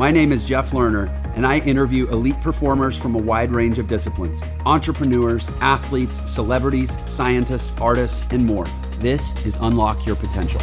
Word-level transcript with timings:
My 0.00 0.10
name 0.10 0.32
is 0.32 0.46
Jeff 0.46 0.70
Lerner, 0.70 1.10
and 1.36 1.46
I 1.46 1.58
interview 1.58 2.08
elite 2.08 2.40
performers 2.40 2.96
from 2.96 3.14
a 3.14 3.18
wide 3.18 3.52
range 3.52 3.78
of 3.78 3.86
disciplines 3.86 4.40
entrepreneurs, 4.64 5.46
athletes, 5.60 6.18
celebrities, 6.24 6.96
scientists, 7.04 7.74
artists, 7.78 8.24
and 8.30 8.46
more. 8.46 8.64
This 8.98 9.36
is 9.44 9.58
Unlock 9.60 10.06
Your 10.06 10.16
Potential. 10.16 10.58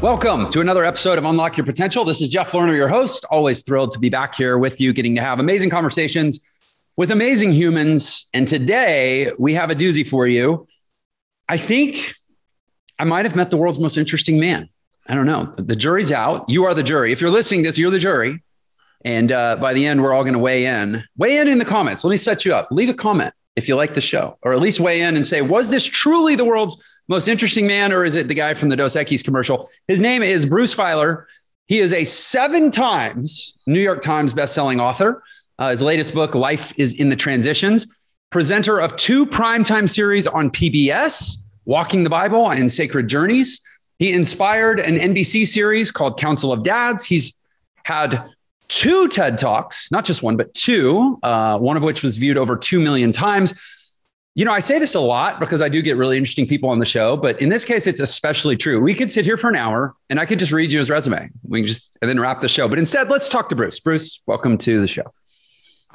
Welcome 0.00 0.50
to 0.52 0.62
another 0.62 0.82
episode 0.82 1.18
of 1.18 1.26
Unlock 1.26 1.58
Your 1.58 1.66
Potential. 1.66 2.06
This 2.06 2.22
is 2.22 2.30
Jeff 2.30 2.52
Lerner, 2.52 2.74
your 2.74 2.88
host. 2.88 3.26
Always 3.30 3.60
thrilled 3.60 3.90
to 3.90 3.98
be 3.98 4.08
back 4.08 4.34
here 4.34 4.56
with 4.56 4.80
you, 4.80 4.94
getting 4.94 5.14
to 5.16 5.20
have 5.20 5.38
amazing 5.38 5.68
conversations 5.68 6.40
with 6.96 7.10
amazing 7.10 7.52
humans. 7.52 8.30
And 8.32 8.48
today 8.48 9.30
we 9.38 9.52
have 9.52 9.68
a 9.68 9.74
doozy 9.74 10.08
for 10.08 10.26
you. 10.26 10.66
I 11.50 11.58
think 11.58 12.14
I 12.98 13.04
might 13.04 13.26
have 13.26 13.36
met 13.36 13.50
the 13.50 13.58
world's 13.58 13.78
most 13.78 13.98
interesting 13.98 14.40
man. 14.40 14.70
I 15.08 15.14
don't 15.14 15.26
know. 15.26 15.54
The 15.56 15.76
jury's 15.76 16.10
out. 16.10 16.48
You 16.48 16.64
are 16.64 16.74
the 16.74 16.82
jury. 16.82 17.12
If 17.12 17.20
you're 17.20 17.30
listening 17.30 17.62
to 17.62 17.68
this, 17.68 17.78
you're 17.78 17.90
the 17.90 17.98
jury. 17.98 18.42
And 19.04 19.30
uh, 19.30 19.56
by 19.56 19.72
the 19.72 19.86
end, 19.86 20.02
we're 20.02 20.12
all 20.12 20.24
going 20.24 20.32
to 20.34 20.38
weigh 20.38 20.66
in. 20.66 21.04
Weigh 21.16 21.38
in 21.38 21.48
in 21.48 21.58
the 21.58 21.64
comments. 21.64 22.02
Let 22.02 22.10
me 22.10 22.16
set 22.16 22.44
you 22.44 22.54
up. 22.54 22.68
Leave 22.70 22.88
a 22.88 22.94
comment 22.94 23.32
if 23.54 23.68
you 23.68 23.76
like 23.76 23.94
the 23.94 24.00
show, 24.00 24.36
or 24.42 24.52
at 24.52 24.60
least 24.60 24.80
weigh 24.80 25.00
in 25.00 25.16
and 25.16 25.26
say, 25.26 25.42
was 25.42 25.70
this 25.70 25.84
truly 25.84 26.36
the 26.36 26.44
world's 26.44 26.76
most 27.08 27.28
interesting 27.28 27.66
man, 27.66 27.92
or 27.92 28.04
is 28.04 28.14
it 28.14 28.28
the 28.28 28.34
guy 28.34 28.52
from 28.52 28.68
the 28.68 28.76
Dos 28.76 28.96
Equis 28.96 29.24
commercial? 29.24 29.68
His 29.88 30.00
name 30.00 30.22
is 30.22 30.44
Bruce 30.44 30.74
Feiler. 30.74 31.24
He 31.66 31.78
is 31.78 31.92
a 31.92 32.04
seven 32.04 32.70
times 32.70 33.56
New 33.66 33.80
York 33.80 34.02
Times 34.02 34.34
bestselling 34.34 34.80
author. 34.80 35.22
Uh, 35.58 35.70
his 35.70 35.82
latest 35.82 36.12
book, 36.12 36.34
Life 36.34 36.72
is 36.76 36.92
in 36.94 37.08
the 37.08 37.16
Transitions, 37.16 38.02
presenter 38.30 38.78
of 38.78 38.94
two 38.96 39.24
primetime 39.24 39.88
series 39.88 40.26
on 40.26 40.50
PBS, 40.50 41.36
Walking 41.64 42.04
the 42.04 42.10
Bible 42.10 42.50
and 42.50 42.70
Sacred 42.70 43.08
Journeys. 43.08 43.60
He 43.98 44.12
inspired 44.12 44.80
an 44.80 44.96
NBC 44.96 45.46
series 45.46 45.90
called 45.90 46.18
Council 46.18 46.52
of 46.52 46.62
Dads. 46.62 47.04
He's 47.04 47.38
had 47.84 48.30
two 48.68 49.08
TED 49.08 49.38
Talks, 49.38 49.90
not 49.90 50.04
just 50.04 50.22
one, 50.22 50.36
but 50.36 50.52
two, 50.54 51.18
uh, 51.22 51.58
one 51.58 51.76
of 51.76 51.82
which 51.82 52.02
was 52.02 52.16
viewed 52.16 52.36
over 52.36 52.56
2 52.56 52.80
million 52.80 53.12
times. 53.12 53.54
You 54.34 54.44
know, 54.44 54.52
I 54.52 54.58
say 54.58 54.78
this 54.78 54.94
a 54.94 55.00
lot 55.00 55.40
because 55.40 55.62
I 55.62 55.70
do 55.70 55.80
get 55.80 55.96
really 55.96 56.18
interesting 56.18 56.46
people 56.46 56.68
on 56.68 56.78
the 56.78 56.84
show, 56.84 57.16
but 57.16 57.40
in 57.40 57.48
this 57.48 57.64
case, 57.64 57.86
it's 57.86 58.00
especially 58.00 58.54
true. 58.54 58.82
We 58.82 58.94
could 58.94 59.10
sit 59.10 59.24
here 59.24 59.38
for 59.38 59.48
an 59.48 59.56
hour 59.56 59.94
and 60.10 60.20
I 60.20 60.26
could 60.26 60.38
just 60.38 60.52
read 60.52 60.70
you 60.70 60.78
his 60.78 60.90
resume. 60.90 61.30
We 61.48 61.60
can 61.60 61.66
just 61.66 61.96
and 62.02 62.08
then 62.08 62.20
wrap 62.20 62.42
the 62.42 62.48
show. 62.48 62.68
But 62.68 62.78
instead, 62.78 63.08
let's 63.08 63.30
talk 63.30 63.48
to 63.48 63.56
Bruce. 63.56 63.80
Bruce, 63.80 64.22
welcome 64.26 64.58
to 64.58 64.78
the 64.78 64.86
show. 64.86 65.10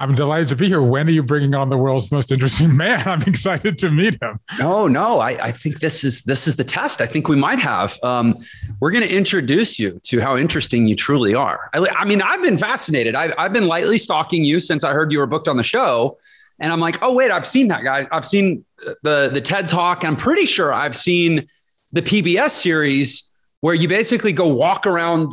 I'm 0.01 0.15
delighted 0.15 0.47
to 0.47 0.55
be 0.55 0.67
here. 0.67 0.81
When 0.81 1.07
are 1.07 1.11
you 1.11 1.21
bringing 1.21 1.53
on 1.53 1.69
the 1.69 1.77
world's 1.77 2.11
most 2.11 2.31
interesting 2.31 2.75
man? 2.75 3.03
I'm 3.07 3.21
excited 3.21 3.77
to 3.77 3.91
meet 3.91 4.19
him. 4.19 4.39
Oh 4.59 4.87
no, 4.87 5.19
I, 5.19 5.37
I 5.39 5.51
think 5.51 5.79
this 5.79 6.03
is 6.03 6.23
this 6.23 6.47
is 6.47 6.55
the 6.55 6.63
test. 6.63 7.01
I 7.01 7.05
think 7.05 7.27
we 7.27 7.35
might 7.35 7.59
have. 7.59 7.99
Um, 8.01 8.35
we're 8.79 8.89
going 8.89 9.03
to 9.03 9.15
introduce 9.15 9.77
you 9.77 10.01
to 10.05 10.19
how 10.19 10.35
interesting 10.35 10.87
you 10.87 10.95
truly 10.95 11.35
are. 11.35 11.69
I, 11.73 11.87
I 11.95 12.05
mean, 12.05 12.19
I've 12.19 12.41
been 12.41 12.57
fascinated. 12.57 13.13
I've, 13.13 13.35
I've 13.37 13.53
been 13.53 13.67
lightly 13.67 13.99
stalking 13.99 14.43
you 14.43 14.59
since 14.59 14.83
I 14.83 14.91
heard 14.91 15.11
you 15.11 15.19
were 15.19 15.27
booked 15.27 15.47
on 15.47 15.57
the 15.57 15.63
show, 15.63 16.17
and 16.59 16.73
I'm 16.73 16.79
like, 16.79 16.97
oh 17.03 17.13
wait, 17.13 17.29
I've 17.29 17.45
seen 17.45 17.67
that 17.67 17.83
guy. 17.83 18.07
I've 18.11 18.25
seen 18.25 18.65
the 19.03 19.29
the 19.31 19.41
TED 19.41 19.67
Talk. 19.67 20.03
I'm 20.03 20.17
pretty 20.17 20.47
sure 20.47 20.73
I've 20.73 20.95
seen 20.95 21.45
the 21.91 22.01
PBS 22.01 22.49
series 22.49 23.29
where 23.59 23.75
you 23.75 23.87
basically 23.87 24.33
go 24.33 24.47
walk 24.47 24.87
around 24.87 25.31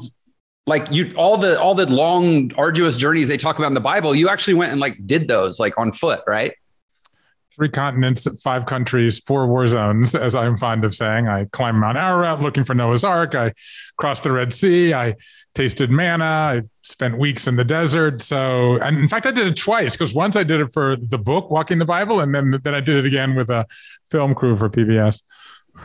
like 0.69 0.93
you 0.93 1.11
all 1.17 1.37
the 1.37 1.59
all 1.61 1.75
the 1.75 1.87
long 1.87 2.53
arduous 2.57 2.97
journeys 2.97 3.27
they 3.27 3.37
talk 3.37 3.59
about 3.59 3.69
in 3.69 3.75
the 3.75 3.81
bible 3.81 4.15
you 4.15 4.29
actually 4.29 4.55
went 4.55 4.71
and 4.71 4.81
like 4.81 4.97
did 5.07 5.27
those 5.27 5.59
like 5.59 5.77
on 5.79 5.91
foot 5.91 6.23
right? 6.27 6.53
Three 7.57 7.71
continents 7.71 8.29
five 8.43 8.67
countries 8.67 9.19
four 9.19 9.49
war 9.49 9.67
zones 9.67 10.15
as 10.15 10.37
i'm 10.37 10.57
fond 10.57 10.85
of 10.85 10.95
saying. 10.95 11.27
I 11.27 11.47
climbed 11.47 11.79
mount 11.79 11.99
ararat 11.99 12.41
looking 12.41 12.63
for 12.63 12.75
noah's 12.75 13.03
ark. 13.03 13.35
I 13.35 13.53
crossed 13.97 14.23
the 14.23 14.31
red 14.31 14.53
sea. 14.53 14.95
I 14.95 15.17
tasted 15.55 15.91
manna. 15.91 16.25
I 16.25 16.63
spent 16.75 17.19
weeks 17.19 17.49
in 17.49 17.57
the 17.57 17.65
desert. 17.65 18.23
So 18.23 18.77
and 18.77 18.97
in 18.99 19.09
fact 19.09 19.27
i 19.27 19.33
did 19.33 19.49
it 19.49 19.57
twice 19.57 19.97
because 19.97 20.15
once 20.15 20.37
i 20.37 20.45
did 20.45 20.61
it 20.61 20.73
for 20.73 20.97
the 20.97 21.19
book 21.19 21.51
walking 21.51 21.79
the 21.79 21.85
bible 21.85 22.21
and 22.21 22.33
then 22.33 22.61
then 22.63 22.75
i 22.75 22.81
did 22.81 22.97
it 22.97 23.07
again 23.07 23.35
with 23.35 23.51
a 23.51 23.67
film 24.09 24.35
crew 24.35 24.57
for 24.57 24.69
pbs 24.69 25.23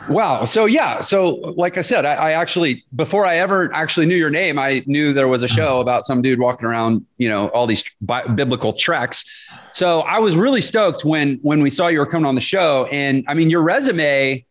Wow. 0.08 0.44
So 0.44 0.66
yeah. 0.66 1.00
So 1.00 1.36
like 1.56 1.78
I 1.78 1.80
said, 1.80 2.04
I, 2.04 2.14
I, 2.14 2.30
actually 2.32 2.84
before 2.94 3.24
I 3.24 3.36
ever 3.36 3.72
actually 3.72 4.04
knew 4.04 4.16
your 4.16 4.30
name, 4.30 4.58
I 4.58 4.82
knew 4.86 5.14
there 5.14 5.28
was 5.28 5.42
a 5.42 5.48
show 5.48 5.80
about 5.80 6.04
some 6.04 6.20
dude 6.20 6.38
walking 6.38 6.66
around, 6.66 7.06
you 7.16 7.28
know, 7.28 7.48
all 7.48 7.66
these 7.66 7.82
bi- 8.02 8.26
biblical 8.26 8.74
treks. 8.74 9.24
So 9.72 10.00
I 10.00 10.18
was 10.18 10.36
really 10.36 10.60
stoked 10.60 11.06
when 11.06 11.38
when 11.40 11.62
we 11.62 11.70
saw 11.70 11.88
you 11.88 12.00
were 12.00 12.06
coming 12.06 12.26
on 12.26 12.34
the 12.34 12.40
show, 12.42 12.86
and 12.92 13.24
I 13.28 13.34
mean 13.34 13.48
your 13.48 13.62
resume. 13.62 14.44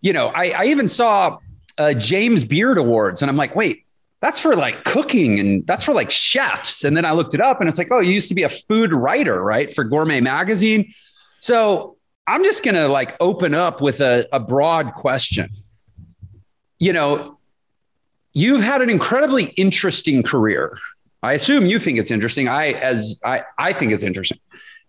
You 0.00 0.12
know, 0.12 0.28
I, 0.28 0.50
I 0.50 0.64
even 0.66 0.88
saw 0.88 1.38
uh, 1.78 1.94
James 1.94 2.44
Beard 2.44 2.78
Awards, 2.78 3.22
and 3.22 3.30
I'm 3.30 3.36
like, 3.36 3.54
wait, 3.54 3.84
that's 4.20 4.40
for 4.40 4.56
like 4.56 4.84
cooking 4.84 5.38
and 5.38 5.66
that's 5.66 5.84
for 5.84 5.92
like 5.92 6.10
chefs. 6.10 6.84
And 6.84 6.96
then 6.96 7.04
I 7.04 7.12
looked 7.12 7.34
it 7.34 7.40
up, 7.40 7.60
and 7.60 7.68
it's 7.68 7.78
like, 7.78 7.88
oh, 7.90 8.00
you 8.00 8.12
used 8.12 8.28
to 8.28 8.34
be 8.34 8.42
a 8.42 8.48
food 8.48 8.94
writer, 8.94 9.42
right, 9.42 9.74
for 9.74 9.84
Gourmet 9.84 10.20
Magazine. 10.20 10.92
So 11.40 11.93
I'm 12.26 12.42
just 12.42 12.64
going 12.64 12.74
to 12.74 12.88
like 12.88 13.16
open 13.20 13.54
up 13.54 13.80
with 13.80 14.00
a, 14.00 14.26
a 14.32 14.40
broad 14.40 14.92
question. 14.94 15.50
You 16.78 16.92
know, 16.92 17.38
you've 18.32 18.62
had 18.62 18.82
an 18.82 18.90
incredibly 18.90 19.44
interesting 19.56 20.22
career. 20.22 20.76
I 21.22 21.34
assume 21.34 21.66
you 21.66 21.78
think 21.78 21.98
it's 21.98 22.10
interesting. 22.10 22.48
I, 22.48 22.72
as 22.72 23.20
I, 23.24 23.44
I 23.58 23.72
think 23.72 23.92
it's 23.92 24.02
interesting. 24.02 24.38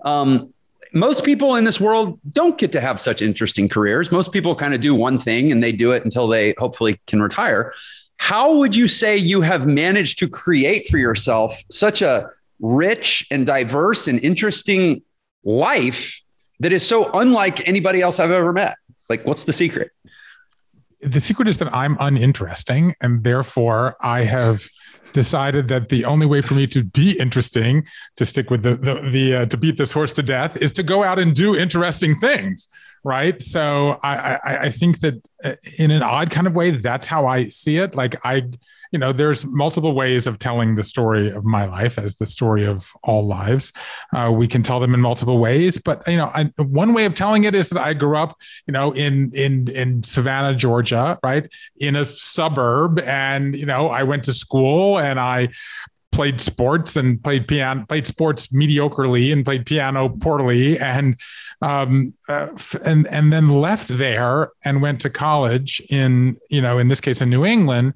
Um, 0.03 0.53
most 0.93 1.25
people 1.25 1.55
in 1.55 1.65
this 1.65 1.79
world 1.79 2.19
don't 2.31 2.57
get 2.57 2.71
to 2.71 2.81
have 2.81 2.99
such 2.99 3.21
interesting 3.21 3.67
careers. 3.67 4.11
Most 4.11 4.31
people 4.31 4.55
kind 4.55 4.73
of 4.73 4.81
do 4.81 4.95
one 4.95 5.19
thing 5.19 5.51
and 5.51 5.61
they 5.61 5.71
do 5.71 5.91
it 5.91 6.05
until 6.05 6.27
they 6.27 6.55
hopefully 6.57 6.99
can 7.05 7.21
retire. 7.21 7.73
How 8.17 8.55
would 8.55 8.75
you 8.75 8.87
say 8.87 9.17
you 9.17 9.41
have 9.41 9.67
managed 9.67 10.19
to 10.19 10.29
create 10.29 10.87
for 10.87 10.97
yourself 10.97 11.53
such 11.69 12.01
a 12.01 12.29
rich 12.61 13.27
and 13.29 13.45
diverse 13.45 14.07
and 14.07 14.19
interesting 14.21 15.01
life 15.43 16.21
that 16.59 16.73
is 16.73 16.85
so 16.85 17.11
unlike 17.13 17.67
anybody 17.67 18.01
else 18.01 18.19
I've 18.19 18.31
ever 18.31 18.53
met? 18.53 18.77
Like, 19.09 19.25
what's 19.25 19.43
the 19.43 19.53
secret? 19.53 19.91
The 21.01 21.19
secret 21.19 21.47
is 21.47 21.57
that 21.59 21.73
I'm 21.73 21.97
uninteresting, 21.99 22.95
and 23.01 23.23
therefore 23.23 23.95
I 24.01 24.23
have 24.23 24.67
decided 25.13 25.67
that 25.69 25.89
the 25.89 26.03
only 26.03 26.25
way 26.25 26.41
for 26.41 26.55
me 26.55 26.67
to 26.67 26.83
be 26.83 27.17
interesting, 27.19 27.85
to 28.17 28.25
stick 28.25 28.49
with 28.49 28.63
the 28.63 28.75
the, 28.75 29.09
the 29.09 29.35
uh, 29.35 29.45
to 29.47 29.57
beat 29.57 29.77
this 29.77 29.91
horse 29.91 30.11
to 30.13 30.23
death, 30.23 30.57
is 30.57 30.71
to 30.73 30.83
go 30.83 31.03
out 31.03 31.19
and 31.19 31.35
do 31.35 31.55
interesting 31.55 32.15
things 32.15 32.69
right? 33.05 33.39
So 33.41 33.99
I, 34.01 34.39
I, 34.43 34.57
I 34.63 34.71
think 34.71 34.99
that 35.01 35.25
uh, 35.43 35.53
in 35.77 35.91
an 35.91 36.01
odd 36.01 36.31
kind 36.31 36.47
of 36.47 36.55
way 36.55 36.71
that's 36.71 37.07
how 37.07 37.27
i 37.27 37.47
see 37.47 37.77
it. 37.77 37.95
Like 37.95 38.15
i 38.25 38.49
you 38.91 38.99
know 38.99 39.11
there's 39.11 39.45
multiple 39.45 39.93
ways 39.93 40.25
of 40.25 40.39
telling 40.39 40.75
the 40.75 40.83
story 40.83 41.31
of 41.31 41.45
my 41.45 41.65
life 41.65 41.99
as 41.99 42.15
the 42.15 42.25
story 42.25 42.65
of 42.65 42.91
all 43.03 43.25
lives. 43.27 43.71
Uh, 44.13 44.31
we 44.33 44.47
can 44.47 44.63
tell 44.63 44.79
them 44.79 44.93
in 44.93 45.01
multiple 45.01 45.37
ways 45.37 45.77
but 45.77 46.05
you 46.07 46.17
know 46.17 46.31
I, 46.33 46.45
one 46.57 46.93
way 46.93 47.05
of 47.05 47.13
telling 47.13 47.43
it 47.43 47.53
is 47.53 47.69
that 47.69 47.81
i 47.81 47.93
grew 47.93 48.17
up 48.17 48.37
you 48.65 48.71
know 48.71 48.91
in 48.91 49.31
in 49.33 49.69
in 49.69 50.01
savannah 50.03 50.55
georgia 50.55 51.19
right? 51.23 51.51
In 51.77 51.95
a 51.95 52.05
suburb 52.05 52.99
and 52.99 53.55
you 53.55 53.65
know 53.65 53.89
i 53.89 54.03
went 54.03 54.23
to 54.23 54.33
school 54.33 54.97
and 54.97 55.19
i 55.19 55.49
played 56.15 56.39
sports 56.39 56.95
and 56.95 57.21
played 57.21 57.45
piano, 57.45 57.85
played 57.87 58.07
sports 58.07 58.47
mediocrely 58.47 59.33
and 59.33 59.43
played 59.43 59.65
piano 59.65 60.07
poorly, 60.07 60.79
and 60.79 61.19
um, 61.61 62.13
uh, 62.29 62.47
and 62.85 63.05
and 63.07 63.33
then 63.33 63.49
left 63.49 63.89
there 63.89 64.51
and 64.63 64.81
went 64.81 65.01
to 65.01 65.09
college 65.09 65.81
in 65.89 66.37
you 66.49 66.61
know 66.61 66.79
in 66.79 66.87
this 66.87 67.01
case 67.01 67.21
in 67.21 67.29
New 67.29 67.45
England, 67.45 67.93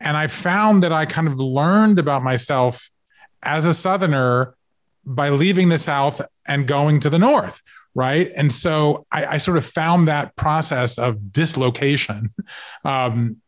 and 0.00 0.16
I 0.16 0.28
found 0.28 0.84
that 0.84 0.92
I 0.92 1.06
kind 1.06 1.26
of 1.26 1.40
learned 1.40 1.98
about 1.98 2.22
myself 2.22 2.88
as 3.42 3.66
a 3.66 3.74
Southerner 3.74 4.54
by 5.04 5.30
leaving 5.30 5.68
the 5.68 5.78
South 5.78 6.22
and 6.46 6.66
going 6.66 7.00
to 7.00 7.10
the 7.10 7.18
North 7.18 7.60
right? 7.96 8.30
And 8.36 8.52
so 8.52 9.06
I, 9.10 9.24
I, 9.24 9.36
sort 9.38 9.56
of 9.56 9.64
found 9.64 10.06
that 10.06 10.36
process 10.36 10.98
of 10.98 11.32
dislocation 11.32 12.28
um, 12.84 13.40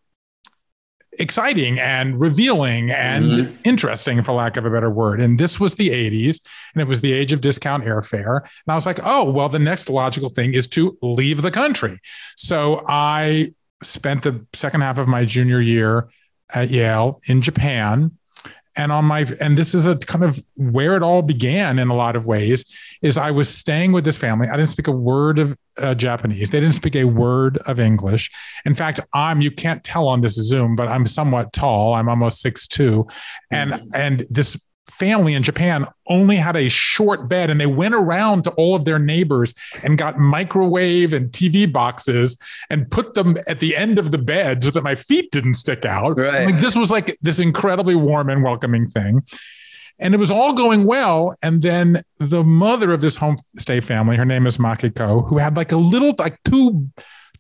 exciting 1.18 1.78
and 1.78 2.20
revealing 2.20 2.90
and 2.90 3.24
mm-hmm. 3.26 3.56
interesting, 3.64 4.22
for 4.22 4.32
lack 4.32 4.56
of 4.56 4.64
a 4.64 4.70
better 4.70 4.90
word. 4.90 5.20
And 5.20 5.38
this 5.38 5.58
was 5.58 5.74
the 5.74 5.90
80s, 5.90 6.40
and 6.74 6.82
it 6.82 6.88
was 6.88 7.00
the 7.00 7.12
age 7.12 7.32
of 7.32 7.40
discount 7.40 7.84
airfare. 7.84 8.40
And 8.40 8.68
I 8.68 8.74
was 8.74 8.86
like, 8.86 9.00
oh, 9.04 9.30
well, 9.30 9.48
the 9.48 9.58
next 9.58 9.88
logical 9.88 10.28
thing 10.28 10.54
is 10.54 10.66
to 10.68 10.96
leave 11.02 11.42
the 11.42 11.50
country. 11.50 12.00
So 12.36 12.84
I 12.88 13.52
spent 13.82 14.22
the 14.22 14.44
second 14.52 14.80
half 14.80 14.98
of 14.98 15.08
my 15.08 15.24
junior 15.24 15.60
year 15.60 16.08
at 16.52 16.70
Yale 16.70 17.20
in 17.26 17.42
Japan 17.42 18.17
and 18.78 18.92
on 18.92 19.04
my 19.04 19.26
and 19.40 19.58
this 19.58 19.74
is 19.74 19.84
a 19.84 19.96
kind 19.96 20.24
of 20.24 20.40
where 20.56 20.96
it 20.96 21.02
all 21.02 21.20
began 21.20 21.78
in 21.78 21.88
a 21.88 21.94
lot 21.94 22.16
of 22.16 22.26
ways 22.26 22.64
is 23.02 23.18
i 23.18 23.30
was 23.30 23.48
staying 23.48 23.92
with 23.92 24.04
this 24.04 24.16
family. 24.16 24.48
I 24.48 24.56
didn't 24.56 24.70
speak 24.70 24.86
a 24.88 24.92
word 24.92 25.38
of 25.38 25.56
uh, 25.76 25.94
japanese. 25.94 26.50
They 26.50 26.60
didn't 26.60 26.76
speak 26.76 26.96
a 26.96 27.04
word 27.04 27.58
of 27.58 27.78
english. 27.80 28.30
In 28.64 28.74
fact 28.74 29.00
i'm 29.12 29.40
you 29.40 29.50
can't 29.50 29.84
tell 29.84 30.08
on 30.08 30.22
this 30.22 30.34
zoom 30.34 30.76
but 30.76 30.88
i'm 30.88 31.04
somewhat 31.04 31.52
tall. 31.52 31.94
I'm 31.94 32.08
almost 32.08 32.40
six 32.40 32.66
two. 32.66 33.06
And 33.50 33.82
and 33.92 34.24
this 34.30 34.56
family 34.90 35.34
in 35.34 35.42
Japan 35.42 35.86
only 36.08 36.36
had 36.36 36.56
a 36.56 36.68
short 36.68 37.28
bed 37.28 37.50
and 37.50 37.60
they 37.60 37.66
went 37.66 37.94
around 37.94 38.44
to 38.44 38.50
all 38.52 38.74
of 38.74 38.84
their 38.84 38.98
neighbors 38.98 39.54
and 39.82 39.98
got 39.98 40.18
microwave 40.18 41.12
and 41.12 41.30
TV 41.30 41.70
boxes 41.70 42.36
and 42.70 42.90
put 42.90 43.14
them 43.14 43.36
at 43.46 43.60
the 43.60 43.76
end 43.76 43.98
of 43.98 44.10
the 44.10 44.18
bed 44.18 44.64
so 44.64 44.70
that 44.70 44.82
my 44.82 44.94
feet 44.94 45.30
didn't 45.30 45.54
stick 45.54 45.84
out. 45.84 46.18
Right. 46.18 46.46
Like 46.46 46.58
this 46.58 46.76
was 46.76 46.90
like 46.90 47.18
this 47.22 47.38
incredibly 47.38 47.94
warm 47.94 48.30
and 48.30 48.42
welcoming 48.42 48.86
thing. 48.86 49.22
And 50.00 50.14
it 50.14 50.18
was 50.18 50.30
all 50.30 50.52
going 50.52 50.84
well. 50.84 51.34
And 51.42 51.60
then 51.60 52.02
the 52.18 52.44
mother 52.44 52.92
of 52.92 53.00
this 53.00 53.18
homestay 53.18 53.82
family, 53.82 54.16
her 54.16 54.24
name 54.24 54.46
is 54.46 54.56
Makiko, 54.56 55.28
who 55.28 55.38
had 55.38 55.56
like 55.56 55.72
a 55.72 55.76
little, 55.76 56.14
like 56.18 56.38
two, 56.44 56.88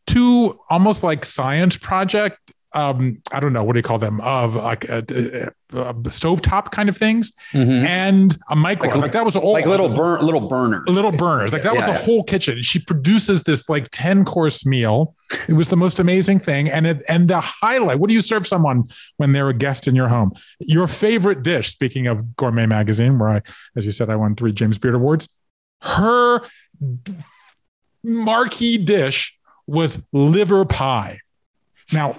two 0.06 0.58
almost 0.68 1.04
like 1.04 1.24
science 1.24 1.76
project 1.76 2.52
um 2.74 3.16
i 3.32 3.40
don't 3.40 3.54
know 3.54 3.64
what 3.64 3.72
do 3.72 3.78
you 3.78 3.82
call 3.82 3.98
them? 3.98 4.20
Of 4.20 4.54
like 4.54 4.84
a, 4.84 4.98
a, 4.98 5.78
a 5.80 5.94
stovetop 5.94 6.70
kind 6.70 6.88
of 6.90 6.96
things 6.98 7.32
Mhm. 7.54 7.84
and 7.86 8.36
a 8.50 8.56
microwave 8.56 8.94
like, 8.96 9.02
Like- 9.04 9.12
that 9.12 9.24
was 9.24 9.36
all 9.36 9.52
Like 9.54 9.64
little 9.66 9.88
burn, 9.94 10.20
little 10.24 10.46
burner. 10.48 10.84
little 10.86 11.10
burners. 11.12 11.50
Like 11.52 11.62
that 11.62 11.74
was 11.74 11.84
the 11.84 11.92
yeah. 11.92 11.98
whole 12.04 12.22
kitchen. 12.24 12.60
She 12.62 12.78
produces 12.78 13.42
this 13.44 13.68
like 13.70 13.88
10 13.90 14.24
course 14.26 14.66
meal. 14.66 15.14
It 15.48 15.54
was 15.54 15.68
the 15.70 15.76
most 15.76 15.98
amazing 15.98 16.40
thing. 16.40 16.68
And 16.68 16.86
it 16.86 17.02
and 17.08 17.26
the 17.28 17.40
highlight 17.40 17.98
what 18.00 18.08
do 18.08 18.14
you 18.14 18.22
serve 18.22 18.46
someone 18.46 18.84
when 19.16 19.32
they're 19.32 19.48
a 19.48 19.54
guest 19.54 19.88
in 19.88 19.94
your 19.94 20.08
home? 20.08 20.32
Your 20.60 20.86
favorite 20.88 21.42
dish 21.42 21.68
speaking 21.68 22.06
of 22.06 22.36
gourmet 22.36 22.66
magazine 22.66 23.18
where 23.18 23.28
i 23.30 23.42
as 23.76 23.86
you 23.86 23.92
said 23.92 24.10
i 24.10 24.16
won 24.16 24.34
three 24.36 24.52
james 24.52 24.76
beard 24.78 24.94
awards. 24.94 25.28
Her 25.80 26.42
marquee 28.04 28.78
dish 28.78 29.36
was 29.66 30.06
liver 30.12 30.64
pie. 30.64 31.20
Now 31.92 32.18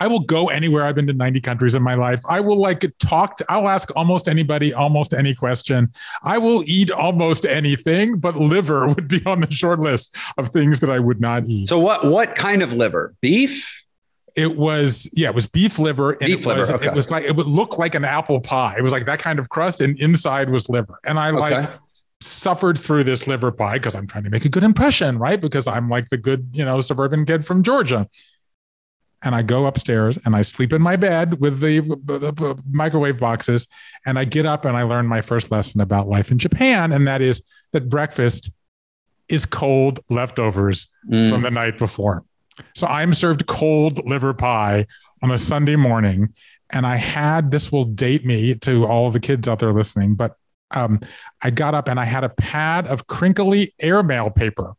I 0.00 0.06
will 0.06 0.20
go 0.20 0.48
anywhere. 0.48 0.84
I've 0.84 0.94
been 0.94 1.06
to 1.08 1.12
90 1.12 1.40
countries 1.40 1.74
in 1.74 1.82
my 1.82 1.94
life. 1.94 2.22
I 2.28 2.40
will 2.40 2.60
like 2.60 2.84
talk 2.98 3.36
to, 3.38 3.46
I'll 3.48 3.68
ask 3.68 3.90
almost 3.96 4.28
anybody, 4.28 4.72
almost 4.72 5.12
any 5.12 5.34
question. 5.34 5.92
I 6.22 6.38
will 6.38 6.62
eat 6.66 6.90
almost 6.90 7.44
anything, 7.44 8.18
but 8.18 8.36
liver 8.36 8.88
would 8.94 9.08
be 9.08 9.24
on 9.26 9.40
the 9.40 9.50
short 9.50 9.80
list 9.80 10.16
of 10.36 10.50
things 10.50 10.80
that 10.80 10.90
I 10.90 10.98
would 10.98 11.20
not 11.20 11.46
eat. 11.46 11.68
So 11.68 11.78
what 11.78 12.04
what 12.06 12.34
kind 12.34 12.62
of 12.62 12.72
liver? 12.72 13.14
Beef? 13.20 13.74
it 14.36 14.56
was, 14.56 15.10
yeah, 15.12 15.30
it 15.30 15.34
was 15.34 15.48
beef 15.48 15.80
liver. 15.80 16.12
And 16.12 16.20
Beef 16.20 16.42
it 16.42 16.46
was, 16.46 16.70
liver, 16.70 16.74
okay. 16.74 16.86
it 16.86 16.94
was 16.94 17.10
like, 17.10 17.24
it 17.24 17.34
would 17.34 17.48
look 17.48 17.76
like 17.76 17.96
an 17.96 18.04
apple 18.04 18.40
pie. 18.40 18.76
It 18.78 18.82
was 18.82 18.92
like 18.92 19.04
that 19.06 19.18
kind 19.18 19.40
of 19.40 19.48
crust 19.48 19.80
and 19.80 19.98
inside 19.98 20.48
was 20.48 20.68
liver. 20.68 21.00
And 21.02 21.18
I 21.18 21.30
like, 21.30 21.68
suffered 22.20 22.78
through 22.78 23.04
this 23.04 23.26
liver 23.26 23.50
pie 23.50 23.74
because 23.74 23.94
I'm 23.94 24.06
trying 24.06 24.24
to 24.24 24.30
make 24.30 24.44
a 24.44 24.48
good 24.48 24.62
impression, 24.62 25.18
right? 25.18 25.40
Because 25.40 25.66
I'm 25.66 25.88
like 25.88 26.08
the 26.08 26.16
good, 26.16 26.48
you 26.52 26.64
know, 26.64 26.80
suburban 26.80 27.24
kid 27.24 27.44
from 27.44 27.62
Georgia. 27.62 28.08
And 29.22 29.34
I 29.34 29.42
go 29.42 29.66
upstairs 29.66 30.16
and 30.24 30.36
I 30.36 30.42
sleep 30.42 30.72
in 30.72 30.80
my 30.80 30.96
bed 30.96 31.40
with 31.40 31.60
the, 31.60 31.80
the- 31.80 32.32
the 32.32 32.62
microwave 32.70 33.18
boxes. 33.18 33.66
And 34.06 34.18
I 34.18 34.24
get 34.24 34.46
up 34.46 34.64
and 34.64 34.76
I 34.76 34.84
learn 34.84 35.06
my 35.06 35.20
first 35.20 35.50
lesson 35.50 35.80
about 35.80 36.08
life 36.08 36.30
in 36.30 36.38
Japan. 36.38 36.92
And 36.92 37.06
that 37.08 37.20
is 37.20 37.42
that 37.72 37.88
breakfast 37.88 38.50
is 39.28 39.44
cold 39.44 40.00
leftovers 40.08 40.86
Mm. 41.10 41.30
from 41.30 41.42
the 41.42 41.50
night 41.50 41.78
before. 41.78 42.24
So 42.74 42.86
I'm 42.86 43.12
served 43.14 43.46
cold 43.46 44.00
liver 44.08 44.34
pie 44.34 44.86
on 45.22 45.30
a 45.30 45.38
Sunday 45.38 45.76
morning. 45.76 46.32
And 46.70 46.86
I 46.86 46.96
had 46.96 47.50
this 47.50 47.72
will 47.72 47.84
date 47.84 48.24
me 48.26 48.54
to 48.56 48.84
all 48.86 49.10
the 49.10 49.20
kids 49.20 49.48
out 49.48 49.58
there 49.60 49.72
listening, 49.72 50.14
but 50.16 50.36
um, 50.76 51.00
I 51.40 51.48
got 51.50 51.74
up 51.74 51.88
and 51.88 51.98
I 51.98 52.04
had 52.04 52.24
a 52.24 52.28
pad 52.28 52.86
of 52.86 53.06
crinkly 53.06 53.74
airmail 53.80 54.28
paper. 54.30 54.74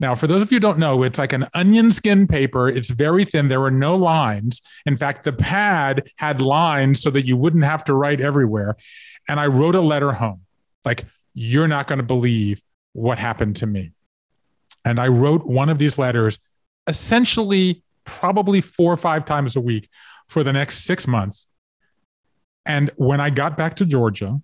Now, 0.00 0.14
for 0.14 0.26
those 0.26 0.42
of 0.42 0.52
you 0.52 0.56
who 0.56 0.60
don't 0.60 0.78
know, 0.78 1.02
it's 1.02 1.18
like 1.18 1.32
an 1.32 1.46
onion 1.54 1.90
skin 1.90 2.26
paper. 2.26 2.68
It's 2.68 2.90
very 2.90 3.24
thin. 3.24 3.48
There 3.48 3.60
were 3.60 3.70
no 3.70 3.96
lines. 3.96 4.60
In 4.86 4.96
fact, 4.96 5.24
the 5.24 5.32
pad 5.32 6.10
had 6.16 6.40
lines 6.40 7.02
so 7.02 7.10
that 7.10 7.26
you 7.26 7.36
wouldn't 7.36 7.64
have 7.64 7.82
to 7.84 7.94
write 7.94 8.20
everywhere. 8.20 8.76
And 9.28 9.40
I 9.40 9.46
wrote 9.46 9.74
a 9.74 9.80
letter 9.80 10.12
home 10.12 10.42
like, 10.84 11.04
you're 11.34 11.68
not 11.68 11.86
going 11.86 11.98
to 11.98 12.04
believe 12.04 12.62
what 12.92 13.18
happened 13.18 13.56
to 13.56 13.66
me. 13.66 13.92
And 14.84 15.00
I 15.00 15.08
wrote 15.08 15.46
one 15.46 15.68
of 15.68 15.78
these 15.78 15.98
letters 15.98 16.38
essentially 16.86 17.82
probably 18.04 18.60
four 18.60 18.92
or 18.92 18.96
five 18.96 19.24
times 19.24 19.54
a 19.54 19.60
week 19.60 19.88
for 20.28 20.42
the 20.42 20.52
next 20.52 20.84
six 20.84 21.06
months. 21.06 21.46
And 22.64 22.90
when 22.96 23.20
I 23.20 23.30
got 23.30 23.56
back 23.56 23.76
to 23.76 23.86
Georgia, 23.86 24.40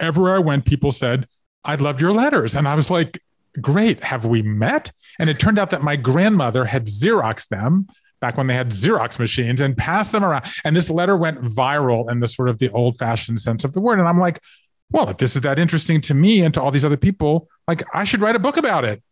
everywhere 0.00 0.36
I 0.36 0.40
went, 0.40 0.64
people 0.64 0.92
said, 0.92 1.28
I 1.64 1.76
loved 1.76 2.00
your 2.00 2.12
letters. 2.12 2.54
And 2.54 2.66
I 2.66 2.74
was 2.74 2.90
like, 2.90 3.20
great. 3.60 4.02
Have 4.02 4.24
we 4.24 4.42
met? 4.42 4.90
And 5.18 5.30
it 5.30 5.38
turned 5.38 5.58
out 5.58 5.70
that 5.70 5.82
my 5.82 5.96
grandmother 5.96 6.64
had 6.64 6.86
Xeroxed 6.86 7.48
them 7.48 7.86
back 8.20 8.36
when 8.36 8.46
they 8.46 8.54
had 8.54 8.70
Xerox 8.70 9.18
machines 9.18 9.60
and 9.60 9.76
passed 9.76 10.12
them 10.12 10.24
around. 10.24 10.46
And 10.64 10.74
this 10.74 10.88
letter 10.88 11.16
went 11.16 11.42
viral 11.42 12.10
in 12.10 12.20
the 12.20 12.26
sort 12.26 12.48
of 12.48 12.58
the 12.58 12.70
old 12.70 12.98
fashioned 12.98 13.40
sense 13.40 13.64
of 13.64 13.72
the 13.72 13.80
word. 13.80 13.98
And 13.98 14.08
I'm 14.08 14.18
like, 14.18 14.40
well, 14.90 15.10
if 15.10 15.18
this 15.18 15.36
is 15.36 15.42
that 15.42 15.58
interesting 15.58 16.00
to 16.02 16.14
me 16.14 16.42
and 16.42 16.54
to 16.54 16.62
all 16.62 16.70
these 16.70 16.84
other 16.84 16.96
people, 16.96 17.48
like 17.68 17.82
I 17.92 18.04
should 18.04 18.20
write 18.20 18.36
a 18.36 18.38
book 18.38 18.56
about 18.56 18.84
it. 18.84 19.02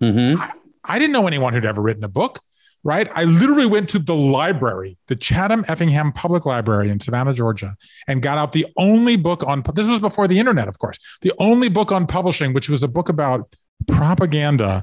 Mhm. 0.00 0.52
I 0.84 0.98
didn't 0.98 1.12
know 1.12 1.26
anyone 1.26 1.52
who'd 1.52 1.64
ever 1.64 1.80
written 1.82 2.02
a 2.02 2.08
book, 2.08 2.40
right? 2.82 3.08
I 3.14 3.24
literally 3.24 3.66
went 3.66 3.88
to 3.90 3.98
the 3.98 4.14
library, 4.16 4.98
the 5.06 5.16
Chatham 5.16 5.64
Effingham 5.68 6.12
Public 6.12 6.44
Library 6.44 6.90
in 6.90 6.98
Savannah, 6.98 7.34
Georgia, 7.34 7.76
and 8.08 8.22
got 8.22 8.38
out 8.38 8.52
the 8.52 8.66
only 8.76 9.16
book 9.16 9.44
on 9.46 9.62
this 9.74 9.86
was 9.86 10.00
before 10.00 10.26
the 10.26 10.38
internet, 10.38 10.66
of 10.68 10.78
course, 10.78 10.98
the 11.20 11.32
only 11.38 11.68
book 11.68 11.92
on 11.92 12.06
publishing, 12.06 12.52
which 12.52 12.68
was 12.68 12.82
a 12.82 12.88
book 12.88 13.08
about 13.08 13.54
propaganda 13.86 14.82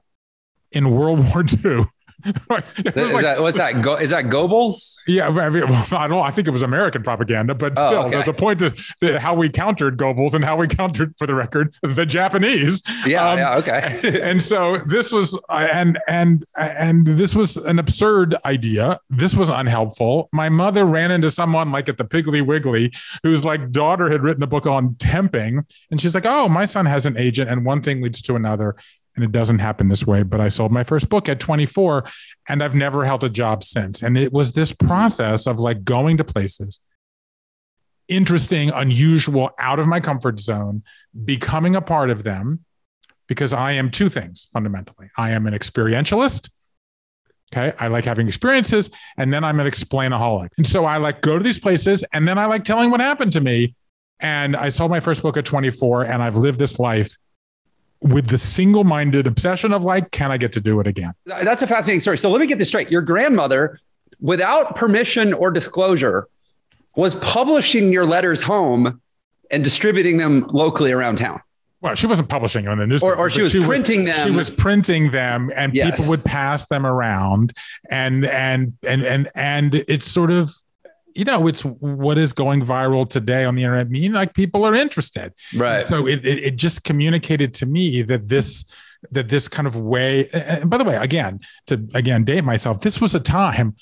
in 0.72 0.90
World 0.92 1.34
War 1.34 1.44
II. 1.44 1.86
Is 2.26 3.12
like- 3.14 3.24
that 3.24 3.42
what's 3.42 3.58
that? 3.58 3.82
Go, 3.82 3.96
is 3.96 4.10
that 4.10 4.26
Goebbels? 4.26 4.96
yeah, 5.08 5.28
I, 5.28 5.50
mean, 5.50 5.68
well, 5.68 5.88
I 5.92 6.08
don't. 6.08 6.26
I 6.26 6.32
think 6.32 6.48
it 6.48 6.52
was 6.52 6.64
American 6.64 7.02
propaganda, 7.04 7.56
but 7.56 7.74
Oh, 7.78 7.88
still, 7.88 8.00
okay. 8.06 8.20
the, 8.20 8.32
the 8.32 8.34
point 8.34 8.62
is 8.62 8.74
how 9.18 9.34
we 9.34 9.50
countered 9.50 9.98
Goebbels 9.98 10.34
and 10.34 10.44
how 10.44 10.58
we 10.58 10.68
countered, 10.80 11.14
for 11.18 11.26
the 11.28 11.36
record, 11.36 11.74
the 11.82 12.06
Japanese. 12.06 12.82
Yeah, 13.06 13.30
Um, 13.30 13.38
yeah, 13.40 13.58
okay. 13.58 14.20
and 14.24 14.44
so 14.44 14.80
this 14.86 15.12
was 15.12 15.38
and 15.50 15.98
and 16.08 16.46
and 16.58 17.06
this 17.08 17.36
was 17.36 17.58
an 17.58 17.80
absurd 17.80 18.36
idea 18.46 19.00
this 19.10 19.36
was 19.36 19.50
unhelpful 19.50 20.30
my 20.32 20.50
mother 20.50 20.86
ran 20.86 21.12
into 21.12 21.30
someone 21.32 21.72
like 21.72 21.88
at 21.90 21.98
the 21.98 22.06
piggly 22.06 22.46
wiggly 22.46 22.92
whose 23.24 23.46
like 23.46 23.72
daughter 23.72 24.10
had 24.10 24.22
written 24.24 24.44
a 24.44 24.48
book 24.48 24.66
on 24.66 24.90
temping 24.96 25.64
and 25.92 26.02
she's 26.02 26.16
like 26.16 26.26
oh 26.26 26.48
my 26.50 26.66
son 26.66 26.86
has 26.86 27.06
an 27.06 27.18
agent 27.18 27.50
and 27.50 27.66
one 27.66 27.82
thing 27.82 28.02
leads 28.02 28.22
to 28.22 28.36
another 28.36 28.76
and 29.20 29.28
it 29.28 29.32
doesn't 29.32 29.60
happen 29.60 29.90
this 29.90 30.06
way 30.08 30.24
but 30.24 30.40
i 30.40 30.48
sold 30.48 30.72
my 30.72 30.84
first 30.84 31.10
book 31.10 31.28
at 31.28 31.40
24 31.40 32.06
and 32.48 32.64
i've 32.64 32.76
never 32.76 33.06
held 33.06 33.24
a 33.24 33.30
job 33.30 33.64
since 33.64 34.02
and 34.02 34.18
it 34.18 34.32
was 34.32 34.54
this 34.54 34.72
process 34.72 35.48
of 35.48 35.60
like 35.60 35.84
going 35.84 36.18
to 36.18 36.24
places 36.24 36.82
interesting 38.10 38.72
unusual 38.72 39.52
out 39.60 39.80
of 39.80 39.88
my 39.88 40.00
comfort 40.00 40.40
zone 40.40 40.84
becoming 41.26 41.76
a 41.76 41.82
part 41.82 42.10
of 42.10 42.24
them 42.24 42.66
because 43.28 43.54
I 43.54 43.74
am 43.74 43.92
two 43.92 44.10
things 44.10 44.48
fundamentally. 44.52 45.10
I 45.16 45.32
am 45.32 45.48
an 45.48 45.54
experientialist. 45.54 46.50
Okay. 47.54 47.76
I 47.80 47.88
like 47.88 48.06
having 48.06 48.28
experiences 48.28 48.90
and 49.18 49.34
then 49.34 49.44
I'm 49.44 49.60
an 49.60 49.68
explainaholic. 49.68 50.50
And 50.58 50.68
so 50.68 50.86
I 50.86 50.98
like 50.98 51.22
go 51.22 51.38
to 51.38 51.44
these 51.44 51.60
places 51.60 52.04
and 52.12 52.28
then 52.28 52.38
I 52.38 52.46
like 52.46 52.64
telling 52.64 52.92
what 52.92 53.00
happened 53.00 53.32
to 53.34 53.42
me. 53.42 53.76
And 54.20 54.56
I 54.56 54.70
sold 54.70 54.92
my 54.92 55.00
first 55.00 55.22
book 55.22 55.38
at 55.38 55.46
24 55.46 56.06
and 56.06 56.22
I've 56.22 56.36
lived 56.36 56.60
this 56.60 56.78
life 56.78 57.16
with 58.02 58.28
the 58.28 58.38
single 58.38 58.84
minded 58.84 59.28
obsession 59.28 59.74
of 59.74 59.84
like, 59.84 60.12
can 60.12 60.32
I 60.32 60.38
get 60.38 60.54
to 60.54 60.62
do 60.62 60.80
it 60.80 60.88
again? 60.88 61.14
That's 61.26 61.62
a 61.64 61.68
fascinating 61.68 62.00
story. 62.00 62.18
So 62.18 62.30
let 62.30 62.40
me 62.40 62.48
get 62.48 62.60
this 62.60 62.70
straight. 62.70 62.90
Your 62.90 63.02
grandmother, 63.02 63.80
without 64.22 64.76
permission 64.76 65.34
or 65.34 65.52
disclosure, 65.52 66.28
was 66.96 67.16
publishing 67.16 67.92
your 67.92 68.06
letters 68.06 68.42
home 68.42 69.02
and 69.52 69.64
distributing 69.64 70.18
them 70.18 70.46
locally 70.52 70.92
around 70.92 71.18
town. 71.18 71.42
Well, 71.82 71.96
she 71.96 72.08
wasn't 72.08 72.28
publishing 72.30 72.66
them 72.66 72.74
in 72.74 72.80
the 72.80 72.88
newspaper, 72.88 73.16
or 73.16 73.30
she 73.30 73.40
but 73.40 73.54
was 73.54 73.66
printing 73.66 74.04
them. 74.04 74.28
She 74.28 74.36
was 74.36 74.50
printing 74.50 75.12
them, 75.12 75.50
and 75.56 75.74
Yes. 75.74 75.92
people 75.92 76.10
would 76.10 76.24
pass 76.26 76.66
them 76.68 76.86
around, 76.86 77.54
and 77.90 78.26
and 78.26 78.74
and 78.86 79.02
and 79.04 79.30
and 79.34 79.76
it's 79.76 80.06
sort 80.06 80.30
of, 80.30 80.52
you 81.20 81.26
know, 81.26 81.48
it's 81.48 81.62
what 81.64 82.18
is 82.18 82.32
going 82.34 82.62
viral 82.62 83.08
today 83.08 83.44
on 83.46 83.56
the 83.56 83.64
internet. 83.64 83.88
I 83.88 83.90
mean, 83.90 84.14
like 84.14 84.34
people 84.34 84.66
are 84.66 84.74
interested, 84.74 85.34
Right. 85.56 85.84
so 85.84 86.08
it, 86.08 86.26
it 86.26 86.40
it 86.48 86.56
just 86.56 86.84
communicated 86.84 87.54
to 87.56 87.66
me 87.66 88.02
that 88.04 88.28
this 88.30 88.64
that 89.12 89.28
this 89.30 89.48
kind 89.48 89.68
of 89.68 89.76
way. 89.76 90.28
And 90.30 90.70
by 90.70 90.78
the 90.78 90.84
way, 90.86 90.96
again 90.96 91.42
to 91.68 91.74
again 91.94 92.24
date 92.24 92.44
myself, 92.44 92.82
this 92.82 93.00
was 93.02 93.14
a 93.16 93.20
time 93.20 93.76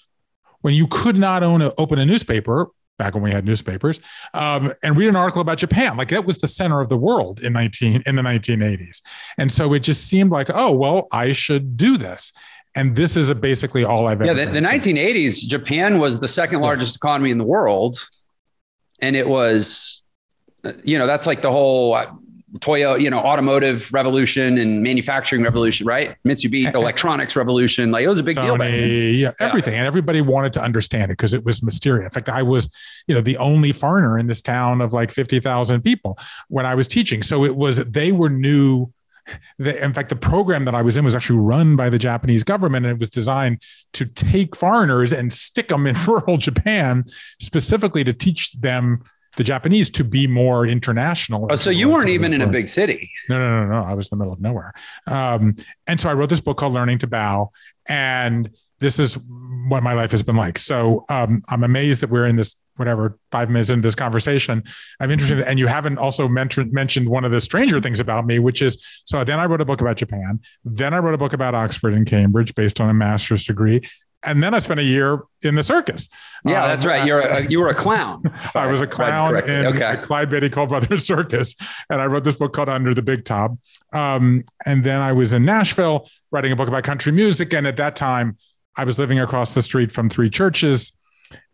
when 0.61 0.73
you 0.73 0.87
could 0.87 1.15
not 1.15 1.43
own 1.43 1.61
a, 1.61 1.71
open 1.77 1.99
a 1.99 2.05
newspaper 2.05 2.67
back 2.97 3.13
when 3.13 3.21
we 3.23 3.29
had 3.31 3.45
newspapers 3.45 3.99
um, 4.33 4.73
and 4.81 4.97
read 4.97 5.07
an 5.07 5.15
article 5.15 5.39
about 5.39 5.59
Japan. 5.59 5.95
Like 5.97 6.09
that 6.09 6.25
was 6.25 6.39
the 6.39 6.47
center 6.47 6.81
of 6.81 6.89
the 6.89 6.97
world 6.97 7.39
in 7.41 7.53
19 7.53 8.01
in 8.07 8.15
the 8.15 8.23
1980s. 8.23 9.01
And 9.37 9.51
so 9.51 9.73
it 9.75 9.81
just 9.81 10.07
seemed 10.07 10.31
like, 10.31 10.49
oh, 10.51 10.71
well, 10.71 11.07
I 11.11 11.31
should 11.31 11.77
do 11.77 11.97
this. 11.97 12.33
And 12.77 12.95
this 12.95 13.17
is 13.17 13.33
basically 13.33 13.83
all 13.83 14.07
I've 14.07 14.21
yeah, 14.21 14.31
ever 14.31 14.45
the, 14.45 14.51
the 14.51 14.59
1980s, 14.59 15.47
Japan 15.47 15.97
was 15.97 16.19
the 16.19 16.27
second 16.27 16.59
Yes. 16.59 16.65
largest 16.65 16.95
economy 16.95 17.31
in 17.31 17.39
the 17.39 17.43
world. 17.43 18.07
And 19.01 19.15
it 19.15 19.27
was, 19.27 20.03
you 20.83 20.99
know, 20.99 21.07
that's 21.07 21.25
like 21.25 21.41
the 21.41 21.51
whole 21.51 21.95
uh, 21.95 22.05
Toyota, 22.59 23.01
you 23.01 23.09
know, 23.09 23.19
automotive 23.19 23.91
revolution 23.91 24.59
and 24.59 24.83
manufacturing 24.83 25.41
revolution, 25.43 25.87
right? 25.87 26.15
Mitsubishi 26.23 26.73
electronics 26.83 27.35
revolution. 27.35 27.89
Like 27.91 28.03
it 28.05 28.09
was 28.09 28.19
a 28.19 28.23
big 28.23 28.37
Sony, 28.37 28.45
deal. 28.45 28.57
Back 28.57 29.39
Yeah, 29.39 29.45
everything. 29.45 29.73
Yeah. 29.73 29.79
And 29.79 29.87
everybody 29.87 30.21
wanted 30.21 30.53
to 30.53 30.61
understand 30.61 31.05
it 31.05 31.17
because 31.17 31.33
it 31.33 31.43
was 31.43 31.63
mysterious. 31.63 32.05
In 32.05 32.11
fact, 32.11 32.29
I 32.29 32.43
was, 32.43 32.73
you 33.07 33.15
know, 33.15 33.21
the 33.21 33.37
only 33.37 33.71
foreigner 33.71 34.19
in 34.19 34.27
this 34.27 34.41
town 34.41 34.81
of 34.81 34.93
like 34.93 35.11
50,000 35.11 35.81
people 35.81 36.17
when 36.47 36.65
I 36.65 36.75
was 36.75 36.87
teaching. 36.87 37.23
So 37.23 37.43
it 37.43 37.55
was, 37.55 37.77
they 37.77 38.11
were 38.11 38.29
new. 38.29 38.91
The, 39.57 39.83
in 39.83 39.93
fact, 39.93 40.09
the 40.09 40.15
program 40.15 40.65
that 40.65 40.75
I 40.75 40.81
was 40.81 40.97
in 40.97 41.05
was 41.05 41.15
actually 41.15 41.39
run 41.39 41.75
by 41.75 41.89
the 41.89 41.99
Japanese 41.99 42.43
government, 42.43 42.85
and 42.85 42.93
it 42.93 42.99
was 42.99 43.09
designed 43.09 43.61
to 43.93 44.05
take 44.05 44.55
foreigners 44.55 45.11
and 45.11 45.33
stick 45.33 45.69
them 45.69 45.87
in 45.87 45.95
rural 46.07 46.37
Japan, 46.37 47.05
specifically 47.39 48.03
to 48.03 48.13
teach 48.13 48.53
them 48.53 49.03
the 49.37 49.43
Japanese 49.43 49.89
to 49.91 50.03
be 50.03 50.27
more 50.27 50.65
international. 50.65 51.47
Oh, 51.49 51.55
so 51.55 51.69
you 51.69 51.89
weren't 51.89 52.09
even 52.09 52.33
in 52.33 52.41
a 52.41 52.47
big 52.47 52.67
city. 52.67 53.11
No, 53.29 53.37
no, 53.37 53.65
no, 53.65 53.81
no. 53.81 53.83
I 53.83 53.93
was 53.93 54.11
in 54.11 54.17
the 54.17 54.23
middle 54.23 54.33
of 54.33 54.41
nowhere. 54.41 54.73
Um, 55.05 55.55
and 55.85 56.01
so 56.01 56.09
I 56.09 56.13
wrote 56.13 56.29
this 56.29 56.41
book 56.41 56.57
called 56.57 56.73
Learning 56.73 56.97
to 56.99 57.07
Bow. 57.07 57.51
And 57.87 58.49
this 58.79 58.99
is 58.99 59.17
what 59.67 59.83
my 59.83 59.93
life 59.93 60.11
has 60.11 60.23
been 60.23 60.35
like. 60.35 60.57
So 60.57 61.05
um, 61.09 61.41
I'm 61.49 61.63
amazed 61.63 62.01
that 62.01 62.09
we're 62.09 62.25
in 62.25 62.35
this, 62.35 62.55
whatever, 62.77 63.17
five 63.31 63.49
minutes 63.49 63.69
into 63.69 63.81
this 63.81 63.95
conversation. 63.95 64.63
I'm 64.99 65.11
interested. 65.11 65.41
And 65.41 65.59
you 65.59 65.67
haven't 65.67 65.97
also 65.97 66.27
mentioned, 66.27 66.71
mentioned 66.71 67.09
one 67.09 67.25
of 67.25 67.31
the 67.31 67.41
stranger 67.41 67.79
things 67.79 67.99
about 67.99 68.25
me, 68.25 68.39
which 68.39 68.61
is 68.61 68.83
so 69.05 69.23
then 69.23 69.39
I 69.39 69.45
wrote 69.45 69.61
a 69.61 69.65
book 69.65 69.81
about 69.81 69.97
Japan. 69.97 70.39
Then 70.63 70.93
I 70.93 70.99
wrote 70.99 71.15
a 71.15 71.17
book 71.17 71.33
about 71.33 71.53
Oxford 71.53 71.93
and 71.93 72.05
Cambridge 72.05 72.55
based 72.55 72.79
on 72.79 72.89
a 72.89 72.93
master's 72.93 73.43
degree 73.43 73.81
and 74.23 74.41
then 74.41 74.53
I 74.53 74.59
spent 74.59 74.79
a 74.79 74.83
year 74.83 75.23
in 75.41 75.55
the 75.55 75.63
circus. 75.63 76.09
Yeah, 76.45 76.63
um, 76.63 76.69
that's 76.69 76.85
right. 76.85 77.05
You're 77.05 77.21
a, 77.21 77.47
you 77.47 77.59
were 77.59 77.69
a 77.69 77.73
clown. 77.73 78.23
I 78.55 78.67
was 78.67 78.81
a 78.81 78.87
clown 78.87 79.35
in 79.37 79.67
okay. 79.67 79.95
the 79.95 80.01
Clyde 80.01 80.29
Beatty 80.29 80.49
Cole 80.49 80.67
Brothers 80.67 81.05
Circus, 81.07 81.55
and 81.89 82.01
I 82.01 82.07
wrote 82.07 82.23
this 82.23 82.35
book 82.35 82.53
called 82.53 82.69
Under 82.69 82.93
the 82.93 83.01
Big 83.01 83.25
Top. 83.25 83.51
Um, 83.93 84.43
and 84.65 84.83
then 84.83 84.99
I 84.99 85.13
was 85.13 85.33
in 85.33 85.45
Nashville 85.45 86.09
writing 86.31 86.51
a 86.51 86.55
book 86.55 86.67
about 86.67 86.83
country 86.83 87.11
music, 87.11 87.53
and 87.53 87.67
at 87.67 87.77
that 87.77 87.95
time, 87.95 88.37
I 88.77 88.83
was 88.83 88.99
living 88.99 89.19
across 89.19 89.53
the 89.53 89.61
street 89.61 89.91
from 89.91 90.09
three 90.09 90.29
churches, 90.29 90.91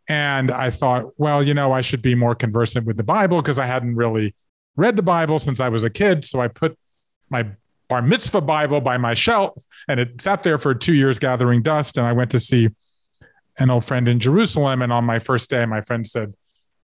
and 0.10 0.52
I 0.52 0.70
thought, 0.70 1.06
well, 1.18 1.42
you 1.42 1.54
know, 1.54 1.72
I 1.72 1.82
should 1.82 2.02
be 2.02 2.16
more 2.16 2.36
conversant 2.36 2.86
with 2.86 2.98
the 2.98 3.04
Bible 3.04 3.42
because 3.42 3.58
I 3.58 3.66
hadn't 3.66 3.96
really 3.96 4.36
read 4.76 4.96
the 4.96 5.04
Bible 5.04 5.40
since 5.40 5.60
I 5.60 5.70
was 5.70 5.84
a 5.84 5.90
kid. 5.90 6.26
So 6.26 6.42
I 6.42 6.50
put 6.50 6.78
my 7.30 7.48
bar 7.88 8.02
mitzvah 8.02 8.42
Bible 8.42 8.82
by 8.82 8.98
my 8.98 9.14
shelf, 9.14 9.64
and 9.88 10.00
it 10.00 10.22
sat 10.22 10.44
there 10.44 10.58
for 10.58 10.76
two 10.76 10.94
years 10.94 11.20
gathering 11.20 11.62
dust. 11.62 11.98
And 11.98 12.06
I 12.06 12.12
went 12.12 12.32
to 12.32 12.40
see 12.40 12.70
an 13.60 13.70
old 13.70 13.86
friend 13.86 14.08
in 14.08 14.20
Jerusalem. 14.20 14.82
And 14.82 14.92
on 14.92 15.06
my 15.06 15.20
first 15.20 15.50
day, 15.50 15.66
my 15.66 15.82
friend 15.82 16.06
said, 16.06 16.34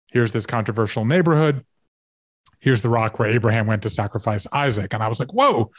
Here's 0.07 0.31
this 0.31 0.45
controversial 0.45 1.05
neighborhood. 1.05 1.65
Here's 2.59 2.81
the 2.81 2.89
rock 2.89 3.19
where 3.19 3.29
Abraham 3.29 3.67
went 3.67 3.83
to 3.83 3.89
sacrifice 3.89 4.47
Isaac. 4.51 4.93
And 4.93 5.03
I 5.03 5.07
was 5.07 5.19
like, 5.19 5.33
Whoa, 5.33 5.71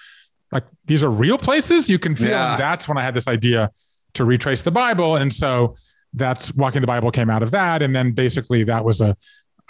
like 0.52 0.64
these 0.86 1.04
are 1.04 1.10
real 1.10 1.38
places 1.38 1.90
you 1.90 1.98
can 1.98 2.16
feel. 2.16 2.30
Yeah. 2.30 2.52
And 2.52 2.60
that's 2.60 2.88
when 2.88 2.96
I 2.96 3.02
had 3.02 3.14
this 3.14 3.28
idea 3.28 3.70
to 4.18 4.24
retrace 4.24 4.62
the 4.62 4.70
Bible. 4.70 5.16
And 5.16 5.32
so 5.32 5.74
that's 6.12 6.54
walking 6.54 6.80
the 6.80 6.86
Bible 6.86 7.10
came 7.10 7.30
out 7.30 7.42
of 7.42 7.50
that. 7.52 7.82
And 7.82 7.94
then 7.96 8.12
basically 8.12 8.64
that 8.64 8.84
was 8.84 9.00
a 9.00 9.16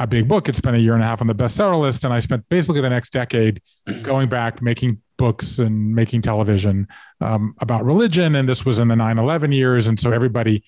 a 0.00 0.07
big 0.07 0.28
book. 0.28 0.49
It's 0.49 0.61
been 0.61 0.75
a 0.75 0.78
year 0.78 0.95
and 0.95 1.02
a 1.02 1.07
half 1.07 1.21
on 1.21 1.26
the 1.26 1.35
bestseller 1.35 1.81
list. 1.81 2.05
And 2.05 2.12
I 2.12 2.21
spent 2.21 2.49
basically 2.49 2.81
the 2.81 2.90
next 2.90 3.12
decade 3.12 3.61
going 4.02 4.28
back, 4.28 4.62
making 4.62 5.02
books 5.17 5.59
and 5.59 5.93
making 5.95 6.23
television 6.23 6.87
um, 7.21 7.55
about 7.61 7.85
religion. 7.85 8.37
And 8.37 8.49
this 8.49 8.64
was 8.64 8.78
in 8.78 8.88
the 8.88 8.97
9 8.97 9.19
11 9.19 9.50
years. 9.50 9.88
And 9.88 9.99
so 9.99 10.12
everybody, 10.12 10.62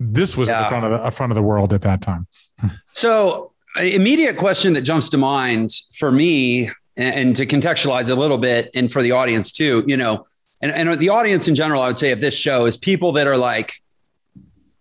this 0.00 0.36
was 0.36 0.48
yeah. 0.48 0.64
the 0.64 0.68
front 0.68 0.84
of 0.84 1.04
the 1.04 1.10
front 1.12 1.30
of 1.30 1.36
the 1.36 1.42
world 1.42 1.72
at 1.72 1.82
that 1.82 2.02
time. 2.02 2.26
so, 2.92 3.52
immediate 3.80 4.36
question 4.36 4.72
that 4.72 4.82
jumps 4.82 5.08
to 5.10 5.18
mind 5.18 5.70
for 5.96 6.10
me, 6.10 6.70
and 6.96 7.36
to 7.36 7.46
contextualize 7.46 8.10
a 8.10 8.14
little 8.14 8.38
bit, 8.38 8.70
and 8.74 8.90
for 8.90 9.02
the 9.02 9.12
audience 9.12 9.52
too, 9.52 9.84
you 9.86 9.96
know, 9.96 10.24
and, 10.62 10.72
and 10.72 10.98
the 10.98 11.10
audience 11.10 11.48
in 11.48 11.54
general, 11.54 11.82
I 11.82 11.88
would 11.88 11.98
say 11.98 12.12
of 12.12 12.20
this 12.20 12.34
show 12.34 12.66
is 12.66 12.76
people 12.76 13.12
that 13.12 13.26
are 13.26 13.36
like 13.36 13.72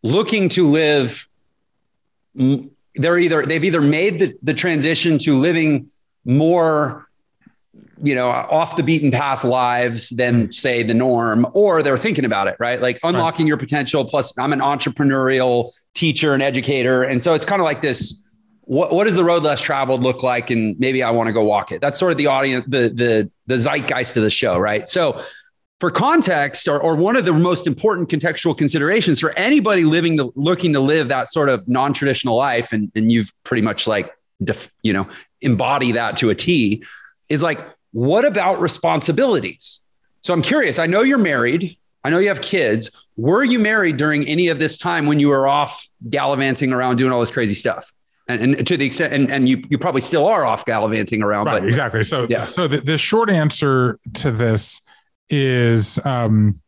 looking 0.03 0.49
to 0.49 0.67
live 0.67 1.27
they're 2.95 3.17
either 3.17 3.43
they've 3.43 3.63
either 3.63 3.81
made 3.81 4.19
the, 4.19 4.37
the 4.43 4.53
transition 4.53 5.17
to 5.17 5.37
living 5.37 5.89
more 6.25 7.07
you 8.03 8.13
know 8.13 8.29
off 8.29 8.75
the 8.75 8.83
beaten 8.83 9.11
path 9.11 9.43
lives 9.43 10.09
than 10.09 10.51
say 10.51 10.83
the 10.83 10.93
norm 10.93 11.47
or 11.53 11.81
they're 11.81 11.97
thinking 11.97 12.25
about 12.25 12.47
it 12.47 12.55
right? 12.59 12.81
Like 12.81 12.99
unlocking 13.03 13.45
right. 13.45 13.49
your 13.49 13.57
potential 13.57 14.05
plus 14.05 14.37
i'm 14.37 14.53
an 14.53 14.59
entrepreneurial 14.59 15.71
teacher 15.93 16.33
and 16.33 16.43
educator. 16.43 17.03
And 17.03 17.21
so 17.21 17.33
it's 17.33 17.45
kind 17.45 17.61
of 17.61 17.65
like 17.65 17.81
this 17.81 18.21
what, 18.67 18.91
what 18.91 19.03
does 19.03 19.15
the 19.15 19.23
road 19.23 19.43
less 19.43 19.61
traveled 19.61 20.01
look 20.01 20.23
like? 20.23 20.49
And 20.49 20.77
maybe 20.79 21.03
i 21.03 21.11
want 21.11 21.27
to 21.27 21.33
go 21.33 21.43
walk 21.43 21.71
it. 21.71 21.81
That's 21.81 21.97
sort 21.97 22.11
of 22.11 22.17
the 22.17 22.27
audience 22.27 22.65
the 22.67 22.89
the 22.89 23.31
the 23.47 23.57
zeitgeist 23.57 24.17
of 24.17 24.23
the 24.23 24.29
show 24.29 24.59
right? 24.59 24.87
So 24.89 25.21
for 25.79 25.91
context 25.91 26.67
or, 26.67 26.79
or 26.79 26.95
one 26.95 27.15
of 27.15 27.25
the 27.25 27.33
most 27.33 27.67
important 27.67 28.09
contextual 28.09 28.57
considerations 28.57 29.19
for 29.19 29.31
anybody 29.31 29.83
living 29.83 30.15
the, 30.15 30.29
looking 30.35 30.73
to 30.73 30.79
live 30.79 31.09
that 31.09 31.27
sort 31.27 31.49
of 31.49 31.67
non-traditional 31.67 32.35
life 32.35 32.71
and, 32.71 32.91
and 32.95 33.11
you've 33.11 33.31
pretty 33.43 33.61
much 33.61 33.87
like 33.87 34.11
def, 34.43 34.71
you 34.83 34.93
know 34.93 35.07
embody 35.41 35.91
that 35.91 36.17
to 36.17 36.29
a 36.29 36.35
t 36.35 36.83
is 37.29 37.43
like 37.43 37.65
what 37.91 38.25
about 38.25 38.59
responsibilities? 38.59 39.79
So 40.21 40.33
i'm 40.33 40.41
curious 40.41 40.79
i 40.79 40.85
know 40.85 41.01
you're 41.01 41.17
married 41.17 41.77
i 42.03 42.09
know 42.09 42.19
you 42.19 42.27
have 42.29 42.41
kids. 42.41 42.89
Were 43.17 43.43
you 43.43 43.59
married 43.59 43.97
during 43.97 44.27
any 44.27 44.49
of 44.49 44.59
this 44.59 44.77
time 44.77 45.05
when 45.07 45.19
you 45.19 45.29
were 45.29 45.47
off 45.47 45.87
gallivanting 46.09 46.73
around 46.73 46.97
doing 46.97 47.11
all 47.11 47.19
this 47.19 47.31
crazy 47.31 47.55
stuff? 47.55 47.91
And, 48.27 48.55
and 48.55 48.67
to 48.67 48.75
the 48.75 48.85
extent 48.85 49.13
and, 49.13 49.31
and 49.31 49.47
you, 49.47 49.63
you 49.69 49.77
probably 49.77 50.01
still 50.01 50.27
are 50.27 50.45
off 50.45 50.65
gallivanting 50.65 51.21
around 51.21 51.45
right, 51.45 51.61
but 51.61 51.67
exactly. 51.67 52.03
So 52.03 52.27
yeah. 52.29 52.41
so 52.41 52.67
the, 52.67 52.81
the 52.81 52.97
short 52.97 53.29
answer 53.29 53.99
to 54.15 54.31
this 54.31 54.81
is 55.29 56.03
um, 56.05 56.61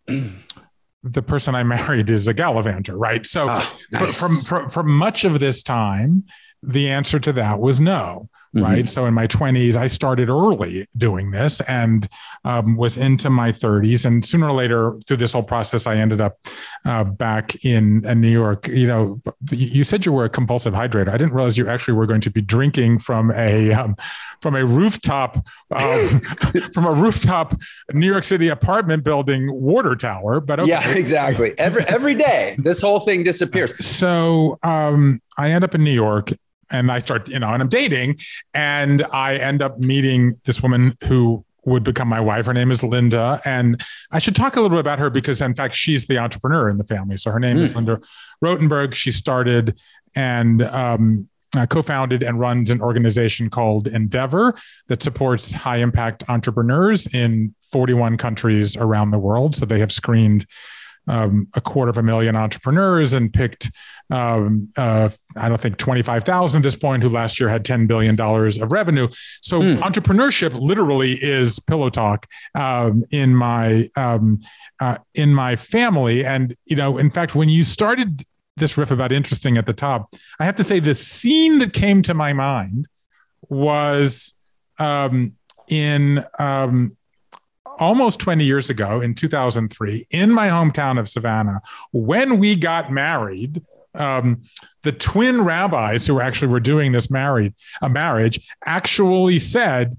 the 1.03 1.21
person 1.21 1.55
I 1.55 1.63
married 1.75 2.09
is 2.09 2.27
a 2.27 2.33
gallivanter, 2.33 2.97
right? 2.97 3.25
So 3.25 3.47
oh, 3.49 3.77
nice. 3.91 4.19
from, 4.19 4.37
from, 4.37 4.69
from 4.69 4.89
much 4.91 5.25
of 5.25 5.39
this 5.39 5.63
time, 5.63 6.25
the 6.63 6.89
answer 6.89 7.19
to 7.19 7.33
that 7.33 7.59
was 7.59 7.79
no 7.79 8.29
mm-hmm. 8.57 8.71
right? 8.71 8.89
So 8.89 9.05
in 9.05 9.13
my 9.13 9.27
20s, 9.27 9.75
I 9.75 9.87
started 9.87 10.29
early 10.29 10.87
doing 10.97 11.31
this 11.31 11.61
and 11.61 12.07
um, 12.45 12.77
was 12.77 12.97
into 12.97 13.29
my 13.29 13.51
30s. 13.51 14.05
And 14.05 14.25
sooner 14.25 14.49
or 14.49 14.53
later, 14.53 14.97
through 15.07 15.17
this 15.17 15.33
whole 15.33 15.43
process, 15.43 15.87
I 15.87 15.97
ended 15.97 16.21
up 16.21 16.37
uh, 16.85 17.03
back 17.03 17.63
in, 17.65 18.05
in, 18.05 18.21
New 18.21 18.29
York. 18.29 18.67
You 18.67 18.87
know, 18.87 19.21
you 19.51 19.83
said 19.83 20.05
you 20.05 20.11
were 20.11 20.25
a 20.25 20.29
compulsive 20.29 20.73
hydrator. 20.73 21.09
I 21.09 21.17
didn't 21.17 21.33
realize 21.33 21.57
you 21.57 21.67
actually 21.67 21.95
were 21.95 22.05
going 22.05 22.21
to 22.21 22.31
be 22.31 22.41
drinking 22.41 22.99
from 22.99 23.31
a 23.31 23.73
um, 23.73 23.95
from 24.41 24.55
a 24.55 24.65
rooftop 24.65 25.45
um, 25.71 26.19
from 26.73 26.85
a 26.85 26.91
rooftop 26.91 27.55
New 27.93 28.07
York 28.07 28.23
City 28.23 28.47
apartment 28.47 29.03
building 29.03 29.51
water 29.53 29.95
tower. 29.95 30.39
But 30.39 30.59
okay. 30.61 30.69
yeah, 30.69 30.89
exactly. 30.91 31.51
Every 31.57 31.83
every 31.83 32.15
day, 32.15 32.55
this 32.57 32.81
whole 32.81 32.99
thing 32.99 33.23
disappears. 33.23 33.85
So 33.85 34.57
um, 34.63 35.21
I 35.37 35.51
end 35.51 35.63
up 35.63 35.75
in 35.75 35.83
New 35.83 35.91
York 35.91 36.31
and 36.69 36.91
I 36.91 36.99
start, 36.99 37.29
you 37.29 37.39
know, 37.39 37.49
and 37.49 37.61
I'm 37.61 37.69
dating, 37.69 38.19
and 38.53 39.03
I 39.13 39.35
end 39.35 39.61
up 39.61 39.79
meeting 39.79 40.33
this 40.45 40.61
woman 40.61 40.97
who 41.05 41.45
would 41.65 41.83
become 41.83 42.07
my 42.07 42.21
wife. 42.21 42.45
Her 42.45 42.53
name 42.53 42.71
is 42.71 42.81
Linda. 42.81 43.41
And 43.43 43.83
I 44.11 44.19
should 44.19 44.35
talk 44.35 44.55
a 44.55 44.61
little 44.61 44.77
bit 44.77 44.79
about 44.79 44.99
her 44.99 45.09
because, 45.09 45.41
in 45.41 45.53
fact, 45.53 45.75
she's 45.75 46.07
the 46.07 46.17
entrepreneur 46.17 46.69
in 46.69 46.77
the 46.77 46.85
family. 46.85 47.17
So 47.17 47.29
her 47.29 47.39
name 47.39 47.57
mm. 47.57 47.61
is 47.61 47.69
hmm. 47.69 47.75
Linda 47.75 48.01
Rottenberg. 48.43 48.93
She 48.93 49.11
started 49.11 49.77
and 50.15 50.61
um, 50.63 51.27
uh, 51.57 51.65
co 51.65 51.81
founded 51.81 52.23
and 52.23 52.39
runs 52.39 52.71
an 52.71 52.81
organization 52.81 53.49
called 53.49 53.87
Endeavor 53.87 54.55
that 54.87 55.03
supports 55.03 55.53
high 55.53 55.77
impact 55.77 56.23
entrepreneurs 56.29 57.05
in 57.07 57.53
41 57.71 58.17
countries 58.17 58.77
around 58.77 59.11
the 59.11 59.19
world. 59.19 59.55
So 59.55 59.65
they 59.65 59.79
have 59.79 59.91
screened 59.91 60.45
um, 61.07 61.47
a 61.53 61.61
quarter 61.61 61.89
of 61.89 61.97
a 61.97 62.03
million 62.03 62.35
entrepreneurs 62.35 63.13
and 63.13 63.31
picked, 63.31 63.71
um, 64.09 64.69
uh, 64.77 65.09
I 65.35 65.49
don't 65.49 65.59
think 65.59 65.77
25,000 65.77 66.59
at 66.59 66.63
this 66.63 66.75
point, 66.75 67.03
who 67.03 67.09
last 67.09 67.39
year 67.39 67.49
had 67.49 67.63
$10 67.63 67.87
billion 67.87 68.19
of 68.19 68.71
revenue. 68.71 69.07
So 69.41 69.61
mm. 69.61 69.79
entrepreneurship 69.79 70.53
literally 70.59 71.13
is 71.13 71.59
pillow 71.59 71.89
talk 71.89 72.27
um, 72.55 73.03
in 73.11 73.35
my, 73.35 73.89
um, 73.95 74.39
uh, 74.79 74.97
in 75.13 75.33
my 75.33 75.55
family. 75.55 76.25
And, 76.25 76.55
you 76.65 76.75
know, 76.75 76.97
in 76.97 77.09
fact, 77.09 77.35
when 77.35 77.49
you 77.49 77.63
started 77.63 78.25
this 78.55 78.77
riff 78.77 78.91
about 78.91 79.11
interesting 79.11 79.57
at 79.57 79.65
the 79.65 79.73
top, 79.73 80.15
I 80.39 80.45
have 80.45 80.55
to 80.57 80.63
say 80.63 80.79
the 80.79 80.95
scene 80.95 81.59
that 81.59 81.73
came 81.73 82.01
to 82.03 82.13
my 82.13 82.33
mind 82.33 82.87
was 83.49 84.33
um, 84.79 85.35
in 85.67 86.23
um, 86.39 86.97
almost 87.79 88.19
20 88.19 88.43
years 88.43 88.69
ago 88.69 89.01
in 89.01 89.13
2003 89.13 90.07
in 90.09 90.31
my 90.31 90.47
hometown 90.47 90.99
of 90.99 91.07
Savannah 91.07 91.61
when 91.91 92.39
we 92.39 92.55
got 92.55 92.91
married. 92.91 93.61
Um, 93.97 94.41
the 94.83 94.91
twin 94.91 95.41
rabbis 95.41 96.05
who 96.07 96.19
actually 96.19 96.49
were 96.49 96.59
doing 96.59 96.91
this 96.91 97.09
married 97.09 97.53
a 97.81 97.89
marriage 97.89 98.39
actually 98.65 99.39
said 99.39 99.97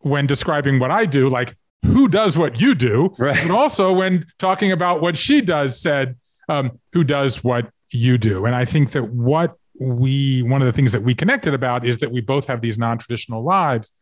when 0.00 0.26
describing 0.26 0.78
what 0.78 0.90
I 0.90 1.06
do, 1.06 1.28
like 1.28 1.56
who 1.84 2.08
does 2.08 2.36
what 2.36 2.60
you 2.60 2.74
do, 2.74 3.14
right. 3.18 3.38
and 3.38 3.50
also 3.50 3.92
when 3.92 4.26
talking 4.38 4.72
about 4.72 5.00
what 5.00 5.16
she 5.16 5.40
does, 5.40 5.80
said 5.80 6.16
um, 6.48 6.78
who 6.92 7.04
does 7.04 7.42
what 7.42 7.70
you 7.90 8.18
do. 8.18 8.44
And 8.44 8.54
I 8.54 8.64
think 8.64 8.92
that 8.92 9.10
what 9.10 9.56
we 9.78 10.42
one 10.42 10.60
of 10.60 10.66
the 10.66 10.72
things 10.72 10.92
that 10.92 11.02
we 11.02 11.14
connected 11.14 11.54
about 11.54 11.86
is 11.86 12.00
that 12.00 12.12
we 12.12 12.20
both 12.20 12.46
have 12.46 12.60
these 12.60 12.76
non-traditional 12.76 13.42
lives 13.42 13.92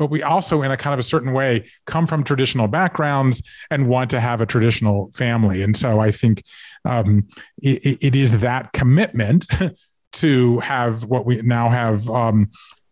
but 0.00 0.10
we 0.10 0.22
also, 0.22 0.62
in 0.62 0.70
a 0.70 0.78
kind 0.78 0.94
of 0.94 0.98
a 0.98 1.02
certain 1.02 1.34
way, 1.34 1.68
come 1.84 2.06
from 2.06 2.24
traditional 2.24 2.68
backgrounds 2.68 3.42
and 3.70 3.86
want 3.86 4.10
to 4.12 4.18
have 4.18 4.40
a 4.40 4.46
traditional 4.46 5.10
family. 5.12 5.62
And 5.62 5.76
so 5.76 6.00
I 6.00 6.10
think 6.10 6.42
um, 6.84 7.28
it, 7.62 7.98
it 8.00 8.14
is 8.14 8.40
that 8.40 8.72
commitment 8.72 9.46
to 10.12 10.58
have 10.60 11.04
what 11.04 11.24
we 11.24 11.40
now 11.42 11.68
have 11.68 12.04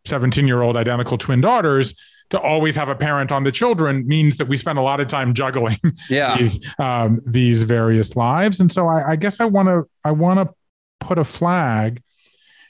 17 0.04 0.44
um, 0.44 0.48
year 0.48 0.62
old 0.62 0.76
identical 0.76 1.16
twin 1.16 1.40
daughters 1.40 1.94
to 2.30 2.40
always 2.40 2.76
have 2.76 2.88
a 2.88 2.94
parent 2.94 3.32
on 3.32 3.44
the 3.44 3.52
children 3.52 4.06
means 4.06 4.36
that 4.36 4.48
we 4.48 4.56
spend 4.56 4.78
a 4.78 4.82
lot 4.82 5.00
of 5.00 5.08
time 5.08 5.32
juggling 5.32 5.78
yeah. 6.10 6.36
these 6.36 6.74
um, 6.78 7.20
these 7.26 7.62
various 7.62 8.16
lives. 8.16 8.60
And 8.60 8.70
so 8.70 8.86
I, 8.86 9.12
I 9.12 9.16
guess 9.16 9.40
I 9.40 9.46
want 9.46 9.68
to 9.68 9.88
I 10.04 10.10
want 10.10 10.38
to 10.38 10.54
put 11.00 11.18
a 11.18 11.24
flag, 11.24 12.02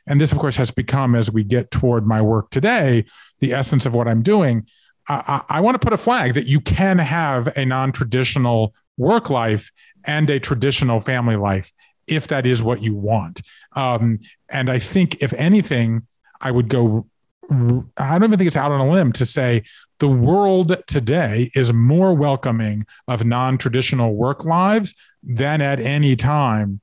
and 0.06 0.20
this 0.20 0.32
of 0.32 0.38
course 0.38 0.56
has 0.56 0.70
become 0.70 1.14
as 1.14 1.30
we 1.30 1.44
get 1.44 1.70
toward 1.70 2.06
my 2.06 2.22
work 2.22 2.50
today 2.50 3.04
the 3.40 3.52
essence 3.52 3.86
of 3.86 3.94
what 3.94 4.08
I'm 4.08 4.22
doing. 4.22 4.66
I, 5.08 5.42
I, 5.48 5.58
I 5.58 5.60
want 5.60 5.74
to 5.74 5.84
put 5.84 5.92
a 5.92 5.98
flag 5.98 6.34
that 6.34 6.46
you 6.46 6.60
can 6.60 6.98
have 6.98 7.48
a 7.56 7.64
non 7.64 7.92
traditional 7.92 8.74
work 8.96 9.30
life 9.30 9.72
and 10.08 10.28
a 10.30 10.40
traditional 10.40 10.98
family 11.00 11.36
life 11.36 11.72
if 12.08 12.26
that 12.28 12.46
is 12.46 12.62
what 12.62 12.82
you 12.82 12.94
want. 12.94 13.42
Um, 13.74 14.20
and 14.48 14.70
I 14.70 14.78
think 14.78 15.22
if 15.22 15.32
anything, 15.34 16.06
I 16.40 16.50
would 16.50 16.68
go 16.68 17.06
I 17.50 18.12
don't 18.12 18.24
even 18.24 18.38
think 18.38 18.46
it's 18.46 18.56
out 18.56 18.72
on 18.72 18.80
a 18.80 18.90
limb 18.90 19.12
to 19.14 19.24
say 19.24 19.62
the 20.00 20.08
world 20.08 20.76
today 20.86 21.50
is 21.54 21.72
more 21.72 22.12
welcoming 22.12 22.86
of 23.06 23.24
non 23.24 23.56
traditional 23.56 24.14
work 24.14 24.44
lives 24.44 24.94
than 25.22 25.62
at 25.62 25.80
any 25.80 26.14
time, 26.14 26.80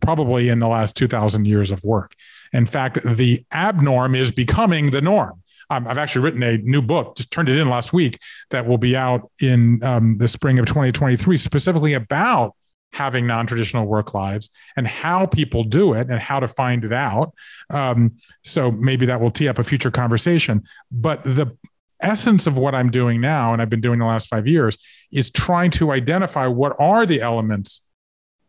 probably 0.00 0.48
in 0.48 0.60
the 0.60 0.68
last 0.68 0.96
2,000 0.96 1.44
years 1.44 1.72
of 1.72 1.82
work. 1.82 2.14
In 2.52 2.66
fact, 2.66 3.02
the 3.02 3.44
abnorm 3.52 4.16
is 4.16 4.30
becoming 4.30 4.90
the 4.90 5.00
norm. 5.00 5.42
Um, 5.70 5.86
I've 5.86 5.98
actually 5.98 6.22
written 6.22 6.42
a 6.42 6.58
new 6.58 6.82
book, 6.82 7.16
just 7.16 7.30
turned 7.30 7.48
it 7.48 7.58
in 7.58 7.68
last 7.68 7.92
week, 7.92 8.18
that 8.50 8.66
will 8.66 8.78
be 8.78 8.96
out 8.96 9.30
in 9.40 9.82
um, 9.82 10.18
the 10.18 10.28
spring 10.28 10.58
of 10.58 10.66
2023, 10.66 11.36
specifically 11.36 11.94
about 11.94 12.54
having 12.92 13.26
non-traditional 13.26 13.86
work 13.86 14.14
lives 14.14 14.50
and 14.76 14.86
how 14.86 15.26
people 15.26 15.64
do 15.64 15.92
it 15.92 16.08
and 16.08 16.18
how 16.20 16.40
to 16.40 16.48
find 16.48 16.84
it 16.84 16.92
out. 16.92 17.34
Um, 17.68 18.16
so 18.44 18.70
maybe 18.70 19.06
that 19.06 19.20
will 19.20 19.30
tee 19.30 19.48
up 19.48 19.58
a 19.58 19.64
future 19.64 19.90
conversation. 19.90 20.62
But 20.90 21.22
the 21.24 21.56
essence 22.00 22.46
of 22.46 22.58
what 22.58 22.74
i'm 22.74 22.90
doing 22.90 23.22
now 23.22 23.54
and 23.54 23.62
i've 23.62 23.70
been 23.70 23.80
doing 23.80 23.98
the 23.98 24.04
last 24.04 24.28
five 24.28 24.46
years 24.46 24.76
is 25.10 25.30
trying 25.30 25.70
to 25.70 25.92
identify 25.92 26.46
what 26.46 26.74
are 26.78 27.06
the 27.06 27.22
elements 27.22 27.80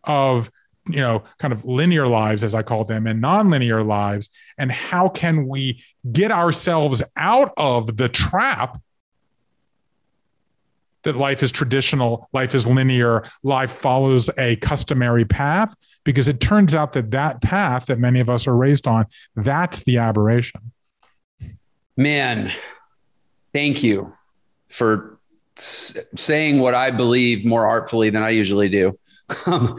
of 0.04 0.52
you 0.90 1.02
know 1.02 1.24
kind 1.40 1.54
of 1.54 1.66
linear 1.66 2.08
lives 2.08 2.44
as 2.44 2.56
i 2.56 2.62
call 2.62 2.84
them 2.84 3.08
and 3.08 3.22
nonlinear 3.22 3.86
lives 3.86 4.30
and 4.58 4.72
how 4.72 5.10
can 5.10 5.48
we 5.48 5.84
get 6.12 6.32
ourselves 6.32 7.04
out 7.16 7.52
of 7.58 7.98
the 7.98 8.10
trap 8.10 8.80
that 11.08 11.16
life 11.16 11.42
is 11.42 11.54
traditional, 11.54 12.28
life 12.34 12.54
is 12.54 12.68
linear, 12.68 13.24
life 13.42 13.72
follows 13.72 14.30
a 14.38 14.58
customary 14.58 15.24
path, 15.24 15.74
because 16.04 16.28
it 16.28 16.42
turns 16.42 16.76
out 16.76 16.92
that 16.94 17.12
that 17.12 17.42
path 17.42 17.86
that 17.86 17.98
many 17.98 18.20
of 18.20 18.30
us 18.30 18.46
are 18.46 18.56
raised 18.56 18.88
on, 18.88 19.06
that's 19.36 19.80
the 19.86 19.98
aberration. 19.98 20.74
Man, 21.96 22.52
thank 23.54 23.84
you 23.84 24.14
for 24.68 25.18
saying 25.56 26.60
what 26.60 26.76
I 26.76 26.92
believe 26.92 27.46
more 27.46 27.66
artfully 27.66 28.10
than 28.10 28.22
I 28.22 28.30
usually 28.30 28.70
do. 28.70 28.98
Um, 29.46 29.78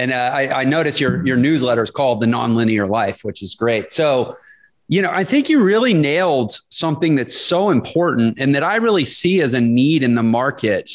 and 0.00 0.12
uh, 0.12 0.30
I, 0.32 0.60
I 0.60 0.64
notice 0.64 0.98
your 0.98 1.24
your 1.26 1.36
newsletter 1.36 1.82
is 1.82 1.90
called 1.90 2.20
the 2.20 2.26
nonlinear 2.26 2.88
life, 2.88 3.22
which 3.22 3.42
is 3.42 3.54
great. 3.54 3.92
So 3.92 4.34
you 4.88 5.02
know, 5.02 5.10
I 5.12 5.24
think 5.24 5.48
you 5.48 5.62
really 5.62 5.94
nailed 5.94 6.58
something 6.70 7.14
that's 7.14 7.36
so 7.36 7.70
important 7.70 8.40
and 8.40 8.54
that 8.56 8.64
I 8.64 8.76
really 8.76 9.04
see 9.04 9.40
as 9.40 9.54
a 9.54 9.60
need 9.60 10.02
in 10.02 10.14
the 10.16 10.22
market. 10.22 10.90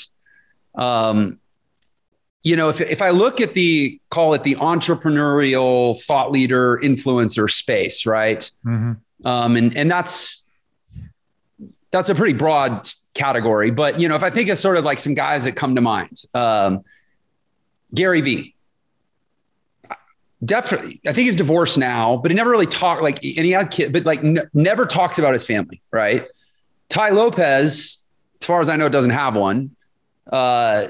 Um, 0.74 1.39
you 2.43 2.55
know, 2.55 2.67
if, 2.69 2.81
if 2.81 3.01
I 3.01 3.12
look 3.12 3.39
at 3.39 3.53
the 3.53 4.01
call 4.09 4.33
it 4.33 4.43
the 4.43 4.55
entrepreneurial 4.55 6.01
thought 6.03 6.31
leader 6.31 6.77
influencer 6.83 7.50
space, 7.50 8.05
right? 8.07 8.50
Mm-hmm. 8.65 9.27
Um, 9.27 9.55
and 9.55 9.77
and 9.77 9.89
that's 9.89 10.43
that's 11.91 12.09
a 12.09 12.15
pretty 12.15 12.33
broad 12.33 12.88
category. 13.13 13.69
But 13.69 14.00
you 14.00 14.09
know, 14.09 14.15
if 14.15 14.24
I 14.24 14.31
think 14.31 14.50
of 14.50 14.57
sort 14.57 14.77
of 14.77 14.83
like 14.83 15.00
some 15.00 15.13
guys 15.13 15.43
that 15.43 15.55
come 15.55 15.75
to 15.75 15.81
mind, 15.81 16.24
um, 16.33 16.83
Gary 17.93 18.21
Vee, 18.21 18.54
definitely 20.43 20.99
i 21.07 21.13
think 21.13 21.25
he's 21.25 21.35
divorced 21.35 21.77
now 21.77 22.17
but 22.17 22.29
he 22.29 22.35
never 22.35 22.49
really 22.49 22.67
talked 22.67 23.01
like 23.01 23.23
and 23.23 23.45
he 23.45 23.51
had 23.51 23.71
kids 23.71 23.91
but 23.91 24.05
like 24.05 24.19
n- 24.23 24.49
never 24.53 24.85
talks 24.85 25.17
about 25.17 25.33
his 25.33 25.43
family 25.43 25.81
right? 25.91 26.25
Tai 26.89 27.09
Lopez 27.09 28.03
as 28.41 28.47
far 28.47 28.61
as 28.61 28.69
i 28.69 28.75
know 28.75 28.89
doesn't 28.89 29.11
have 29.11 29.35
one. 29.35 29.75
Uh 30.31 30.87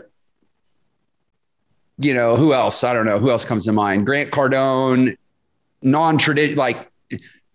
you 1.98 2.14
know 2.14 2.36
who 2.36 2.54
else? 2.54 2.84
I 2.84 2.94
don't 2.94 3.06
know. 3.06 3.20
Who 3.20 3.32
else 3.32 3.46
comes 3.46 3.66
to 3.66 3.72
mind? 3.72 4.06
Grant 4.06 4.32
cardone 4.32 5.16
non-traditional 5.82 6.58
like 6.58 6.92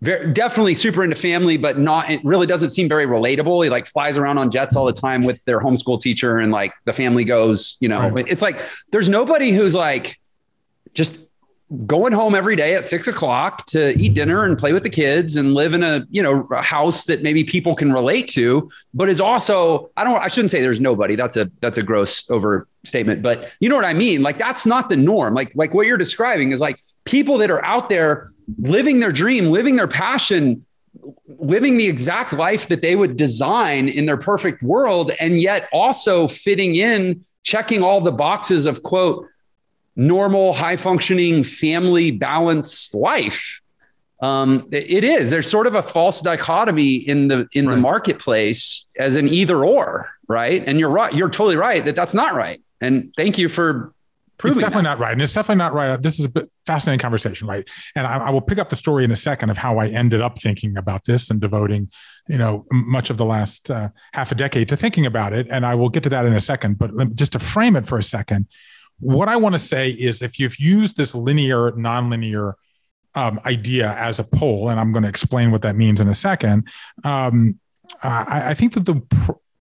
very, 0.03 0.33
definitely 0.33 0.74
super 0.74 1.05
into 1.05 1.16
family, 1.16 1.59
but 1.59 1.79
not, 1.79 2.11
it 2.11 2.24
really 2.24 2.46
doesn't 2.46 2.70
seem 2.70 2.88
very 2.88 3.07
relatable. 3.07 3.62
He 3.64 3.70
like 3.70 3.87
flies 3.87 4.16
around 4.16 4.38
on 4.38 4.50
jets 4.50 4.74
all 4.74 4.87
the 4.87 4.92
time 4.92 5.24
with 5.24 5.44
their 5.44 5.61
homeschool 5.61 6.00
teacher 6.00 6.38
and 6.38 6.50
like 6.50 6.72
the 6.87 6.92
family 6.92 7.24
goes, 7.24 7.76
you 7.81 7.88
know, 7.88 8.09
right. 8.09 8.24
it's 8.26 8.40
like, 8.40 8.62
there's 8.92 9.09
nobody 9.09 9.53
who's 9.53 9.74
like 9.74 10.18
just 10.94 11.18
going 11.87 12.12
home 12.12 12.35
every 12.35 12.56
day 12.56 12.74
at 12.74 12.85
six 12.85 13.06
o'clock 13.06 13.64
to 13.66 13.96
eat 13.96 14.14
dinner 14.14 14.44
and 14.44 14.59
play 14.59 14.72
with 14.72 14.83
the 14.83 14.90
kids 14.90 15.37
and 15.37 15.54
live 15.54 15.72
in 15.72 15.85
a 15.85 16.04
you 16.11 16.20
know 16.22 16.46
a 16.50 16.61
house 16.61 17.04
that 17.04 17.22
maybe 17.22 17.44
people 17.44 17.76
can 17.76 17.92
relate 17.92 18.26
to 18.26 18.68
but 18.92 19.09
is 19.09 19.20
also 19.20 19.88
i 19.96 20.02
don't 20.02 20.20
i 20.20 20.26
shouldn't 20.26 20.50
say 20.50 20.61
there's 20.61 20.80
nobody. 20.80 21.14
That's 21.14 21.37
a 21.37 21.50
that's 21.61 21.78
a 21.78 21.83
gross 21.83 22.28
overstatement 22.30 23.22
but 23.22 23.54
you 23.61 23.68
know 23.68 23.76
what 23.76 23.85
i 23.85 23.94
mean? 23.94 24.22
Like 24.22 24.38
that's 24.38 24.66
not 24.66 24.88
the 24.88 24.96
norm. 24.96 25.35
Like 25.35 25.52
like 25.54 25.72
what 25.72 25.87
you're 25.87 25.98
describing 25.98 26.50
is 26.50 26.61
like 26.61 26.80
people 27.04 27.38
that 27.38 27.50
are 27.50 27.64
out 27.64 27.88
there 27.88 28.33
living 28.59 28.98
their 28.98 29.12
dream 29.12 29.46
living 29.46 29.76
their 29.76 29.88
passion 29.88 30.64
living 31.38 31.76
the 31.76 31.87
exact 31.87 32.33
life 32.33 32.66
that 32.66 32.83
they 32.83 32.96
would 32.96 33.16
design 33.16 33.88
in 33.88 34.06
their 34.06 34.16
perfect 34.16 34.61
world 34.61 35.12
and 35.20 35.40
yet 35.40 35.68
also 35.72 36.26
fitting 36.26 36.74
in 36.74 37.24
checking 37.44 37.83
all 37.83 38.00
the 38.00 38.12
boxes 38.12 38.66
of 38.66 38.83
quote 38.83 39.26
normal, 40.01 40.55
high 40.55 40.77
functioning, 40.77 41.45
family 41.45 42.11
balanced 42.11 42.95
life. 42.95 43.61
Um, 44.23 44.67
it 44.73 45.05
is. 45.05 45.31
There's 45.31 45.49
sort 45.49 45.67
of 45.67 45.75
a 45.75 45.83
false 45.83 46.23
dichotomy 46.23 46.95
in 46.95 47.29
the 47.29 47.49
in 47.53 47.69
right. 47.69 47.75
the 47.75 47.81
marketplace 47.81 48.89
as 48.99 49.17
an 49.17 49.29
either 49.29 49.65
or, 49.65 50.11
right? 50.29 50.63
And 50.67 50.79
you're 50.79 50.91
right. 50.91 51.15
You're 51.15 51.31
totally 51.31 51.57
right 51.57 51.85
that 51.85 51.95
that's 51.95 52.15
not 52.15 52.35
right. 52.35 52.63
And 52.81 53.13
thank 53.15 53.39
you 53.39 53.49
for 53.49 53.95
it's 54.43 54.59
definitely 54.59 54.85
that. 54.85 54.89
not 54.89 54.99
right. 54.99 55.13
And 55.13 55.21
it's 55.21 55.35
definitely 55.35 55.59
not 55.59 55.75
right. 55.75 56.01
This 56.01 56.19
is 56.19 56.27
a 56.35 56.49
fascinating 56.65 56.99
conversation, 56.99 57.47
right? 57.47 57.69
And 57.95 58.07
I, 58.07 58.29
I, 58.29 58.31
will 58.31 58.41
pick 58.41 58.59
up 58.59 58.71
the 58.71 58.77
story 58.77 59.05
in 59.05 59.11
a 59.11 59.17
second 59.17 59.51
of 59.51 59.59
how 59.59 59.77
I 59.77 59.89
ended 59.89 60.23
up 60.23 60.41
thinking 60.41 60.79
about 60.79 61.05
this 61.05 61.29
and 61.29 61.43
devoting, 61.43 61.91
you 62.27 62.39
know, 62.39 62.65
much 62.73 63.11
of 63.11 63.19
the 63.19 63.27
last 63.27 63.71
uh, 63.71 63.91
half 64.15 64.33
a 64.33 64.35
decade 64.35 64.71
to 64.71 64.79
thinking 64.79 65.05
about 65.05 65.35
it. 65.35 65.47
And 65.51 65.67
I 65.67 65.75
will 65.75 65.91
get 65.91 66.05
to 66.05 66.09
that 66.09 66.25
in 66.25 66.33
a 66.33 66.41
second. 66.41 66.79
But 66.79 67.15
just 67.17 67.33
to 67.33 67.39
frame 67.39 67.77
it 67.77 67.87
for 67.87 67.99
a 67.99 68.03
second, 68.03 68.47
what 69.01 69.29
I 69.29 69.37
want 69.37 69.55
to 69.55 69.59
say 69.59 69.91
is 69.91 70.23
if 70.23 70.39
you've 70.39 70.59
used 70.59 70.97
this 70.97 71.15
linear, 71.15 71.73
nonlinear 71.73 72.55
um, 73.15 73.41
idea 73.45 73.95
as 73.95 74.19
a 74.19 74.25
pole, 74.25 74.69
and 74.69 74.79
I'm 74.79 74.93
going 74.93 75.03
to 75.03 75.09
explain 75.09 75.51
what 75.51 75.63
that 75.63 75.77
means 75.77 76.01
in 76.01 76.09
a 76.09 76.15
second, 76.15 76.69
um, 77.05 77.59
I, 78.03 78.51
I, 78.51 78.55
think 78.55 78.75
that 78.75 78.87
the 78.87 79.03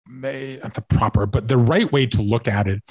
not 0.06 0.74
the 0.74 0.84
proper, 0.88 1.26
but 1.26 1.48
the 1.48 1.58
right 1.58 1.90
way 1.92 2.06
to 2.06 2.22
look 2.22 2.48
at 2.48 2.66
it 2.66 2.82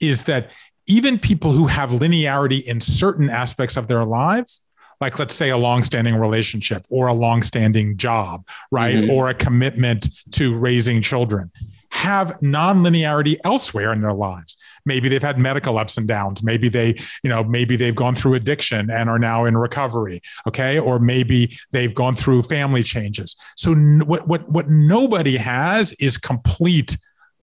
is 0.00 0.24
that 0.24 0.50
even 0.86 1.18
people 1.18 1.52
who 1.52 1.66
have 1.68 1.90
linearity 1.90 2.64
in 2.64 2.80
certain 2.80 3.30
aspects 3.30 3.76
of 3.76 3.86
their 3.86 4.04
lives, 4.04 4.62
like 5.00 5.18
let's 5.18 5.34
say 5.34 5.50
a 5.50 5.56
long-standing 5.56 6.16
relationship 6.16 6.84
or 6.88 7.06
a 7.06 7.14
long-standing 7.14 7.96
job, 7.96 8.46
right, 8.70 8.96
mm-hmm. 8.96 9.10
or 9.10 9.28
a 9.28 9.34
commitment 9.34 10.08
to 10.32 10.58
raising 10.58 11.00
children, 11.00 11.50
have 11.92 12.38
nonlinearity 12.40 13.36
elsewhere 13.44 13.92
in 13.92 14.00
their 14.00 14.12
lives. 14.12 14.56
Maybe 14.84 15.08
they've 15.08 15.22
had 15.22 15.38
medical 15.38 15.78
ups 15.78 15.96
and 15.98 16.06
downs. 16.06 16.42
Maybe 16.42 16.68
they, 16.68 16.96
you 17.22 17.30
know, 17.30 17.44
maybe 17.44 17.76
they've 17.76 17.94
gone 17.94 18.14
through 18.14 18.34
addiction 18.34 18.90
and 18.90 19.08
are 19.08 19.18
now 19.18 19.44
in 19.44 19.56
recovery. 19.56 20.22
Okay. 20.46 20.78
Or 20.78 20.98
maybe 20.98 21.56
they've 21.72 21.94
gone 21.94 22.14
through 22.14 22.42
family 22.42 22.82
changes. 22.82 23.36
So 23.56 23.74
what, 23.74 24.26
what, 24.28 24.48
what 24.48 24.68
nobody 24.68 25.36
has 25.36 25.92
is 25.94 26.16
complete 26.16 26.96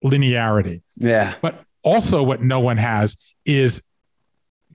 linearity. 0.04 0.82
Yeah. 0.96 1.34
But 1.40 1.64
also 1.82 2.22
what 2.22 2.42
no 2.42 2.60
one 2.60 2.76
has 2.76 3.16
is 3.44 3.82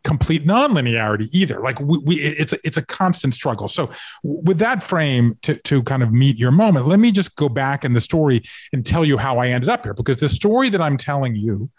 complete 0.04 0.46
nonlinearity 0.46 1.28
either. 1.32 1.60
Like 1.60 1.80
we, 1.80 1.98
we, 2.00 2.16
it's 2.16 2.54
a, 2.54 2.58
it's 2.64 2.78
a 2.78 2.86
constant 2.86 3.34
struggle. 3.34 3.68
So 3.68 3.92
with 4.24 4.58
that 4.60 4.82
frame 4.82 5.36
to 5.44 5.56
to 5.56 5.84
kind 5.84 6.04
of 6.04 6.12
meet 6.12 6.38
your 6.38 6.52
moment, 6.52 6.88
let 6.88 7.00
me 7.00 7.12
just 7.12 7.36
go 7.36 7.50
back 7.50 7.86
in 7.86 7.94
the 7.94 8.00
story 8.00 8.44
and 8.74 8.86
tell 8.86 9.06
you 9.06 9.18
how 9.18 9.38
I 9.38 9.50
ended 9.50 9.70
up 9.70 9.84
here 9.84 9.94
because 9.94 10.18
the 10.18 10.30
story 10.30 10.70
that 10.70 10.82
I'm 10.82 10.98
telling 10.98 11.36
you 11.36 11.70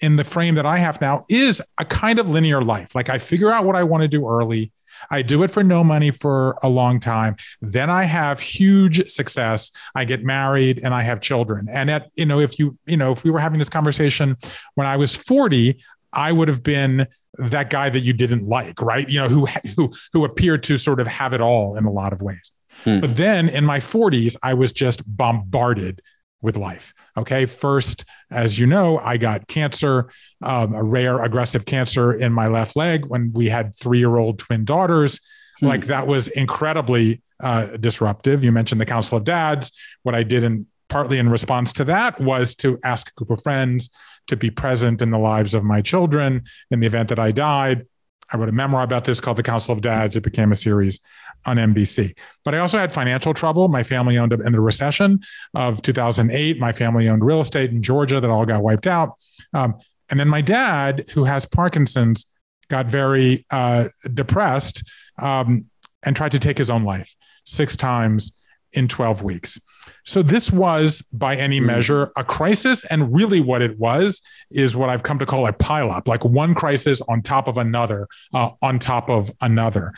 in 0.00 0.16
the 0.16 0.24
frame 0.24 0.54
that 0.56 0.66
I 0.66 0.78
have 0.78 1.00
now 1.00 1.24
is 1.28 1.62
a 1.78 1.84
kind 1.84 2.18
of 2.18 2.28
linear 2.28 2.62
life. 2.62 2.94
Like 2.94 3.08
I 3.08 3.18
figure 3.18 3.50
out 3.50 3.64
what 3.64 3.76
I 3.76 3.82
want 3.84 4.02
to 4.02 4.08
do 4.08 4.28
early. 4.28 4.72
I 5.10 5.22
do 5.22 5.42
it 5.42 5.50
for 5.50 5.62
no 5.62 5.84
money 5.84 6.10
for 6.10 6.56
a 6.62 6.68
long 6.68 7.00
time. 7.00 7.36
Then 7.60 7.90
I 7.90 8.04
have 8.04 8.40
huge 8.40 9.08
success. 9.10 9.70
I 9.94 10.04
get 10.04 10.24
married 10.24 10.80
and 10.82 10.94
I 10.94 11.02
have 11.02 11.20
children. 11.20 11.68
And 11.70 11.90
at, 11.90 12.08
you 12.14 12.26
know, 12.26 12.40
if 12.40 12.58
you, 12.58 12.78
you 12.86 12.96
know, 12.96 13.12
if 13.12 13.22
we 13.22 13.30
were 13.30 13.38
having 13.38 13.58
this 13.58 13.68
conversation 13.68 14.36
when 14.74 14.86
I 14.86 14.96
was 14.96 15.14
40, 15.14 15.78
I 16.12 16.32
would 16.32 16.48
have 16.48 16.62
been 16.62 17.06
that 17.38 17.68
guy 17.68 17.90
that 17.90 18.00
you 18.00 18.14
didn't 18.14 18.46
like, 18.46 18.80
right? 18.80 19.08
You 19.08 19.20
know, 19.20 19.28
who 19.28 19.46
who 19.76 19.92
who 20.12 20.24
appeared 20.24 20.62
to 20.64 20.78
sort 20.78 20.98
of 20.98 21.06
have 21.06 21.34
it 21.34 21.40
all 21.40 21.76
in 21.76 21.84
a 21.84 21.90
lot 21.90 22.12
of 22.12 22.22
ways. 22.22 22.52
Hmm. 22.84 23.00
But 23.00 23.16
then 23.16 23.48
in 23.48 23.64
my 23.64 23.80
40s, 23.80 24.36
I 24.42 24.54
was 24.54 24.72
just 24.72 25.02
bombarded 25.06 26.02
with 26.42 26.56
life. 26.56 26.94
Okay. 27.16 27.46
First, 27.46 28.04
as 28.30 28.58
you 28.58 28.66
know, 28.66 28.98
I 28.98 29.16
got 29.16 29.48
cancer, 29.48 30.10
um, 30.42 30.74
a 30.74 30.82
rare 30.82 31.22
aggressive 31.22 31.64
cancer 31.64 32.12
in 32.12 32.32
my 32.32 32.46
left 32.48 32.76
leg 32.76 33.06
when 33.06 33.32
we 33.32 33.46
had 33.46 33.74
three 33.74 33.98
year 33.98 34.16
old 34.16 34.38
twin 34.38 34.64
daughters. 34.64 35.20
Hmm. 35.60 35.66
Like 35.66 35.86
that 35.86 36.06
was 36.06 36.28
incredibly 36.28 37.22
uh, 37.40 37.76
disruptive. 37.78 38.44
You 38.44 38.52
mentioned 38.52 38.80
the 38.80 38.86
Council 38.86 39.18
of 39.18 39.24
Dads. 39.24 39.72
What 40.02 40.14
I 40.14 40.22
did 40.22 40.44
in 40.44 40.66
partly 40.88 41.18
in 41.18 41.28
response 41.28 41.72
to 41.74 41.84
that 41.84 42.20
was 42.20 42.54
to 42.54 42.78
ask 42.84 43.10
a 43.10 43.14
group 43.14 43.36
of 43.36 43.42
friends 43.42 43.90
to 44.28 44.36
be 44.36 44.50
present 44.50 45.02
in 45.02 45.10
the 45.10 45.18
lives 45.18 45.54
of 45.54 45.64
my 45.64 45.80
children 45.80 46.42
in 46.70 46.80
the 46.80 46.86
event 46.86 47.08
that 47.08 47.18
I 47.18 47.32
died. 47.32 47.86
I 48.32 48.36
wrote 48.36 48.48
a 48.48 48.52
memoir 48.52 48.82
about 48.82 49.04
this 49.04 49.20
called 49.20 49.36
The 49.36 49.42
Council 49.42 49.72
of 49.72 49.80
Dads. 49.80 50.16
It 50.16 50.22
became 50.22 50.52
a 50.52 50.56
series 50.56 51.00
on 51.44 51.56
NBC. 51.56 52.16
But 52.44 52.54
I 52.54 52.58
also 52.58 52.78
had 52.78 52.92
financial 52.92 53.32
trouble. 53.32 53.68
My 53.68 53.82
family 53.82 54.18
owned 54.18 54.32
up 54.32 54.40
in 54.40 54.52
the 54.52 54.60
recession 54.60 55.20
of 55.54 55.80
2008. 55.82 56.58
My 56.58 56.72
family 56.72 57.08
owned 57.08 57.24
real 57.24 57.40
estate 57.40 57.70
in 57.70 57.82
Georgia 57.82 58.20
that 58.20 58.30
all 58.30 58.44
got 58.44 58.62
wiped 58.62 58.86
out. 58.86 59.14
Um, 59.54 59.74
and 60.10 60.18
then 60.18 60.28
my 60.28 60.40
dad, 60.40 61.06
who 61.12 61.24
has 61.24 61.46
Parkinson's, 61.46 62.26
got 62.68 62.86
very 62.86 63.46
uh, 63.50 63.88
depressed 64.12 64.82
um, 65.18 65.66
and 66.02 66.16
tried 66.16 66.32
to 66.32 66.38
take 66.38 66.58
his 66.58 66.70
own 66.70 66.84
life 66.84 67.14
six 67.44 67.76
times 67.76 68.32
in 68.72 68.88
12 68.88 69.22
weeks. 69.22 69.60
So 70.06 70.22
this 70.22 70.52
was, 70.52 71.02
by 71.12 71.36
any 71.36 71.58
hmm. 71.58 71.66
measure, 71.66 72.12
a 72.16 72.24
crisis. 72.24 72.84
And 72.84 73.12
really, 73.12 73.40
what 73.40 73.60
it 73.60 73.78
was 73.78 74.22
is 74.50 74.76
what 74.76 74.88
I've 74.88 75.02
come 75.02 75.18
to 75.18 75.26
call 75.26 75.46
a 75.46 75.52
pileup, 75.52 76.06
like 76.06 76.24
one 76.24 76.54
crisis 76.54 77.00
on 77.08 77.22
top 77.22 77.48
of 77.48 77.58
another, 77.58 78.08
uh, 78.32 78.50
on 78.62 78.78
top 78.78 79.10
of 79.10 79.30
another. 79.40 79.92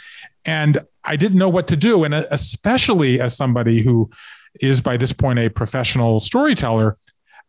And 0.44 0.78
I 1.04 1.16
didn't 1.16 1.38
know 1.38 1.50
what 1.50 1.68
to 1.68 1.76
do. 1.76 2.04
And 2.04 2.14
uh, 2.14 2.24
especially 2.30 3.20
as 3.20 3.36
somebody 3.36 3.82
who 3.82 4.10
is, 4.60 4.80
by 4.80 4.96
this 4.96 5.12
point, 5.12 5.38
a 5.38 5.50
professional 5.50 6.20
storyteller, 6.20 6.96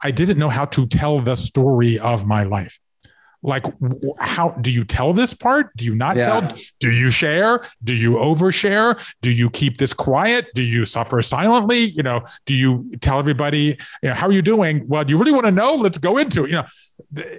I 0.01 0.11
didn't 0.11 0.37
know 0.37 0.49
how 0.49 0.65
to 0.65 0.85
tell 0.85 1.21
the 1.21 1.35
story 1.35 1.97
of 1.97 2.25
my 2.25 2.43
life 2.43 2.77
like 3.41 3.65
how 4.19 4.49
do 4.62 4.71
you 4.71 4.84
tell 4.84 5.13
this 5.13 5.34
part? 5.34 5.75
Do 5.78 5.86
you 5.86 5.95
not 5.95 6.17
yeah. 6.17 6.23
tell 6.23 6.58
do 6.80 6.91
you 6.91 7.10
share? 7.10 7.65
Do 7.84 7.93
you 7.93 8.13
overshare? 8.13 9.02
Do 9.21 9.32
you 9.32 9.49
keep 9.49 9.78
this 9.78 9.93
quiet? 9.93 10.47
Do 10.56 10.63
you 10.63 10.86
suffer 10.86 11.21
silently? 11.21 11.91
You 11.91 12.04
know 12.04 12.21
do 12.45 12.54
you 12.54 12.91
tell 13.02 13.17
everybody 13.17 13.78
you 14.04 14.10
know 14.10 14.13
how 14.13 14.28
are 14.28 14.32
you 14.32 14.41
doing? 14.41 14.88
Well 14.88 15.04
do 15.04 15.12
you 15.12 15.17
really 15.17 15.32
want 15.32 15.45
to 15.45 15.52
know? 15.52 15.75
Let's 15.75 15.97
go 15.97 16.17
into 16.17 16.43
it 16.43 16.49
you 16.49 16.56
know. 16.56 16.65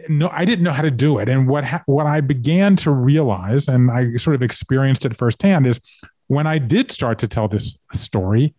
No 0.08 0.30
i 0.32 0.44
didn't 0.44 0.64
know 0.64 0.72
how 0.72 0.82
to 0.82 0.90
do 0.90 1.18
it. 1.18 1.28
And 1.28 1.46
what 1.46 1.64
ha- 1.64 1.82
what 1.86 2.06
i 2.06 2.20
began 2.20 2.76
to 2.76 2.90
realize 2.90 3.68
and 3.68 3.90
i 3.90 4.12
sort 4.16 4.34
of 4.34 4.42
experienced 4.42 5.04
it 5.04 5.16
firsthand 5.16 5.66
is 5.66 5.80
when 6.28 6.46
i 6.46 6.58
did 6.58 6.90
start 6.90 7.18
to 7.18 7.28
tell 7.28 7.46
this 7.48 7.78
story 7.92 8.54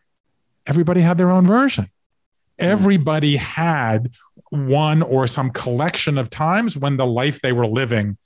everybody 0.68 1.02
had 1.02 1.18
their 1.18 1.32
own 1.32 1.48
version. 1.48 1.90
Hmm. 2.60 2.66
everybody 2.66 3.36
had 3.38 4.12
one 4.52 5.02
or 5.02 5.28
some 5.28 5.50
collection 5.50 6.18
of 6.18 6.30
times 6.30 6.78
when 6.78 6.98
the 6.98 7.06
life 7.08 7.42
they 7.42 7.54
were 7.54 7.66
living 7.66 8.18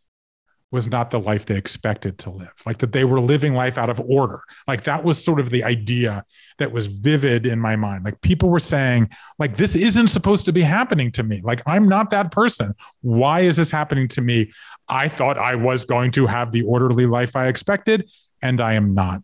was 0.71 0.89
not 0.89 1.11
the 1.11 1.19
life 1.19 1.45
they 1.45 1.55
expected 1.55 2.17
to 2.17 2.31
live. 2.31 2.51
Like 2.65 2.79
that 2.79 2.91
they 2.91 3.05
were 3.05 3.21
living 3.21 3.53
life 3.53 3.77
out 3.77 3.89
of 3.89 4.01
order. 4.01 4.41
Like 4.67 4.83
that 4.83 5.03
was 5.03 5.23
sort 5.23 5.39
of 5.39 5.51
the 5.51 5.63
idea 5.63 6.25
that 6.57 6.71
was 6.71 6.88
vivid 6.88 7.45
in 7.45 7.59
my 7.59 7.75
mind. 7.75 8.03
Like 8.03 8.19
people 8.21 8.49
were 8.49 8.59
saying 8.59 9.09
like 9.38 9.55
this 9.55 9.75
isn't 9.75 10.07
supposed 10.07 10.45
to 10.45 10.51
be 10.51 10.61
happening 10.61 11.11
to 11.13 11.23
me. 11.23 11.41
Like 11.43 11.61
i'm 11.65 11.88
not 11.88 12.09
that 12.09 12.31
person. 12.31 12.73
Why 13.01 13.41
is 13.41 13.55
this 13.55 13.71
happening 13.71 14.07
to 14.09 14.21
me? 14.21 14.51
I 14.89 15.07
thought 15.07 15.38
i 15.38 15.55
was 15.55 15.83
going 15.83 16.11
to 16.11 16.25
have 16.25 16.51
the 16.51 16.63
orderly 16.63 17.05
life 17.05 17.35
i 17.35 17.47
expected 17.47 18.11
and 18.41 18.61
i 18.61 18.73
am 18.73 18.93
not 18.93 19.23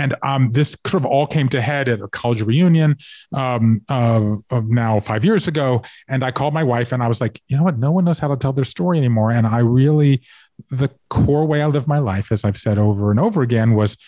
and 0.00 0.14
um, 0.22 0.50
this 0.52 0.74
sort 0.86 1.02
of 1.02 1.06
all 1.06 1.26
came 1.26 1.50
to 1.50 1.60
head 1.60 1.86
at 1.86 2.00
a 2.00 2.08
college 2.08 2.40
reunion 2.40 2.96
um, 3.34 3.82
uh, 3.86 4.36
now 4.50 4.98
five 4.98 5.26
years 5.26 5.46
ago. 5.46 5.82
And 6.08 6.24
I 6.24 6.30
called 6.30 6.54
my 6.54 6.64
wife 6.64 6.92
and 6.92 7.02
I 7.02 7.08
was 7.08 7.20
like, 7.20 7.42
you 7.48 7.56
know 7.56 7.62
what? 7.62 7.78
No 7.78 7.92
one 7.92 8.04
knows 8.04 8.18
how 8.18 8.28
to 8.28 8.36
tell 8.36 8.54
their 8.54 8.64
story 8.64 8.96
anymore. 8.96 9.30
And 9.30 9.46
I 9.46 9.58
really, 9.58 10.22
the 10.70 10.88
core 11.10 11.44
way 11.44 11.60
I 11.60 11.66
live 11.66 11.86
my 11.86 11.98
life, 11.98 12.32
as 12.32 12.44
I've 12.44 12.56
said 12.56 12.78
over 12.78 13.10
and 13.10 13.20
over 13.20 13.42
again, 13.42 13.74
was 13.74 13.98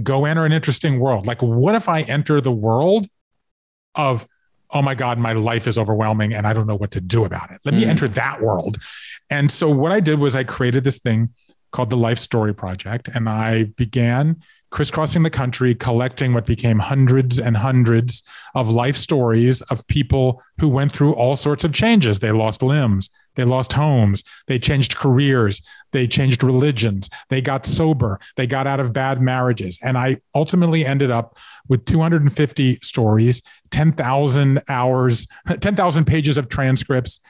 go 0.00 0.24
enter 0.24 0.44
an 0.44 0.52
interesting 0.52 1.00
world. 1.00 1.26
Like, 1.26 1.42
what 1.42 1.74
if 1.74 1.88
I 1.88 2.02
enter 2.02 2.40
the 2.40 2.52
world 2.52 3.08
of, 3.96 4.24
oh 4.70 4.82
my 4.82 4.94
God, 4.94 5.18
my 5.18 5.32
life 5.32 5.66
is 5.66 5.78
overwhelming 5.78 6.32
and 6.32 6.46
I 6.46 6.52
don't 6.52 6.68
know 6.68 6.76
what 6.76 6.92
to 6.92 7.00
do 7.00 7.24
about 7.24 7.50
it? 7.50 7.58
Let 7.64 7.74
mm. 7.74 7.78
me 7.78 7.84
enter 7.86 8.06
that 8.06 8.40
world. 8.40 8.78
And 9.30 9.50
so, 9.50 9.68
what 9.68 9.90
I 9.90 9.98
did 9.98 10.20
was 10.20 10.36
I 10.36 10.44
created 10.44 10.84
this 10.84 11.00
thing 11.00 11.30
called 11.72 11.90
the 11.90 11.96
Life 11.96 12.18
Story 12.18 12.54
Project. 12.54 13.08
And 13.12 13.28
I 13.28 13.64
began 13.64 14.42
crisscrossing 14.70 15.22
the 15.22 15.30
country, 15.30 15.74
collecting 15.74 16.34
what 16.34 16.46
became 16.46 16.78
hundreds 16.78 17.40
and 17.40 17.56
hundreds 17.56 18.22
of 18.54 18.68
life 18.68 18.96
stories 18.96 19.62
of 19.62 19.86
people 19.86 20.42
who 20.60 20.68
went 20.68 20.92
through 20.92 21.14
all 21.14 21.36
sorts 21.36 21.64
of 21.64 21.72
changes. 21.72 22.20
They 22.20 22.32
lost 22.32 22.62
limbs, 22.62 23.08
they 23.34 23.44
lost 23.44 23.72
homes, 23.72 24.22
they 24.46 24.58
changed 24.58 24.96
careers, 24.96 25.66
they 25.92 26.06
changed 26.06 26.44
religions, 26.44 27.08
they 27.30 27.40
got 27.40 27.64
sober, 27.66 28.20
they 28.36 28.46
got 28.46 28.66
out 28.66 28.80
of 28.80 28.92
bad 28.92 29.22
marriages. 29.22 29.78
And 29.82 29.96
I 29.96 30.18
ultimately 30.34 30.84
ended 30.84 31.10
up 31.10 31.36
with 31.68 31.84
250 31.86 32.78
stories, 32.82 33.42
10,000 33.70 34.62
hours, 34.68 35.26
10,000 35.60 36.04
pages 36.04 36.36
of 36.36 36.48
transcripts. 36.48 37.20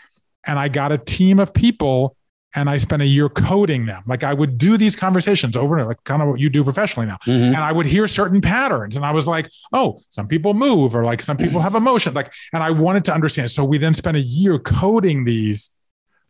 And 0.46 0.58
I 0.58 0.68
got 0.68 0.92
a 0.92 0.98
team 0.98 1.38
of 1.38 1.52
people 1.52 2.16
and 2.54 2.70
I 2.70 2.78
spent 2.78 3.02
a 3.02 3.06
year 3.06 3.28
coding 3.28 3.86
them. 3.86 4.02
Like 4.06 4.24
I 4.24 4.32
would 4.32 4.56
do 4.56 4.76
these 4.76 4.96
conversations 4.96 5.54
over 5.54 5.74
and 5.74 5.82
over, 5.82 5.90
like 5.90 6.02
kind 6.04 6.22
of 6.22 6.28
what 6.28 6.40
you 6.40 6.48
do 6.48 6.64
professionally 6.64 7.06
now. 7.06 7.18
Mm-hmm. 7.26 7.54
And 7.54 7.56
I 7.56 7.72
would 7.72 7.86
hear 7.86 8.06
certain 8.06 8.40
patterns. 8.40 8.96
And 8.96 9.04
I 9.04 9.12
was 9.12 9.26
like, 9.26 9.50
oh, 9.72 10.00
some 10.08 10.26
people 10.26 10.54
move 10.54 10.94
or 10.94 11.04
like 11.04 11.20
some 11.20 11.36
people 11.36 11.60
have 11.60 11.74
emotion. 11.74 12.14
Like, 12.14 12.32
and 12.52 12.62
I 12.62 12.70
wanted 12.70 13.04
to 13.06 13.14
understand. 13.14 13.50
So 13.50 13.64
we 13.64 13.76
then 13.76 13.94
spent 13.94 14.16
a 14.16 14.20
year 14.20 14.58
coding 14.58 15.24
these 15.24 15.70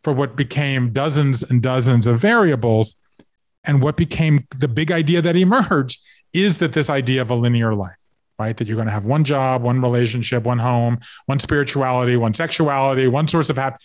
for 0.03 0.11
what 0.11 0.35
became 0.35 0.91
dozens 0.91 1.43
and 1.43 1.61
dozens 1.61 2.05
of 2.05 2.19
variables. 2.19 2.95
And 3.63 3.81
what 3.81 3.95
became 3.95 4.45
the 4.57 4.67
big 4.67 4.91
idea 4.91 5.21
that 5.21 5.35
emerged 5.35 6.01
is 6.33 6.57
that 6.57 6.73
this 6.73 6.89
idea 6.89 7.21
of 7.21 7.29
a 7.29 7.35
linear 7.35 7.73
life, 7.75 7.97
right? 8.37 8.55
That 8.55 8.67
you're 8.67 8.75
going 8.75 8.87
to 8.87 8.93
have 8.93 9.05
one 9.05 9.23
job, 9.23 9.61
one 9.61 9.81
relationship, 9.81 10.43
one 10.43 10.59
home, 10.59 10.99
one 11.27 11.39
spirituality, 11.39 12.17
one 12.17 12.33
sexuality, 12.33 13.07
one 13.07 13.27
source 13.27 13.49
of 13.49 13.57
hap- 13.57 13.79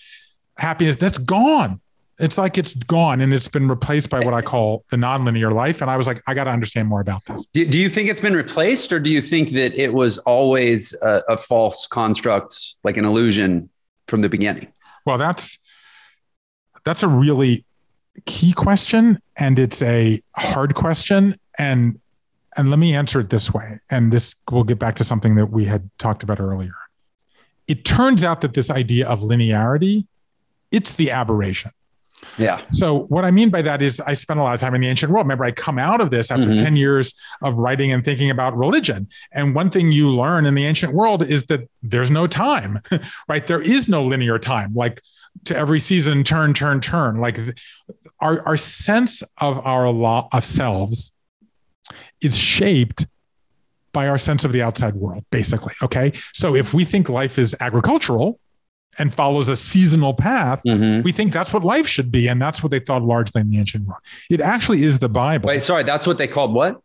happiness 0.57 0.97
that's 0.97 1.19
gone 1.19 1.81
it's 2.19 2.39
like 2.39 2.57
it's 2.59 2.75
gone 2.75 3.21
and 3.21 3.35
it's 3.35 3.49
been 3.49 3.69
replaced 3.69 4.11
by 4.11 4.21
what 4.21 4.35
I 4.35 4.43
call 4.53 4.85
the 4.91 4.97
nonlinear 4.97 5.53
life. 5.53 5.81
And 5.81 5.91
I 5.91 5.97
was 5.97 6.07
like, 6.07 6.23
I 6.27 6.35
got 6.35 6.45
to 6.45 6.51
understand 6.51 6.89
more 6.89 7.01
about 7.01 7.25
this. 7.27 7.47
Do, 7.47 7.67
do, 7.67 7.79
you 7.79 7.89
think 7.89 8.09
it's 8.09 8.21
been 8.21 8.35
replaced, 8.35 8.93
or 8.93 9.01
do 9.01 9.11
you 9.11 9.21
think 9.21 9.51
that 9.53 9.75
it 9.75 9.93
was 9.93 10.19
always 10.19 10.95
a, 11.03 11.23
a 11.29 11.37
false 11.37 11.87
construct, 11.87 12.75
like 12.85 12.97
an 12.97 13.05
illusion 13.05 13.69
from 14.07 14.21
the 14.21 14.29
beginning? 14.29 14.73
Well, 15.05 15.19
that's 15.19 15.59
that's 16.85 17.03
a 17.03 17.09
really 17.09 17.65
key 18.27 18.53
question, 18.53 19.21
and 19.37 19.59
it's 19.59 19.83
a 19.83 20.23
hard 20.37 20.75
question. 20.75 21.39
And 21.59 22.01
and 22.57 22.71
let 22.71 22.79
me 22.79 22.95
answer 22.95 23.21
it 23.21 23.31
this 23.31 23.53
way. 23.53 23.81
And 23.91 24.13
this 24.13 24.37
will 24.51 24.65
get 24.65 24.79
back 24.79 24.97
to 24.97 25.05
something 25.05 25.35
that 25.35 25.47
we 25.47 25.65
had 25.65 25.91
talked 25.99 26.23
about 26.23 26.41
earlier. 26.41 26.75
It 27.67 27.85
turns 27.85 28.23
out 28.23 28.43
that 28.43 28.55
this 28.55 28.71
idea 28.71 29.09
of 29.09 29.21
linearity, 29.21 30.07
it's 30.71 30.93
the 30.93 31.11
aberration 31.11 31.73
yeah. 32.39 32.63
So 32.71 33.01
what 33.05 33.25
I 33.25 33.31
mean 33.31 33.51
by 33.51 33.63
that 33.63 33.83
is 33.83 34.01
I 34.01 34.15
spent 34.15 34.41
a 34.41 34.43
lot 34.43 34.55
of 34.55 34.61
time 34.61 34.75
in 34.75 34.81
the 34.81 34.89
ancient 34.89 35.13
world. 35.13 35.27
Remember, 35.27 35.45
I 35.45 35.53
come 35.53 35.79
out 35.79 36.01
of 36.01 36.11
this 36.11 36.31
after 36.31 36.47
mm-hmm. 36.47 36.65
10 36.65 36.77
years 36.77 37.15
of 37.43 37.59
writing 37.59 37.93
and 37.93 38.05
thinking 38.05 38.31
about 38.31 38.57
religion. 38.57 39.09
And 39.33 39.55
one 39.55 39.71
thing 39.71 39.93
you 39.93 40.11
learn 40.11 40.47
in 40.47 40.55
the 40.55 40.65
ancient 40.65 40.95
world 40.95 41.23
is 41.23 41.47
that 41.47 41.69
there's 41.83 42.11
no 42.11 42.27
time, 42.27 42.81
right? 43.29 43.47
There 43.47 43.63
is 43.63 43.89
no 43.89 44.05
linear 44.05 44.39
time. 44.39 44.75
Like 44.75 45.01
to 45.45 45.57
every 45.57 45.81
season, 45.81 46.25
turn, 46.25 46.55
turn, 46.55 46.81
turn. 46.81 47.21
Like 47.21 47.39
our, 48.21 48.41
our 48.47 48.57
sense 48.57 49.23
of 49.39 49.59
our 49.67 49.91
law 49.91 50.29
of 50.33 50.45
selves 50.45 51.13
is 52.21 52.37
shaped 52.37 53.07
by 53.93 54.09
our 54.09 54.19
sense 54.19 54.45
of 54.45 54.53
the 54.53 54.63
outside 54.63 54.95
world, 54.95 55.25
basically. 55.31 55.75
Okay. 55.83 56.13
So 56.33 56.55
if 56.55 56.75
we 56.75 56.85
think 56.85 57.09
life 57.09 57.39
is 57.39 57.55
agricultural, 57.61 58.41
and 58.99 59.13
follows 59.13 59.49
a 59.49 59.57
seasonal 59.57 60.15
path, 60.15 60.61
mm-hmm. 60.67 61.03
we 61.03 61.13
think 61.13 61.33
that's 61.33 61.53
what 61.53 61.65
life 61.65 61.87
should 61.87 62.11
be. 62.11 62.29
And 62.29 62.41
that's 62.41 62.63
what 62.63 62.71
they 62.71 62.81
thought 62.81 63.03
largely 63.03 63.41
in 63.41 63.51
the 63.51 63.59
ancient 63.59 63.87
world. 63.87 64.01
It 64.31 64.41
actually 64.41 64.83
is 64.83 64.99
the 64.99 65.09
Bible. 65.09 65.49
Wait, 65.49 65.63
sorry, 65.63 65.83
that's 65.83 66.07
what 66.07 66.19
they 66.19 66.29
called 66.29 66.55
what? 66.55 66.81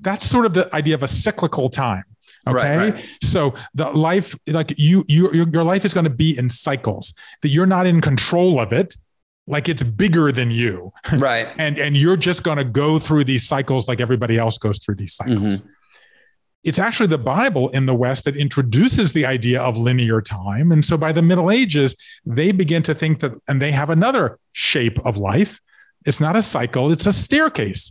That's 0.00 0.24
sort 0.24 0.46
of 0.46 0.54
the 0.54 0.74
idea 0.74 0.94
of 0.94 1.02
a 1.02 1.08
cyclical 1.08 1.68
time. 1.68 2.04
Okay. 2.46 2.76
Right, 2.76 2.94
right. 2.94 3.06
So 3.22 3.54
the 3.74 3.90
life, 3.90 4.34
like 4.46 4.72
you, 4.78 5.04
you, 5.08 5.30
your, 5.32 5.48
your 5.50 5.64
life 5.64 5.84
is 5.84 5.92
going 5.92 6.04
to 6.04 6.10
be 6.10 6.38
in 6.38 6.48
cycles 6.48 7.12
that 7.42 7.48
you're 7.48 7.66
not 7.66 7.86
in 7.86 8.00
control 8.00 8.58
of 8.60 8.72
it. 8.72 8.94
like 9.46 9.68
it's 9.68 9.82
bigger 9.82 10.30
than 10.30 10.50
you. 10.50 10.92
Right. 11.18 11.48
and 11.58 11.78
and 11.78 11.96
you're 11.96 12.16
just 12.16 12.42
going 12.42 12.58
to 12.58 12.64
go 12.64 12.98
through 12.98 13.24
these 13.24 13.46
cycles 13.46 13.88
like 13.88 14.00
everybody 14.00 14.38
else 14.38 14.58
goes 14.58 14.78
through 14.78 14.96
these 14.96 15.14
cycles. 15.14 15.60
Mm-hmm. 15.60 15.68
It's 16.68 16.78
actually 16.78 17.06
the 17.06 17.18
Bible 17.18 17.70
in 17.70 17.86
the 17.86 17.94
West 17.94 18.24
that 18.26 18.36
introduces 18.36 19.12
the 19.12 19.24
idea 19.24 19.60
of 19.60 19.76
linear 19.78 20.20
time. 20.20 20.70
And 20.70 20.84
so 20.84 20.96
by 20.96 21.12
the 21.12 21.22
Middle 21.22 21.50
Ages, 21.50 21.96
they 22.26 22.52
begin 22.52 22.82
to 22.82 22.94
think 22.94 23.20
that, 23.20 23.32
and 23.48 23.60
they 23.60 23.72
have 23.72 23.90
another 23.90 24.38
shape 24.52 24.98
of 25.06 25.16
life. 25.16 25.60
It's 26.04 26.20
not 26.20 26.36
a 26.36 26.42
cycle, 26.42 26.92
it's 26.92 27.06
a 27.06 27.12
staircase. 27.12 27.90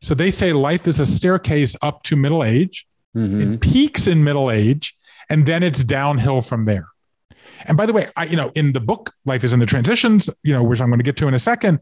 So 0.00 0.14
they 0.14 0.30
say 0.30 0.52
life 0.52 0.86
is 0.86 1.00
a 1.00 1.06
staircase 1.06 1.76
up 1.82 2.02
to 2.04 2.16
middle 2.16 2.42
age. 2.44 2.86
Mm-hmm. 3.16 3.40
It 3.40 3.60
peaks 3.60 4.06
in 4.06 4.24
middle 4.24 4.50
age, 4.50 4.96
and 5.30 5.46
then 5.46 5.62
it's 5.62 5.84
downhill 5.84 6.42
from 6.42 6.64
there. 6.64 6.88
And 7.66 7.76
by 7.76 7.86
the 7.86 7.92
way, 7.92 8.08
I, 8.16 8.24
you 8.24 8.36
know, 8.36 8.50
in 8.54 8.72
the 8.72 8.80
book, 8.80 9.12
Life 9.24 9.44
is 9.44 9.52
in 9.52 9.60
the 9.60 9.66
Transitions, 9.66 10.28
you 10.42 10.52
know, 10.52 10.62
which 10.62 10.80
I'm 10.80 10.88
going 10.88 10.98
to 10.98 11.04
get 11.04 11.16
to 11.18 11.28
in 11.28 11.34
a 11.34 11.38
second, 11.38 11.80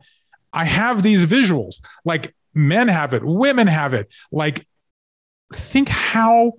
I 0.52 0.64
have 0.64 1.02
these 1.02 1.24
visuals. 1.26 1.80
Like 2.04 2.34
men 2.54 2.88
have 2.88 3.14
it, 3.14 3.24
women 3.24 3.66
have 3.66 3.94
it. 3.94 4.12
Like, 4.30 4.66
think 5.54 5.88
how 5.88 6.52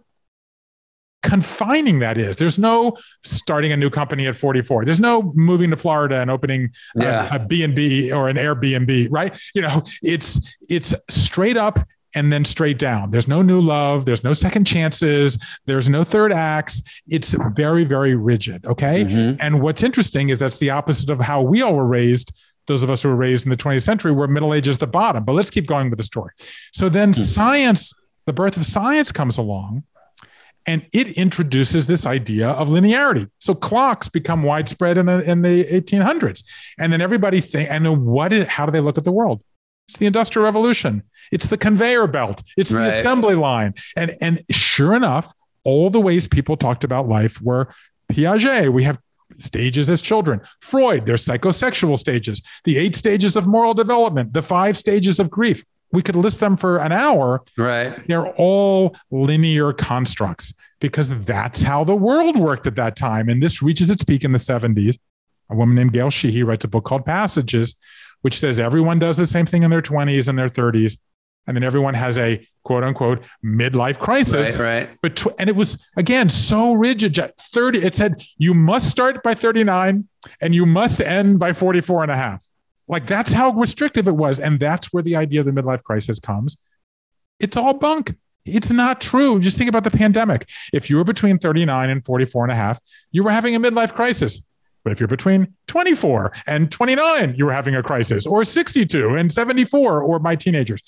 confining 1.24 2.00
that 2.00 2.18
is. 2.18 2.36
There's 2.36 2.60
no 2.60 2.98
starting 3.24 3.72
a 3.72 3.78
new 3.78 3.90
company 3.90 4.28
at 4.28 4.36
44. 4.36 4.86
There's 4.86 5.00
no 5.00 5.32
moving 5.36 5.72
to 5.72 5.78
Florida 5.78 6.18
and 6.18 6.30
opening 6.30 6.72
yeah. 6.96 7.30
a, 7.32 7.38
a 7.38 7.40
B&B 7.40 8.12
or 8.12 8.30
an 8.30 8.36
Airbnb, 8.36 9.08
right? 9.10 9.36
You 9.56 9.62
know, 9.62 9.84
it's 10.02 10.56
it's 10.70 10.94
straight 11.10 11.58
up 11.58 11.80
and 12.16 12.32
then 12.32 12.46
straight 12.46 12.78
down. 12.78 13.12
There's 13.12 13.28
no 13.28 13.42
new 13.42 13.62
love. 13.62 14.06
There's 14.06 14.24
no 14.24 14.34
second 14.34 14.66
chances. 14.66 15.44
There's 15.66 15.90
no 15.90 16.04
third 16.04 16.32
acts. 16.32 16.82
It's 17.08 17.36
very, 17.54 17.84
very 17.84 18.16
rigid. 18.16 18.66
Okay. 18.66 19.06
Mm-hmm. 19.06 19.42
And 19.42 19.62
what's 19.62 19.84
interesting 19.84 20.30
is 20.30 20.40
that's 20.40 20.58
the 20.58 20.70
opposite 20.70 21.10
of 21.10 21.20
how 21.20 21.42
we 21.42 21.62
all 21.62 21.74
were 21.74 21.88
raised. 21.88 22.32
Those 22.68 22.84
of 22.84 22.90
us 22.90 23.02
who 23.02 23.10
were 23.10 23.16
raised 23.16 23.46
in 23.46 23.50
the 23.50 23.58
20th 23.58 23.82
century, 23.82 24.12
where 24.12 24.28
middle 24.28 24.54
age 24.54 24.68
is 24.68 24.78
the 24.78 24.88
bottom. 24.88 25.24
But 25.26 25.34
let's 25.34 25.50
keep 25.50 25.68
going 25.68 25.90
with 25.90 25.98
the 25.98 26.04
story. 26.04 26.32
So 26.72 26.88
then 26.88 27.12
mm-hmm. 27.12 27.22
science, 27.22 27.94
the 28.26 28.34
birth 28.34 28.58
of 28.58 28.66
science 28.66 29.12
comes 29.12 29.38
along 29.38 29.84
and 30.66 30.86
it 30.94 31.10
introduces 31.18 31.88
this 31.88 32.06
idea 32.06 32.50
of 32.50 32.70
linearity. 32.70 33.30
So 33.40 33.54
clocks 33.54 34.08
become 34.08 34.44
widespread 34.44 34.98
in 34.98 35.08
the 35.08 35.20
in 35.20 35.42
the 35.42 35.66
1800s, 35.66 36.44
and 36.78 36.92
then 36.92 37.02
everybody 37.02 37.42
think 37.42 37.70
and 37.70 38.06
what 38.06 38.32
is 38.32 38.46
how 38.46 38.66
do 38.66 38.72
they 38.72 38.80
look 38.80 38.98
at 38.98 39.04
the 39.04 39.12
world? 39.12 39.44
It's 39.88 39.98
the 39.98 40.06
Industrial 40.06 40.46
Revolution. 40.46 41.04
It's 41.32 41.48
the 41.48 41.58
conveyor 41.58 42.08
belt. 42.08 42.42
It's 42.58 42.72
right. 42.72 42.84
the 42.84 42.98
assembly 43.00 43.36
line. 43.36 43.74
And, 43.96 44.12
and 44.22 44.40
sure 44.50 44.94
enough, 44.94 45.34
all 45.64 45.90
the 45.90 46.00
ways 46.00 46.28
people 46.28 46.58
talked 46.58 46.84
about 46.84 47.08
life 47.08 47.42
were 47.42 47.68
Piaget. 48.12 48.72
We 48.72 48.84
have 48.84 48.98
stages 49.40 49.90
as 49.90 50.02
children. 50.02 50.42
Freud, 50.62 51.06
there's 51.06 51.26
psychosexual 51.26 51.98
stages, 51.98 52.42
the 52.64 52.78
eight 52.78 52.96
stages 52.96 53.36
of 53.36 53.48
moral 53.48 53.74
development, 53.74 54.34
the 54.34 54.42
five 54.42 54.78
stages 54.78 55.20
of 55.20 55.30
grief. 55.30 55.64
We 55.94 56.02
could 56.02 56.16
list 56.16 56.40
them 56.40 56.58
for 56.58 56.80
an 56.80 56.92
hour. 56.92 57.44
Right. 57.56 57.96
They're 58.08 58.28
all 58.36 58.96
linear 59.12 59.72
constructs 59.72 60.54
because 60.82 61.08
that's 61.24 61.62
how 61.62 61.84
the 61.84 61.96
world 61.96 62.38
worked 62.38 62.68
at 62.68 62.76
that 62.76 62.96
time. 62.96 63.30
And 63.30 63.42
this 63.42 63.62
reaches 63.62 63.90
its 63.90 64.04
peak 64.04 64.24
in 64.24 64.32
the 64.32 64.40
70s. 64.40 64.98
A 65.50 65.56
woman 65.56 65.76
named 65.76 65.94
Gail 65.94 66.10
Sheehy 66.10 66.44
writes 66.44 66.66
a 66.66 66.68
book 66.68 66.84
called 66.84 67.06
Passages, 67.06 67.76
which 68.22 68.40
says 68.40 68.60
everyone 68.60 68.98
does 68.98 69.18
the 69.18 69.28
same 69.28 69.46
thing 69.46 69.64
in 69.64 69.70
their 69.70 69.84
20s 69.84 70.28
and 70.28 70.38
their 70.38 70.50
30s. 70.50 70.98
And 71.46 71.56
then 71.56 71.64
everyone 71.64 71.94
has 71.94 72.18
a 72.18 72.46
quote 72.64 72.84
unquote 72.84 73.24
midlife 73.46 74.00
crisis. 74.00 74.58
Right, 74.58 74.88
right. 74.88 74.98
But 75.02 75.16
tw- 75.18 75.36
and 75.38 75.50
it 75.50 75.56
was 75.56 75.86
again 75.96 76.30
so 76.30 76.74
rigid. 76.74 77.20
30, 77.38 77.84
it 77.84 77.94
said 77.96 78.24
you 78.38 78.54
must 78.54 78.90
start 78.90 79.22
by 79.22 79.36
39 79.36 80.08
and 80.42 80.56
you 80.56 80.66
must 80.66 81.02
end 81.02 81.38
by 81.38 81.54
44 81.54 82.04
and 82.04 82.12
a 82.12 82.16
half. 82.16 82.44
Like 82.88 83.06
that's 83.06 83.32
how 83.32 83.52
restrictive 83.52 84.08
it 84.08 84.16
was. 84.16 84.40
And 84.40 84.60
that's 84.60 84.92
where 84.92 85.04
the 85.04 85.16
idea 85.16 85.40
of 85.40 85.46
the 85.46 85.52
midlife 85.52 85.84
crisis 85.84 86.20
comes. 86.20 86.58
It's 87.40 87.58
all 87.58 87.74
bunk. 87.74 88.16
It's 88.46 88.72
not 88.72 89.00
true. 89.00 89.40
Just 89.40 89.58
think 89.58 89.70
about 89.70 89.84
the 89.86 89.92
pandemic. 89.92 90.50
If 90.74 90.90
you 90.90 90.98
were 90.98 91.04
between 91.04 91.40
39 91.40 91.90
and 91.90 92.04
44 92.04 92.44
and 92.44 92.52
a 92.52 92.56
half, 92.56 92.80
you 93.12 93.24
were 93.24 93.32
having 93.32 93.56
a 93.56 93.60
midlife 93.60 93.94
crisis. 93.94 94.44
But 94.84 94.92
if 94.92 95.00
you're 95.00 95.08
between 95.08 95.54
24 95.68 96.34
and 96.46 96.70
29, 96.70 97.36
you 97.38 97.46
were 97.46 97.54
having 97.54 97.76
a 97.76 97.82
crisis, 97.82 98.26
or 98.26 98.44
62 98.44 99.16
and 99.16 99.32
74, 99.32 100.02
or 100.02 100.20
my 100.20 100.36
teenagers. 100.36 100.82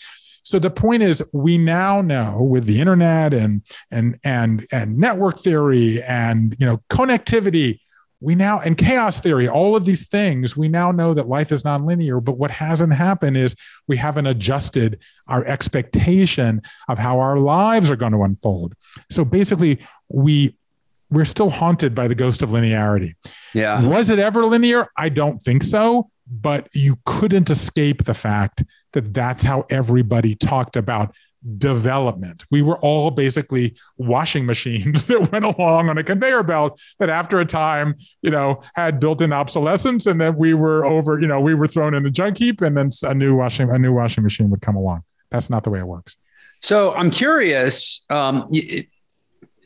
So 0.44 0.60
the 0.60 0.70
point 0.70 1.02
is, 1.02 1.24
we 1.32 1.58
now 1.58 2.02
know 2.02 2.40
with 2.42 2.66
the 2.66 2.80
internet 2.80 3.34
and 3.34 3.64
and 3.90 4.18
and 4.24 4.66
and 4.72 4.98
network 4.98 5.40
theory 5.40 6.04
and 6.04 6.56
you 6.60 6.66
know 6.68 6.82
connectivity, 6.90 7.80
we 8.22 8.36
now 8.36 8.60
and 8.60 8.78
chaos 8.78 9.20
theory, 9.20 9.48
all 9.48 9.76
of 9.76 9.86
these 9.86 10.08
things, 10.08 10.56
we 10.56 10.68
now 10.68 10.92
know 10.92 11.14
that 11.14 11.28
life 11.28 11.52
is 11.52 11.64
nonlinear. 11.64 12.24
But 12.24 12.38
what 12.38 12.52
hasn't 12.52 12.94
happened 12.94 13.38
is 13.38 13.56
we 13.88 13.98
haven't 13.98 14.28
adjusted 14.28 15.00
our 15.28 15.46
expectation 15.46 16.62
of 16.88 16.98
how 16.98 17.20
our 17.20 17.38
lives 17.38 17.92
are 17.92 17.96
going 17.96 18.14
to 18.14 18.24
unfold. 18.24 18.74
So 19.10 19.26
basically, 19.26 19.80
we 20.10 20.56
we're 21.12 21.26
still 21.26 21.50
haunted 21.50 21.94
by 21.94 22.08
the 22.08 22.16
ghost 22.16 22.42
of 22.42 22.50
linearity. 22.50 23.14
Yeah. 23.54 23.86
Was 23.86 24.10
it 24.10 24.20
ever 24.20 24.44
linear? 24.46 24.88
I 24.98 25.10
don't 25.10 25.42
think 25.42 25.64
so. 25.64 26.10
But 26.28 26.68
you 26.74 26.98
couldn't 27.06 27.52
escape 27.52 28.06
the 28.06 28.16
fact 28.16 28.64
that 28.94 29.14
that's 29.14 29.44
how 29.44 29.66
everybody 29.70 30.34
talked 30.34 30.76
about 30.76 31.16
development. 31.58 32.44
We 32.52 32.62
were 32.62 32.78
all 32.80 33.12
basically 33.12 33.76
washing 33.98 34.46
machines 34.46 35.06
that 35.08 35.32
went 35.32 35.46
along 35.46 35.90
on 35.90 35.98
a 35.98 36.04
conveyor 36.04 36.44
belt 36.44 36.80
that 37.00 37.10
after 37.10 37.40
a 37.40 37.46
time, 37.46 37.96
you 38.22 38.32
know, 38.32 38.62
had 38.76 39.00
built-in 39.00 39.32
obsolescence 39.32 40.08
and 40.08 40.20
then 40.20 40.36
we 40.36 40.54
were 40.54 40.86
over, 40.86 41.20
you 41.20 41.28
know, 41.28 41.40
we 41.40 41.54
were 41.54 41.68
thrown 41.68 41.94
in 41.94 42.04
the 42.04 42.12
junk 42.12 42.38
heap 42.38 42.62
and 42.62 42.78
then 42.78 42.90
a 43.04 43.14
new 43.14 43.36
washing 43.36 43.70
a 43.70 43.78
new 43.78 43.94
washing 43.94 44.24
machine 44.24 44.50
would 44.50 44.62
come 44.62 44.76
along. 44.76 45.04
That's 45.30 45.50
not 45.50 45.64
the 45.64 45.70
way 45.70 45.80
it 45.80 45.88
works. 45.88 46.16
So 46.60 46.94
I'm 46.94 47.12
curious. 47.12 48.06
Um, 48.10 48.50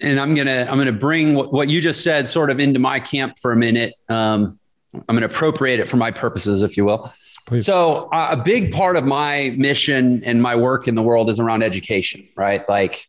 and 0.02 0.20
I'm 0.20 0.36
gonna 0.36 0.66
I'm 0.70 0.78
gonna 0.78 0.92
bring 0.92 1.36
what, 1.36 1.52
what 1.52 1.70
you 1.70 1.82
just 1.82 2.04
said 2.04 2.28
sort 2.28 2.50
of 2.50 2.60
into 2.60 2.80
my 2.80 3.00
camp 3.00 3.38
for 3.40 3.52
a 3.52 3.56
minute. 3.56 3.94
Um, 4.08 4.58
I'm 4.94 5.16
gonna 5.16 5.26
appropriate 5.26 5.80
it 5.80 5.88
for 5.88 5.98
my 5.98 6.12
purposes, 6.12 6.64
if 6.64 6.78
you 6.78 6.86
will. 6.86 7.12
Please. 7.50 7.66
So 7.66 8.10
uh, 8.12 8.28
a 8.32 8.38
big 8.38 8.72
part 8.72 8.96
of 8.96 9.06
my 9.06 9.56
mission 9.58 10.24
and 10.24 10.40
my 10.40 10.56
work 10.56 10.88
in 10.88 10.94
the 10.94 11.02
world 11.02 11.32
is 11.32 11.40
around 11.40 11.64
education, 11.64 12.30
right? 12.36 12.68
Like, 12.70 13.08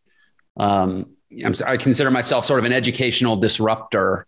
um, 0.57 1.11
i 1.63 1.77
consider 1.77 2.09
myself 2.09 2.43
sort 2.43 2.57
of 2.57 2.65
an 2.65 2.73
educational 2.73 3.37
disruptor. 3.37 4.25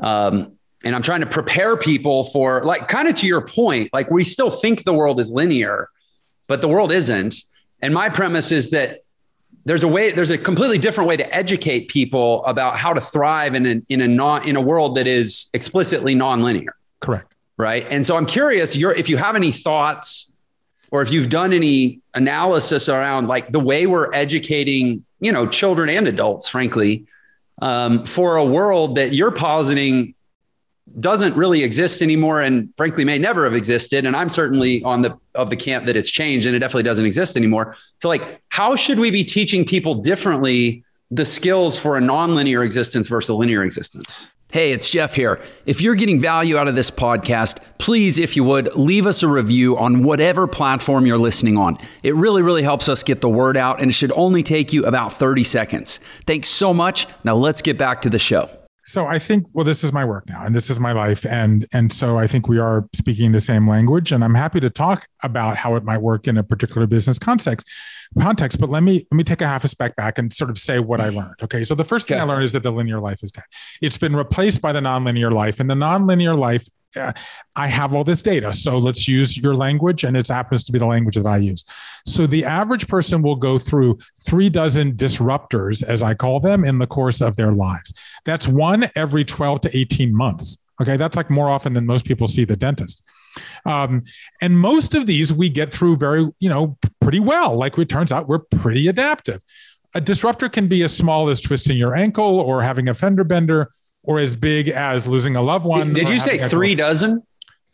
Um, 0.00 0.58
and 0.84 0.94
I'm 0.94 1.00
trying 1.00 1.20
to 1.20 1.26
prepare 1.26 1.78
people 1.78 2.24
for, 2.24 2.62
like, 2.64 2.86
kind 2.88 3.08
of 3.08 3.14
to 3.14 3.26
your 3.26 3.40
point, 3.46 3.88
like, 3.94 4.10
we 4.10 4.24
still 4.24 4.50
think 4.50 4.84
the 4.84 4.92
world 4.92 5.18
is 5.20 5.30
linear, 5.30 5.88
but 6.48 6.60
the 6.60 6.68
world 6.68 6.92
isn't. 6.92 7.36
And 7.80 7.94
my 7.94 8.10
premise 8.10 8.52
is 8.52 8.70
that 8.70 9.00
there's 9.64 9.84
a 9.84 9.88
way 9.88 10.12
there's 10.12 10.30
a 10.30 10.36
completely 10.36 10.78
different 10.78 11.08
way 11.08 11.16
to 11.16 11.34
educate 11.34 11.88
people 11.88 12.44
about 12.44 12.76
how 12.76 12.92
to 12.92 13.00
thrive 13.00 13.54
in 13.54 13.66
a, 13.66 13.82
in 13.88 14.02
a 14.02 14.08
non 14.08 14.46
in 14.46 14.54
a 14.54 14.60
world 14.60 14.98
that 14.98 15.06
is 15.06 15.48
explicitly 15.54 16.14
nonlinear 16.14 16.68
correct 17.00 17.34
right? 17.56 17.86
And 17.90 18.04
so 18.04 18.16
i'm 18.16 18.26
curious 18.26 18.76
if 18.76 19.08
you 19.08 19.16
have 19.16 19.36
any 19.36 19.52
thoughts 19.52 20.30
or 20.90 21.02
if 21.02 21.10
you've 21.10 21.28
done 21.28 21.52
any 21.52 22.00
analysis 22.14 22.88
around 22.88 23.28
like 23.28 23.50
the 23.50 23.60
way 23.60 23.86
we're 23.86 24.12
educating 24.14 25.04
you 25.20 25.32
know 25.32 25.46
children 25.46 25.88
and 25.88 26.06
adults 26.06 26.48
frankly 26.48 27.06
um, 27.62 28.04
for 28.04 28.36
a 28.36 28.44
world 28.44 28.96
that 28.96 29.12
you're 29.14 29.30
positing 29.30 30.14
doesn't 31.00 31.34
really 31.34 31.62
exist 31.62 32.00
anymore 32.00 32.40
and 32.40 32.72
frankly 32.76 33.04
may 33.04 33.18
never 33.18 33.44
have 33.44 33.54
existed. 33.54 34.04
And 34.04 34.16
i'm 34.16 34.28
certainly 34.28 34.82
on 34.84 35.02
the 35.02 35.18
of 35.34 35.50
the 35.50 35.56
camp 35.56 35.86
that 35.86 35.96
it's 35.96 36.10
changed 36.10 36.46
and 36.46 36.54
it 36.54 36.60
definitely 36.60 36.84
doesn't 36.84 37.04
exist 37.04 37.36
anymore. 37.36 37.76
So 38.00 38.08
like 38.08 38.40
how 38.50 38.76
should 38.76 38.98
we 38.98 39.10
be 39.10 39.24
teaching 39.24 39.64
people 39.64 39.96
differently 39.96 40.84
the 41.10 41.24
skills 41.24 41.78
for 41.78 41.96
a 41.96 42.00
nonlinear 42.00 42.64
existence 42.64 43.08
versus 43.08 43.28
a 43.28 43.34
linear 43.34 43.62
existence 43.62 44.26
Hey, 44.56 44.72
it's 44.72 44.88
Jeff 44.88 45.14
here. 45.14 45.38
If 45.66 45.82
you're 45.82 45.94
getting 45.94 46.18
value 46.18 46.56
out 46.56 46.66
of 46.66 46.74
this 46.74 46.90
podcast, 46.90 47.58
please, 47.78 48.16
if 48.16 48.36
you 48.36 48.44
would, 48.44 48.74
leave 48.74 49.06
us 49.06 49.22
a 49.22 49.28
review 49.28 49.76
on 49.76 50.02
whatever 50.02 50.46
platform 50.46 51.04
you're 51.04 51.18
listening 51.18 51.58
on. 51.58 51.76
It 52.02 52.14
really, 52.14 52.40
really 52.40 52.62
helps 52.62 52.88
us 52.88 53.02
get 53.02 53.20
the 53.20 53.28
word 53.28 53.58
out, 53.58 53.82
and 53.82 53.90
it 53.90 53.92
should 53.92 54.12
only 54.12 54.42
take 54.42 54.72
you 54.72 54.86
about 54.86 55.12
30 55.12 55.44
seconds. 55.44 56.00
Thanks 56.26 56.48
so 56.48 56.72
much. 56.72 57.06
Now, 57.22 57.36
let's 57.36 57.60
get 57.60 57.76
back 57.76 58.00
to 58.00 58.08
the 58.08 58.18
show. 58.18 58.48
So 58.86 59.04
I 59.04 59.18
think 59.18 59.46
well 59.52 59.64
this 59.64 59.82
is 59.82 59.92
my 59.92 60.04
work 60.04 60.28
now 60.28 60.44
and 60.46 60.54
this 60.54 60.70
is 60.70 60.78
my 60.78 60.92
life 60.92 61.26
and 61.26 61.66
and 61.72 61.92
so 61.92 62.18
I 62.18 62.28
think 62.28 62.46
we 62.46 62.60
are 62.60 62.88
speaking 62.94 63.32
the 63.32 63.40
same 63.40 63.68
language 63.68 64.12
and 64.12 64.22
I'm 64.22 64.36
happy 64.36 64.60
to 64.60 64.70
talk 64.70 65.08
about 65.24 65.56
how 65.56 65.74
it 65.74 65.82
might 65.82 66.02
work 66.02 66.28
in 66.28 66.38
a 66.38 66.44
particular 66.44 66.86
business 66.86 67.18
context 67.18 67.68
context 68.20 68.60
but 68.60 68.70
let 68.70 68.82
me 68.82 69.06
let 69.10 69.16
me 69.16 69.24
take 69.24 69.40
a 69.40 69.46
half 69.46 69.64
a 69.64 69.68
spec 69.68 69.94
back 69.96 70.18
and 70.18 70.32
sort 70.32 70.50
of 70.50 70.58
say 70.58 70.78
what 70.78 71.00
I 71.00 71.08
learned 71.20 71.36
okay 71.42 71.64
so 71.64 71.74
the 71.74 71.84
first 71.84 72.08
thing 72.08 72.16
okay. 72.16 72.22
I 72.22 72.26
learned 72.26 72.44
is 72.44 72.52
that 72.52 72.62
the 72.62 72.72
linear 72.72 73.00
life 73.00 73.22
is 73.22 73.32
dead 73.32 73.44
it's 73.80 73.98
been 73.98 74.16
replaced 74.16 74.60
by 74.60 74.72
the 74.72 74.80
nonlinear 74.80 75.32
life 75.32 75.60
and 75.60 75.70
the 75.70 75.74
nonlinear 75.74 76.38
life 76.38 76.66
uh, 76.96 77.12
I 77.54 77.68
have 77.68 77.94
all 77.94 78.04
this 78.04 78.22
data. 78.22 78.52
So 78.52 78.78
let's 78.78 79.06
use 79.06 79.36
your 79.36 79.54
language, 79.54 80.04
and 80.04 80.16
it 80.16 80.28
happens 80.28 80.64
to 80.64 80.72
be 80.72 80.78
the 80.78 80.86
language 80.86 81.16
that 81.16 81.26
I 81.26 81.38
use. 81.38 81.64
So 82.06 82.26
the 82.26 82.44
average 82.44 82.88
person 82.88 83.22
will 83.22 83.36
go 83.36 83.58
through 83.58 83.98
three 84.20 84.48
dozen 84.48 84.92
disruptors, 84.92 85.82
as 85.82 86.02
I 86.02 86.14
call 86.14 86.40
them, 86.40 86.64
in 86.64 86.78
the 86.78 86.86
course 86.86 87.20
of 87.20 87.36
their 87.36 87.52
lives. 87.52 87.92
That's 88.24 88.48
one 88.48 88.90
every 88.96 89.24
12 89.24 89.62
to 89.62 89.76
18 89.76 90.14
months. 90.14 90.58
Okay, 90.80 90.96
that's 90.96 91.16
like 91.16 91.30
more 91.30 91.48
often 91.48 91.72
than 91.72 91.86
most 91.86 92.04
people 92.04 92.26
see 92.26 92.44
the 92.44 92.56
dentist. 92.56 93.02
Um, 93.64 94.02
and 94.40 94.58
most 94.58 94.94
of 94.94 95.06
these 95.06 95.32
we 95.32 95.48
get 95.48 95.72
through 95.72 95.96
very, 95.96 96.26
you 96.38 96.48
know, 96.48 96.76
pretty 97.00 97.20
well. 97.20 97.56
Like 97.56 97.78
it 97.78 97.88
turns 97.88 98.12
out 98.12 98.28
we're 98.28 98.40
pretty 98.40 98.88
adaptive. 98.88 99.42
A 99.94 100.00
disruptor 100.00 100.48
can 100.48 100.68
be 100.68 100.82
as 100.82 100.96
small 100.96 101.28
as 101.28 101.40
twisting 101.40 101.76
your 101.76 101.94
ankle 101.94 102.40
or 102.40 102.62
having 102.62 102.88
a 102.88 102.94
fender 102.94 103.24
bender, 103.24 103.70
or 104.06 104.18
as 104.18 104.36
big 104.36 104.68
as 104.68 105.06
losing 105.06 105.36
a 105.36 105.42
loved 105.42 105.66
one. 105.66 105.92
Did 105.92 106.08
you 106.08 106.18
say 106.18 106.38
three 106.48 106.74
dozen? 106.74 107.22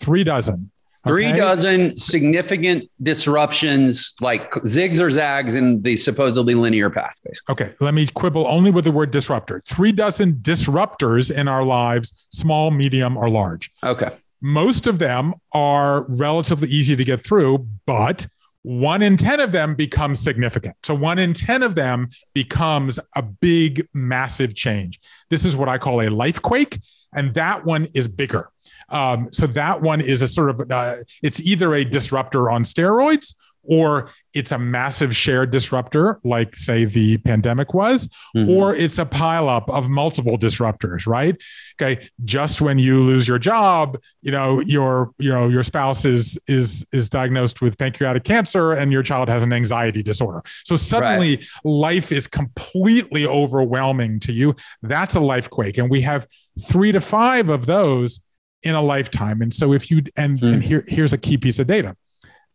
Three 0.01 0.25
dozen. 0.25 0.71
Three 1.05 1.27
okay. 1.27 1.37
dozen 1.37 1.97
significant 1.97 2.89
disruptions, 3.03 4.15
like 4.21 4.53
zigs 4.53 5.01
or 5.01 5.11
zags 5.11 5.57
in 5.57 5.83
the 5.83 5.97
supposedly 5.97 6.55
linear 6.55 6.91
path. 6.91 7.19
Basically. 7.25 7.53
Okay, 7.53 7.75
let 7.81 7.93
me 7.93 8.07
quibble 8.07 8.47
only 8.47 8.71
with 8.71 8.85
the 8.85 8.93
word 8.93 9.11
disruptor. 9.11 9.61
Three 9.67 9.91
dozen 9.91 10.35
disruptors 10.35 11.35
in 11.35 11.49
our 11.49 11.65
lives, 11.65 12.13
small, 12.33 12.71
medium, 12.71 13.17
or 13.17 13.29
large. 13.29 13.71
Okay. 13.83 14.11
Most 14.43 14.87
of 14.87 14.99
them 14.99 15.35
are 15.53 16.05
relatively 16.09 16.69
easy 16.69 16.97
to 16.97 17.05
get 17.05 17.25
through, 17.25 17.67
but 17.87 18.27
one 18.63 19.03
in 19.03 19.17
10 19.17 19.41
of 19.41 19.53
them 19.53 19.75
becomes 19.75 20.21
significant. 20.21 20.77
So 20.83 20.95
one 20.95 21.19
in 21.19 21.33
10 21.35 21.63
of 21.63 21.75
them 21.75 22.11
becomes 22.35 22.99
a 23.17 23.23
big, 23.23 23.89
massive 23.95 24.55
change. 24.55 25.01
This 25.31 25.45
is 25.45 25.57
what 25.57 25.69
I 25.69 25.79
call 25.79 26.01
a 26.03 26.09
life 26.09 26.41
quake. 26.43 26.79
And 27.15 27.35
that 27.35 27.65
one 27.65 27.87
is 27.95 28.09
bigger. 28.09 28.51
Um, 28.89 29.29
so 29.33 29.47
that 29.49 29.83
one 29.83 30.01
is 30.01 30.23
a 30.23 30.29
sort 30.29 30.51
of 30.51 30.71
uh, 30.71 30.97
it's 31.23 31.41
either 31.41 31.75
a 31.75 31.85
disruptor 31.85 32.51
on 32.51 32.63
steroids 32.63 33.35
or 33.65 34.11
it's 34.35 34.51
a 34.51 34.59
massive 34.59 35.15
shared 35.15 35.51
disruptor, 35.51 36.19
like 36.25 36.57
say 36.57 36.85
the 36.85 37.19
pandemic 37.19 37.75
was, 37.75 38.09
mm-hmm. 38.37 38.49
or 38.49 38.75
it's 38.75 38.99
a 38.99 39.05
pileup 39.05 39.69
of 39.69 39.89
multiple 39.89 40.39
disruptors, 40.39 41.07
right? 41.07 41.41
Okay, 41.81 42.09
just 42.25 42.61
when 42.61 42.79
you 42.79 43.01
lose 43.01 43.29
your 43.29 43.39
job, 43.39 43.99
you 44.23 44.33
know 44.33 44.61
your 44.61 45.13
you 45.19 45.31
know 45.31 45.49
your 45.49 45.63
spouse 45.63 46.05
is 46.05 46.39
is 46.47 46.85
is 46.93 47.09
diagnosed 47.09 47.61
with 47.61 47.77
pancreatic 47.79 48.25
cancer 48.25 48.73
and 48.73 48.93
your 48.93 49.03
child 49.03 49.29
has 49.29 49.43
an 49.43 49.53
anxiety 49.53 50.03
disorder. 50.03 50.43
So 50.65 50.77
suddenly 50.77 51.37
right. 51.37 51.47
life 51.65 52.13
is 52.13 52.27
completely 52.27 53.27
overwhelming 53.27 54.21
to 54.21 54.33
you. 54.33 54.57
That's 54.83 55.15
a 55.15 55.21
life 55.21 55.51
quake, 55.51 55.79
and 55.79 55.91
we 55.91 56.01
have 56.03 56.27
three 56.69 56.93
to 56.93 57.01
five 57.01 57.49
of 57.49 57.67
those 57.67 58.21
in 58.63 58.75
a 58.75 58.83
lifetime. 58.83 59.43
And 59.43 59.53
so 59.53 59.73
if 59.73 59.91
you 59.91 60.03
and, 60.17 60.39
hmm. 60.39 60.47
and 60.47 60.65
here 60.65 60.85
here's 60.89 61.13
a 61.13 61.19
key 61.19 61.37
piece 61.37 61.59
of 61.59 61.67
data. 61.67 61.97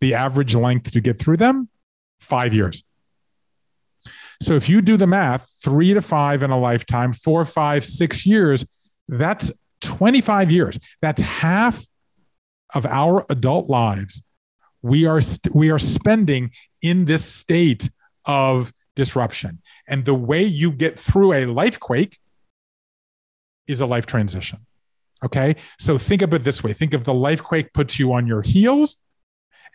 The 0.01 0.13
average 0.13 0.55
length 0.55 0.91
to 0.91 1.01
get 1.01 1.19
through 1.19 1.37
them, 1.37 1.69
five 2.19 2.53
years. 2.53 2.83
So 4.41 4.53
if 4.53 4.69
you 4.69 4.81
do 4.81 4.97
the 4.97 5.07
math, 5.07 5.51
three 5.63 5.93
to 5.93 6.01
five 6.01 6.43
in 6.43 6.51
a 6.51 6.59
lifetime, 6.59 7.13
four, 7.13 7.43
five, 7.45 7.83
six 7.83 8.25
years, 8.25 8.65
that's 9.07 9.51
25 9.81 10.51
years. 10.51 10.79
That's 11.01 11.21
half 11.21 11.83
of 12.75 12.85
our 12.85 13.25
adult 13.29 13.69
lives 13.69 14.21
we 14.81 15.05
are 15.05 15.21
st- 15.21 15.53
we 15.55 15.69
are 15.69 15.79
spending 15.79 16.51
in 16.81 17.05
this 17.05 17.25
state 17.25 17.89
of 18.25 18.73
disruption. 18.95 19.61
And 19.87 20.05
the 20.05 20.13
way 20.13 20.43
you 20.43 20.71
get 20.71 20.99
through 20.99 21.33
a 21.33 21.45
life 21.45 21.79
quake 21.79 22.17
is 23.67 23.81
a 23.81 23.85
life 23.85 24.05
transition. 24.05 24.65
Okay. 25.23 25.55
So 25.79 25.97
think 25.97 26.21
of 26.21 26.33
it 26.33 26.43
this 26.43 26.63
way 26.63 26.73
think 26.73 26.93
of 26.93 27.03
the 27.03 27.13
life 27.13 27.43
quake 27.43 27.73
puts 27.73 27.99
you 27.99 28.13
on 28.13 28.27
your 28.27 28.41
heels, 28.41 28.97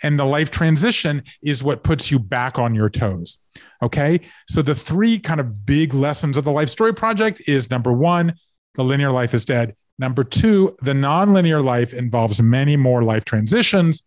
and 0.02 0.18
the 0.18 0.24
life 0.24 0.50
transition 0.50 1.22
is 1.42 1.62
what 1.62 1.82
puts 1.82 2.10
you 2.10 2.18
back 2.18 2.58
on 2.58 2.74
your 2.74 2.88
toes. 2.88 3.38
Okay. 3.82 4.20
So 4.48 4.62
the 4.62 4.74
three 4.74 5.18
kind 5.18 5.40
of 5.40 5.66
big 5.66 5.94
lessons 5.94 6.36
of 6.36 6.44
the 6.44 6.52
Life 6.52 6.68
Story 6.68 6.94
Project 6.94 7.42
is 7.46 7.70
number 7.70 7.92
one, 7.92 8.34
the 8.74 8.84
linear 8.84 9.10
life 9.10 9.34
is 9.34 9.44
dead. 9.44 9.76
Number 9.98 10.24
two, 10.24 10.76
the 10.82 10.92
nonlinear 10.92 11.62
life 11.62 11.92
involves 11.92 12.40
many 12.40 12.76
more 12.76 13.02
life 13.02 13.24
transitions. 13.24 14.02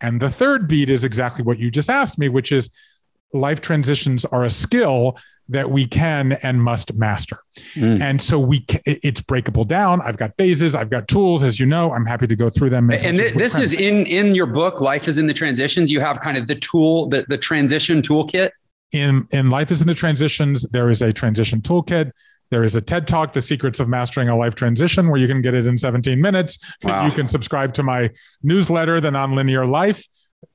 And 0.00 0.20
the 0.20 0.30
third 0.30 0.68
beat 0.68 0.90
is 0.90 1.04
exactly 1.04 1.44
what 1.44 1.58
you 1.58 1.70
just 1.70 1.90
asked 1.90 2.18
me, 2.18 2.28
which 2.28 2.52
is 2.52 2.70
life 3.32 3.60
transitions 3.60 4.24
are 4.26 4.44
a 4.44 4.50
skill 4.50 5.16
that 5.50 5.70
we 5.70 5.86
can 5.86 6.32
and 6.42 6.62
must 6.62 6.94
master. 6.94 7.38
Mm. 7.74 8.00
And 8.00 8.22
so 8.22 8.38
we 8.38 8.60
can, 8.60 8.80
it's 8.86 9.20
breakable 9.20 9.64
down. 9.64 10.00
I've 10.00 10.16
got 10.16 10.36
phases, 10.38 10.74
I've 10.74 10.90
got 10.90 11.08
tools, 11.08 11.42
as 11.42 11.60
you 11.60 11.66
know. 11.66 11.92
I'm 11.92 12.06
happy 12.06 12.26
to 12.26 12.36
go 12.36 12.48
through 12.48 12.70
them. 12.70 12.90
And 12.90 13.16
th- 13.16 13.34
this 13.34 13.58
is 13.58 13.72
in 13.72 14.06
in 14.06 14.34
your 14.34 14.46
book, 14.46 14.80
Life 14.80 15.08
is 15.08 15.18
in 15.18 15.26
the 15.26 15.34
Transitions. 15.34 15.90
You 15.90 16.00
have 16.00 16.20
kind 16.20 16.36
of 16.36 16.46
the 16.46 16.54
tool, 16.54 17.08
the, 17.08 17.26
the 17.28 17.36
transition 17.36 18.00
toolkit. 18.00 18.50
In 18.92 19.26
in 19.32 19.50
Life 19.50 19.70
is 19.70 19.80
in 19.80 19.86
the 19.86 19.94
Transitions, 19.94 20.62
there 20.70 20.88
is 20.88 21.02
a 21.02 21.12
transition 21.12 21.60
toolkit. 21.60 22.12
There 22.50 22.64
is 22.64 22.74
a 22.74 22.80
TED 22.80 23.06
Talk, 23.06 23.32
The 23.32 23.40
Secrets 23.40 23.78
of 23.78 23.88
Mastering 23.88 24.28
a 24.28 24.36
Life 24.36 24.56
Transition, 24.56 25.08
where 25.08 25.20
you 25.20 25.28
can 25.28 25.40
get 25.40 25.54
it 25.54 25.66
in 25.66 25.78
17 25.78 26.20
minutes. 26.20 26.58
Wow. 26.82 27.06
You 27.06 27.12
can 27.12 27.28
subscribe 27.28 27.72
to 27.74 27.84
my 27.84 28.10
newsletter, 28.42 29.00
The 29.00 29.10
Nonlinear 29.10 29.68
Life. 29.68 30.04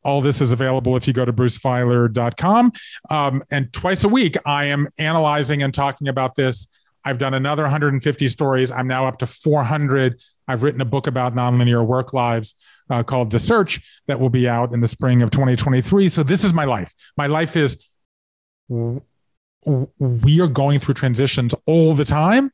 All 0.03 0.21
this 0.21 0.41
is 0.41 0.51
available 0.51 0.95
if 0.95 1.07
you 1.07 1.13
go 1.13 1.25
to 1.25 1.33
brucefeiler.com. 1.33 2.71
Um, 3.09 3.43
and 3.51 3.71
twice 3.73 4.03
a 4.03 4.09
week, 4.09 4.35
I 4.45 4.65
am 4.65 4.87
analyzing 4.99 5.63
and 5.63 5.73
talking 5.73 6.07
about 6.07 6.35
this. 6.35 6.67
I've 7.03 7.19
done 7.19 7.35
another 7.35 7.63
150 7.63 8.27
stories. 8.27 8.71
I'm 8.71 8.87
now 8.87 9.07
up 9.07 9.19
to 9.19 9.27
400. 9.27 10.19
I've 10.47 10.63
written 10.63 10.81
a 10.81 10.85
book 10.85 11.07
about 11.07 11.35
nonlinear 11.35 11.85
work 11.85 12.13
lives 12.13 12.55
uh, 12.89 13.03
called 13.03 13.31
The 13.31 13.39
Search 13.39 13.81
that 14.07 14.19
will 14.19 14.29
be 14.29 14.47
out 14.47 14.73
in 14.73 14.81
the 14.81 14.87
spring 14.87 15.21
of 15.21 15.31
2023. 15.31 16.09
So 16.09 16.23
this 16.23 16.43
is 16.43 16.53
my 16.53 16.65
life. 16.65 16.93
My 17.15 17.27
life 17.27 17.55
is 17.55 17.87
we 18.67 20.41
are 20.41 20.47
going 20.47 20.79
through 20.79 20.95
transitions 20.95 21.53
all 21.65 21.93
the 21.93 22.05
time. 22.05 22.51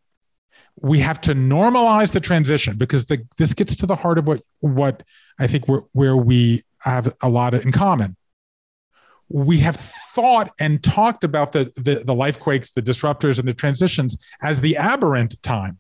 We 0.82 1.00
have 1.00 1.20
to 1.22 1.34
normalize 1.34 2.12
the 2.12 2.20
transition 2.20 2.78
because 2.78 3.06
the, 3.06 3.26
this 3.38 3.54
gets 3.54 3.76
to 3.78 3.86
the 3.86 3.96
heart 3.96 4.18
of 4.18 4.28
what 4.28 4.42
what 4.62 5.04
I 5.38 5.48
think 5.48 5.68
where, 5.68 5.82
where 5.92 6.16
we 6.16 6.64
have 6.82 7.16
a 7.22 7.30
lot 7.30 7.54
in 7.54 7.72
common. 7.72 8.16
We 9.30 9.60
have 9.60 9.78
thought 9.78 10.52
and 10.60 10.84
talked 10.84 11.24
about 11.24 11.54
the, 11.54 11.72
the, 11.78 12.04
the 12.06 12.14
life 12.14 12.40
quakes, 12.40 12.74
the 12.74 12.82
disruptors, 12.82 13.40
and 13.40 13.48
the 13.48 13.54
transitions 13.54 14.18
as 14.42 14.60
the 14.60 14.76
aberrant 14.78 15.42
time. 15.42 15.80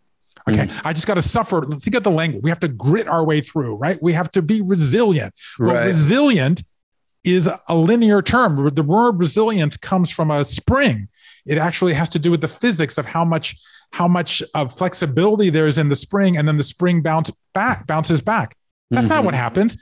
Okay, 0.50 0.68
mm. 0.68 0.82
I 0.84 0.94
just 0.94 1.06
got 1.06 1.16
to 1.16 1.22
suffer. 1.22 1.66
Think 1.66 1.96
of 1.96 2.04
the 2.04 2.12
language. 2.12 2.44
We 2.44 2.50
have 2.50 2.62
to 2.62 2.68
grit 2.68 3.08
our 3.08 3.24
way 3.24 3.42
through, 3.42 3.76
right? 3.76 4.02
We 4.02 4.14
have 4.14 4.32
to 4.32 4.42
be 4.42 4.62
resilient. 4.62 5.34
Right. 5.60 5.74
Well, 5.74 5.86
resilient 5.86 6.64
is 7.24 7.50
a 7.68 7.76
linear 7.76 8.22
term. 8.22 8.74
The 8.74 8.84
word 8.84 9.20
resilience 9.20 9.78
comes 9.78 10.10
from 10.10 10.32
a 10.32 10.44
spring. 10.44 11.10
It 11.46 11.58
actually 11.58 11.94
has 11.94 12.10
to 12.10 12.20
do 12.20 12.32
with 12.32 12.42
the 12.42 12.48
physics 12.48 12.98
of 12.98 13.06
how 13.06 13.26
much 13.26 13.56
how 13.92 14.08
much 14.08 14.42
of 14.56 14.76
flexibility 14.76 15.50
there 15.50 15.68
is 15.68 15.78
in 15.78 15.90
the 15.90 15.96
spring, 15.96 16.38
and 16.38 16.48
then 16.48 16.58
the 16.58 16.64
spring 16.64 17.02
bounce 17.02 17.30
back 17.54 17.86
bounces 17.86 18.22
back. 18.22 18.56
That's 18.90 19.08
mm-hmm. 19.08 19.16
not 19.16 19.26
what 19.26 19.34
happens 19.36 19.78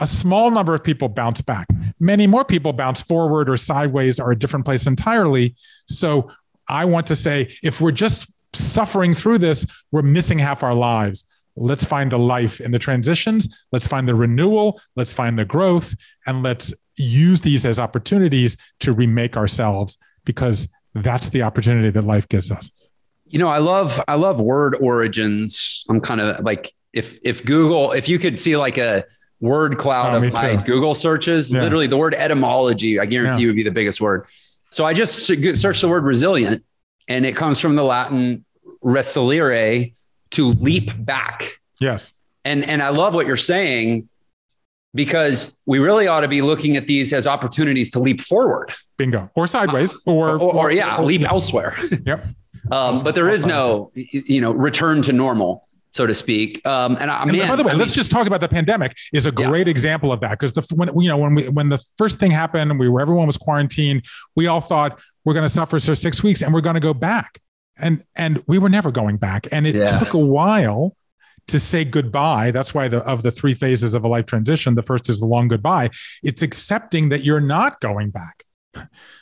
a 0.00 0.06
small 0.06 0.50
number 0.50 0.74
of 0.74 0.84
people 0.84 1.08
bounce 1.08 1.40
back. 1.40 1.68
Many 2.00 2.26
more 2.26 2.44
people 2.44 2.72
bounce 2.72 3.02
forward 3.02 3.48
or 3.48 3.56
sideways 3.56 4.20
or 4.20 4.32
a 4.32 4.38
different 4.38 4.64
place 4.64 4.86
entirely. 4.86 5.54
So 5.86 6.30
I 6.68 6.84
want 6.84 7.06
to 7.08 7.16
say 7.16 7.54
if 7.62 7.80
we're 7.80 7.92
just 7.92 8.30
suffering 8.52 9.14
through 9.14 9.38
this, 9.38 9.66
we're 9.90 10.02
missing 10.02 10.38
half 10.38 10.62
our 10.62 10.74
lives. 10.74 11.24
Let's 11.56 11.84
find 11.84 12.12
the 12.12 12.18
life 12.18 12.60
in 12.60 12.70
the 12.70 12.78
transitions. 12.78 13.64
Let's 13.72 13.86
find 13.86 14.08
the 14.08 14.14
renewal. 14.14 14.80
Let's 14.94 15.12
find 15.12 15.38
the 15.38 15.44
growth. 15.44 15.94
And 16.26 16.42
let's 16.42 16.72
use 16.96 17.40
these 17.40 17.66
as 17.66 17.78
opportunities 17.78 18.56
to 18.80 18.92
remake 18.92 19.36
ourselves 19.36 19.98
because 20.24 20.68
that's 20.94 21.28
the 21.30 21.42
opportunity 21.42 21.90
that 21.90 22.02
life 22.02 22.28
gives 22.28 22.50
us. 22.50 22.70
You 23.26 23.38
know, 23.38 23.48
I 23.48 23.58
love 23.58 24.00
I 24.08 24.14
love 24.14 24.40
word 24.40 24.76
origins. 24.80 25.84
I'm 25.88 26.00
kind 26.00 26.20
of 26.20 26.44
like 26.44 26.72
if 26.92 27.18
if 27.22 27.44
Google, 27.44 27.92
if 27.92 28.08
you 28.08 28.18
could 28.18 28.38
see 28.38 28.56
like 28.56 28.78
a 28.78 29.04
word 29.40 29.78
cloud 29.78 30.14
oh, 30.14 30.26
of 30.26 30.32
my 30.32 30.56
too. 30.56 30.62
Google 30.64 30.94
searches. 30.94 31.52
Yeah. 31.52 31.62
Literally, 31.62 31.86
the 31.86 31.96
word 31.96 32.14
etymology, 32.14 32.98
I 32.98 33.06
guarantee 33.06 33.42
yeah. 33.42 33.46
would 33.48 33.56
be 33.56 33.62
the 33.62 33.70
biggest 33.70 34.00
word. 34.00 34.26
So 34.70 34.84
I 34.84 34.92
just 34.92 35.20
searched 35.20 35.80
the 35.80 35.88
word 35.88 36.04
resilient, 36.04 36.64
and 37.08 37.24
it 37.24 37.36
comes 37.36 37.60
from 37.60 37.74
the 37.74 37.84
Latin 37.84 38.44
resilire, 38.84 39.92
to 40.30 40.46
leap 40.46 40.90
back. 41.04 41.60
Yes. 41.80 42.12
And 42.44 42.68
and 42.68 42.82
I 42.82 42.90
love 42.90 43.14
what 43.14 43.26
you're 43.26 43.36
saying 43.36 44.08
because 44.94 45.60
we 45.66 45.78
really 45.78 46.06
ought 46.06 46.20
to 46.20 46.28
be 46.28 46.42
looking 46.42 46.76
at 46.76 46.86
these 46.86 47.12
as 47.12 47.26
opportunities 47.26 47.90
to 47.92 47.98
leap 47.98 48.20
forward. 48.20 48.72
Bingo. 48.96 49.30
Or 49.34 49.46
sideways. 49.46 49.94
Uh, 49.94 49.98
or, 50.12 50.30
or, 50.30 50.38
or, 50.38 50.54
or, 50.54 50.70
yeah, 50.72 50.96
or, 50.96 51.04
leap 51.04 51.24
elsewhere. 51.24 51.74
Yep. 52.06 52.24
um, 52.70 53.02
but 53.02 53.14
there 53.14 53.30
is 53.30 53.46
no, 53.46 53.90
you 53.94 54.40
know, 54.40 54.52
return 54.52 55.02
to 55.02 55.12
normal 55.12 55.67
so 55.98 56.06
to 56.06 56.14
speak. 56.14 56.64
Um, 56.64 56.96
and 57.00 57.10
I, 57.10 57.24
mean, 57.24 57.46
by 57.46 57.56
the 57.56 57.64
way, 57.64 57.72
I 57.72 57.74
let's 57.74 57.90
just 57.90 58.12
talk 58.12 58.28
about 58.28 58.40
the 58.40 58.48
pandemic 58.48 58.96
is 59.12 59.26
a 59.26 59.32
great 59.32 59.66
yeah. 59.66 59.72
example 59.72 60.12
of 60.12 60.20
that 60.20 60.38
because 60.38 60.52
the 60.52 60.62
when 60.76 60.88
you 61.00 61.08
know 61.08 61.18
when 61.18 61.34
we 61.34 61.48
when 61.48 61.68
the 61.68 61.82
first 61.98 62.18
thing 62.20 62.30
happened, 62.30 62.78
we 62.78 62.88
were 62.88 63.00
everyone 63.00 63.26
was 63.26 63.36
quarantined. 63.36 64.06
We 64.36 64.46
all 64.46 64.60
thought 64.60 65.00
we're 65.24 65.34
going 65.34 65.44
to 65.44 65.48
suffer 65.50 65.80
for 65.80 65.94
six 65.96 66.22
weeks 66.22 66.40
and 66.40 66.54
we're 66.54 66.60
going 66.60 66.74
to 66.74 66.80
go 66.80 66.94
back, 66.94 67.40
and 67.76 68.04
and 68.14 68.42
we 68.46 68.58
were 68.58 68.68
never 68.68 68.92
going 68.92 69.16
back, 69.16 69.48
and 69.50 69.66
it 69.66 69.74
yeah. 69.74 69.98
took 69.98 70.14
a 70.14 70.18
while 70.18 70.96
to 71.48 71.58
say 71.58 71.84
goodbye. 71.84 72.52
That's 72.52 72.72
why 72.72 72.86
the 72.86 72.98
of 72.98 73.24
the 73.24 73.32
three 73.32 73.54
phases 73.54 73.94
of 73.94 74.04
a 74.04 74.08
life 74.08 74.26
transition, 74.26 74.76
the 74.76 74.84
first 74.84 75.10
is 75.10 75.18
the 75.18 75.26
long 75.26 75.48
goodbye. 75.48 75.90
It's 76.22 76.42
accepting 76.42 77.08
that 77.08 77.24
you're 77.24 77.40
not 77.40 77.80
going 77.80 78.10
back. 78.10 78.44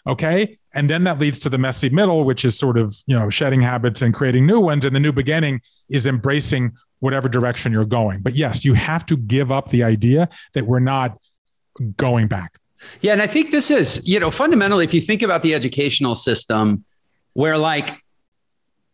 Okay. 0.06 0.58
And 0.74 0.90
then 0.90 1.04
that 1.04 1.18
leads 1.18 1.38
to 1.40 1.48
the 1.48 1.58
messy 1.58 1.88
middle, 1.88 2.24
which 2.24 2.44
is 2.44 2.58
sort 2.58 2.78
of, 2.78 2.94
you 3.06 3.18
know, 3.18 3.30
shedding 3.30 3.60
habits 3.60 4.02
and 4.02 4.12
creating 4.12 4.46
new 4.46 4.60
ones. 4.60 4.84
And 4.84 4.94
the 4.94 5.00
new 5.00 5.12
beginning 5.12 5.60
is 5.88 6.06
embracing 6.06 6.72
whatever 7.00 7.28
direction 7.28 7.72
you're 7.72 7.84
going. 7.84 8.20
But 8.20 8.34
yes, 8.34 8.64
you 8.64 8.74
have 8.74 9.06
to 9.06 9.16
give 9.16 9.50
up 9.50 9.70
the 9.70 9.82
idea 9.82 10.28
that 10.54 10.66
we're 10.66 10.80
not 10.80 11.18
going 11.96 12.28
back. 12.28 12.58
Yeah. 13.00 13.12
And 13.12 13.22
I 13.22 13.26
think 13.26 13.50
this 13.50 13.70
is, 13.70 14.06
you 14.06 14.20
know, 14.20 14.30
fundamentally, 14.30 14.84
if 14.84 14.92
you 14.92 15.00
think 15.00 15.22
about 15.22 15.42
the 15.42 15.54
educational 15.54 16.14
system, 16.14 16.84
where 17.32 17.58
like 17.58 18.02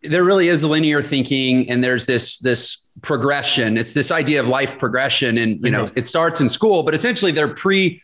there 0.03 0.24
really 0.24 0.48
is 0.48 0.64
linear 0.64 1.00
thinking 1.00 1.70
and 1.70 1.82
there's 1.82 2.07
this 2.07 2.38
this 2.38 2.88
progression 3.03 3.78
it's 3.78 3.92
this 3.92 4.11
idea 4.11 4.40
of 4.40 4.48
life 4.48 4.78
progression 4.78 5.38
and 5.38 5.64
you 5.64 5.70
know 5.70 5.86
it 5.94 6.07
starts 6.07 6.40
in 6.40 6.48
school 6.48 6.82
but 6.82 6.92
essentially 6.92 7.30
they're 7.30 7.55
pre 7.55 8.00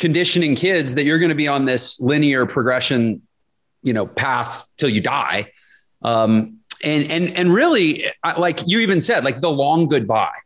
conditioning 0.00 0.56
kids 0.56 0.96
that 0.96 1.04
you're 1.04 1.18
going 1.18 1.28
to 1.28 1.36
be 1.36 1.46
on 1.46 1.66
this 1.66 2.00
linear 2.00 2.46
progression 2.46 3.22
you 3.82 3.92
know 3.92 4.06
path 4.06 4.64
till 4.76 4.88
you 4.88 5.00
die. 5.00 5.52
Um, 6.02 6.58
and 6.82 7.10
and 7.10 7.36
and 7.36 7.52
really 7.52 8.06
like 8.38 8.66
you 8.66 8.80
even 8.80 9.00
said 9.00 9.24
like 9.24 9.40
the 9.40 9.50
long 9.50 9.88
goodbye. 9.88 10.38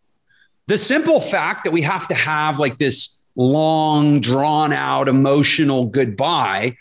The 0.66 0.78
simple 0.78 1.20
fact 1.20 1.64
that 1.64 1.72
we 1.72 1.82
have 1.82 2.08
to 2.08 2.14
have 2.14 2.58
like 2.58 2.78
this 2.78 3.24
long 3.36 4.20
drawn 4.20 4.72
out 4.72 5.08
emotional 5.08 5.86
goodbye 5.86 6.76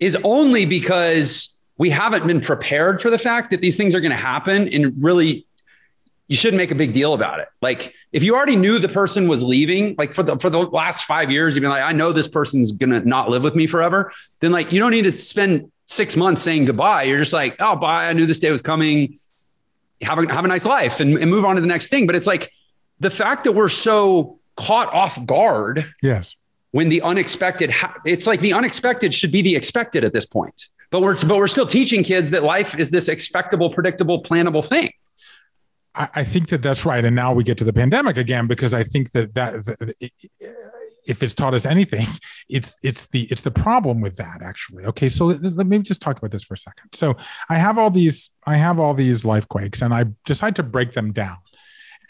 is 0.00 0.16
only 0.24 0.66
because 0.66 1.58
we 1.78 1.90
haven't 1.90 2.26
been 2.26 2.40
prepared 2.40 3.00
for 3.00 3.10
the 3.10 3.18
fact 3.18 3.50
that 3.50 3.60
these 3.60 3.76
things 3.76 3.94
are 3.94 4.00
going 4.00 4.10
to 4.10 4.16
happen 4.16 4.68
and 4.68 5.02
really 5.02 5.46
you 6.32 6.36
shouldn't 6.36 6.56
make 6.56 6.70
a 6.70 6.74
big 6.74 6.94
deal 6.94 7.12
about 7.12 7.40
it. 7.40 7.48
Like 7.60 7.94
if 8.10 8.22
you 8.22 8.34
already 8.34 8.56
knew 8.56 8.78
the 8.78 8.88
person 8.88 9.28
was 9.28 9.44
leaving, 9.44 9.94
like 9.98 10.14
for 10.14 10.22
the 10.22 10.38
for 10.38 10.48
the 10.48 10.60
last 10.60 11.04
five 11.04 11.30
years, 11.30 11.54
you've 11.54 11.60
been 11.60 11.70
like, 11.70 11.82
I 11.82 11.92
know 11.92 12.10
this 12.10 12.26
person's 12.26 12.72
gonna 12.72 13.00
not 13.00 13.28
live 13.28 13.44
with 13.44 13.54
me 13.54 13.66
forever. 13.66 14.10
Then 14.40 14.50
like 14.50 14.72
you 14.72 14.80
don't 14.80 14.92
need 14.92 15.02
to 15.02 15.10
spend 15.10 15.70
six 15.84 16.16
months 16.16 16.40
saying 16.40 16.64
goodbye. 16.64 17.02
You're 17.02 17.18
just 17.18 17.34
like, 17.34 17.56
oh, 17.60 17.76
bye. 17.76 18.08
I 18.08 18.14
knew 18.14 18.24
this 18.24 18.38
day 18.38 18.50
was 18.50 18.62
coming. 18.62 19.18
Have 20.00 20.18
a 20.20 20.32
have 20.32 20.46
a 20.46 20.48
nice 20.48 20.64
life 20.64 21.00
and, 21.00 21.18
and 21.18 21.30
move 21.30 21.44
on 21.44 21.56
to 21.56 21.60
the 21.60 21.66
next 21.66 21.88
thing. 21.88 22.06
But 22.06 22.16
it's 22.16 22.26
like 22.26 22.50
the 22.98 23.10
fact 23.10 23.44
that 23.44 23.52
we're 23.52 23.68
so 23.68 24.38
caught 24.56 24.90
off 24.94 25.22
guard. 25.26 25.92
Yes. 26.02 26.34
When 26.70 26.88
the 26.88 27.02
unexpected, 27.02 27.70
ha- 27.70 28.00
it's 28.06 28.26
like 28.26 28.40
the 28.40 28.54
unexpected 28.54 29.12
should 29.12 29.32
be 29.32 29.42
the 29.42 29.54
expected 29.54 30.02
at 30.02 30.14
this 30.14 30.24
point. 30.24 30.68
But 30.90 31.02
we're 31.02 31.18
but 31.26 31.36
we're 31.36 31.46
still 31.46 31.66
teaching 31.66 32.02
kids 32.02 32.30
that 32.30 32.42
life 32.42 32.78
is 32.78 32.88
this 32.88 33.08
expectable, 33.08 33.68
predictable, 33.68 34.22
plannable 34.22 34.66
thing. 34.66 34.92
I, 35.94 36.24
think 36.24 36.48
that 36.48 36.62
that's 36.62 36.86
right. 36.86 37.04
And 37.04 37.14
now 37.14 37.34
we 37.34 37.44
get 37.44 37.58
to 37.58 37.64
the 37.64 37.72
pandemic 37.72 38.16
again 38.16 38.46
because 38.46 38.72
I 38.72 38.82
think 38.82 39.12
that 39.12 39.34
that 39.34 39.54
if 41.06 41.22
it's 41.22 41.34
taught 41.34 41.54
us 41.54 41.66
anything, 41.66 42.06
it's 42.48 42.74
it's 42.82 43.06
the 43.08 43.22
it's 43.30 43.42
the 43.42 43.50
problem 43.50 44.00
with 44.00 44.16
that 44.16 44.42
actually. 44.42 44.84
Okay, 44.84 45.08
so 45.08 45.26
let 45.26 45.66
me 45.66 45.78
just 45.80 46.00
talk 46.00 46.18
about 46.18 46.30
this 46.30 46.44
for 46.44 46.54
a 46.54 46.58
second. 46.58 46.90
So 46.94 47.16
I 47.48 47.58
have 47.58 47.78
all 47.78 47.90
these 47.90 48.30
I 48.46 48.56
have 48.56 48.78
all 48.78 48.94
these 48.94 49.24
life 49.24 49.48
quakes, 49.48 49.82
and 49.82 49.92
I 49.92 50.06
decide 50.24 50.56
to 50.56 50.62
break 50.62 50.92
them 50.92 51.12
down, 51.12 51.36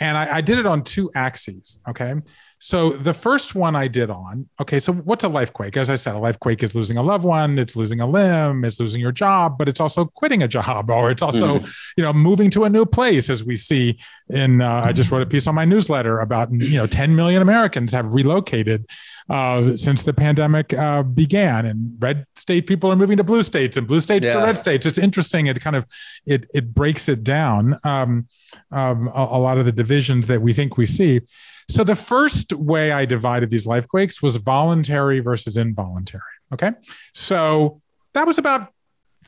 and 0.01 0.17
I, 0.17 0.37
I 0.37 0.41
did 0.41 0.59
it 0.59 0.67
on 0.67 0.83
two 0.83 1.11
axes. 1.15 1.81
Okay, 1.89 2.15
so 2.63 2.91
the 2.91 3.13
first 3.13 3.57
one 3.57 3.75
I 3.75 3.89
did 3.89 4.09
on, 4.09 4.49
okay, 4.61 4.79
so 4.79 4.93
what's 4.93 5.25
a 5.25 5.29
life 5.29 5.53
quake? 5.53 5.77
As 5.77 5.91
I 5.91 5.97
said, 5.97 6.15
a 6.15 6.19
life 6.21 6.39
quake 6.39 6.63
is 6.63 6.77
losing 6.77 6.97
a 6.97 7.03
loved 7.03 7.25
one, 7.25 7.59
it's 7.59 7.75
losing 7.75 8.01
a 8.01 8.07
limb, 8.07 8.65
it's 8.65 8.79
losing 8.79 9.01
your 9.01 9.11
job, 9.11 9.59
but 9.59 9.69
it's 9.69 9.81
also 9.81 10.05
quitting 10.05 10.45
a 10.45 10.49
job, 10.57 10.89
or 10.89 11.11
it's 11.11 11.23
also, 11.23 11.59
mm. 11.59 11.75
you 11.97 12.05
know, 12.05 12.13
moving 12.13 12.51
to 12.51 12.63
a 12.63 12.71
new 12.71 12.87
place, 12.87 13.29
as 13.29 13.43
we 13.43 13.57
see 13.57 13.99
in. 14.29 14.61
Uh, 14.63 14.83
I 14.85 14.93
just 14.93 15.11
wrote 15.11 15.23
a 15.23 15.27
piece 15.27 15.49
on 15.49 15.57
my 15.57 15.65
newsletter 15.65 16.21
about, 16.21 16.53
you 16.53 16.77
know, 16.77 16.87
10 16.87 17.17
million 17.17 17.43
Americans 17.43 17.91
have 17.91 18.13
relocated 18.13 18.87
uh, 19.29 19.77
since 19.77 20.05
the 20.05 20.13
pandemic 20.15 20.73
uh, 20.73 21.03
began, 21.03 21.67
and 21.67 21.97
red 21.99 22.25
state 22.37 22.69
people 22.69 22.93
are 22.93 22.97
moving 22.97 23.17
to 23.17 23.25
blue 23.25 23.43
states, 23.43 23.77
and 23.77 23.89
blue 23.89 24.01
states 24.01 24.25
yeah. 24.25 24.35
to 24.35 24.39
red 24.39 24.57
states. 24.57 24.87
It's 24.87 24.99
interesting. 24.99 25.49
It 25.49 25.61
kind 25.61 25.75
of 25.75 25.85
it 26.27 26.49
it 26.55 26.73
breaks 26.73 27.09
it 27.09 27.25
down. 27.25 27.77
Um, 27.83 28.29
um, 28.71 29.09
a, 29.09 29.27
a 29.33 29.39
lot 29.39 29.59
of 29.59 29.65
the 29.65 29.73
divisions 29.73 30.29
that 30.29 30.41
we 30.41 30.53
think 30.53 30.77
we 30.77 30.87
see. 30.87 31.23
So 31.69 31.85
the 31.85 31.97
first 31.97 32.53
way 32.53 32.93
I 32.93 33.05
divided 33.05 33.51
these 33.51 33.67
life 33.67 33.89
quakes 33.89 34.23
was 34.23 34.37
voluntary 34.37 35.21
versus 35.21 35.57
involuntary. 35.57 36.23
Okay. 36.53 36.73
So 37.15 37.81
that 38.15 38.27
was 38.27 38.39
about 38.39 38.73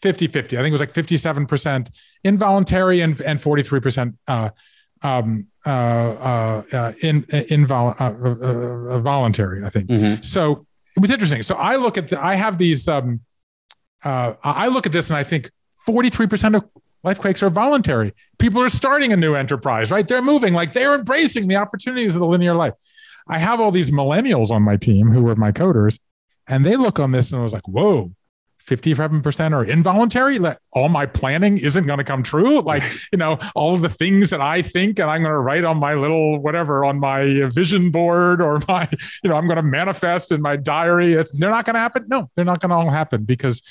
50 0.02 0.26
50. 0.26 0.58
I 0.58 0.60
think 0.60 0.68
it 0.68 0.72
was 0.72 0.80
like 0.80 0.92
57% 0.92 1.90
involuntary 2.24 3.00
and, 3.00 3.18
and 3.22 3.40
43% 3.40 4.16
uh, 4.28 4.50
um, 5.02 5.46
uh, 5.64 5.70
uh, 5.70 6.62
uh 6.72 6.92
in, 7.00 7.22
invol- 7.22 7.98
uh, 8.00 8.94
uh, 8.94 8.98
voluntary, 8.98 9.64
I 9.64 9.70
think. 9.70 9.88
Mm-hmm. 9.88 10.22
So 10.22 10.66
it 10.96 11.00
was 11.00 11.10
interesting. 11.10 11.42
So 11.42 11.54
I 11.56 11.76
look 11.76 11.96
at 11.96 12.08
the, 12.08 12.22
I 12.22 12.34
have 12.34 12.58
these, 12.58 12.88
um, 12.88 13.20
I 14.04 14.68
look 14.68 14.84
at 14.84 14.92
this 14.92 15.08
and 15.08 15.16
I 15.16 15.24
think 15.24 15.50
43% 15.88 16.56
of 16.56 16.64
life 17.04 17.20
quakes 17.20 17.42
are 17.42 17.50
voluntary. 17.50 18.14
People 18.38 18.62
are 18.62 18.68
starting 18.68 19.12
a 19.12 19.16
new 19.16 19.34
enterprise, 19.34 19.90
right? 19.90 20.06
They're 20.06 20.22
moving, 20.22 20.54
like 20.54 20.72
they're 20.72 20.94
embracing 20.94 21.48
the 21.48 21.56
opportunities 21.56 22.14
of 22.14 22.20
the 22.20 22.26
linear 22.26 22.54
life. 22.54 22.74
I 23.28 23.38
have 23.38 23.60
all 23.60 23.70
these 23.70 23.90
millennials 23.90 24.50
on 24.50 24.62
my 24.62 24.76
team 24.76 25.10
who 25.10 25.28
are 25.28 25.36
my 25.36 25.52
coders, 25.52 25.98
and 26.46 26.64
they 26.64 26.76
look 26.76 26.98
on 26.98 27.12
this 27.12 27.32
and 27.32 27.42
was 27.42 27.52
like, 27.52 27.68
whoa, 27.68 28.10
57% 28.66 29.52
are 29.52 29.64
involuntary. 29.64 30.38
Like 30.38 30.58
all 30.72 30.88
my 30.88 31.04
planning 31.04 31.58
isn't 31.58 31.86
going 31.86 31.98
to 31.98 32.04
come 32.04 32.22
true. 32.22 32.54
Like, 32.64 32.82
you 33.12 33.18
know, 33.18 33.38
all 33.54 33.76
the 33.76 33.90
things 33.90 34.30
that 34.30 34.40
I 34.40 34.62
think 34.62 34.98
and 34.98 35.10
I'm 35.10 35.22
going 35.22 35.32
to 35.32 35.38
write 35.38 35.64
on 35.64 35.76
my 35.76 35.94
little 35.94 36.40
whatever 36.40 36.84
on 36.84 36.98
my 36.98 37.48
vision 37.50 37.90
board 37.90 38.40
or 38.40 38.60
my, 38.68 38.88
you 39.22 39.30
know, 39.30 39.36
I'm 39.36 39.46
going 39.46 39.56
to 39.56 39.62
manifest 39.62 40.32
in 40.32 40.40
my 40.40 40.56
diary. 40.56 41.14
They're 41.14 41.50
not 41.50 41.66
going 41.66 41.74
to 41.74 41.80
happen. 41.80 42.06
No, 42.08 42.30
they're 42.34 42.44
not 42.44 42.60
going 42.60 42.70
to 42.70 42.76
all 42.76 42.90
happen 42.90 43.24
because 43.24 43.62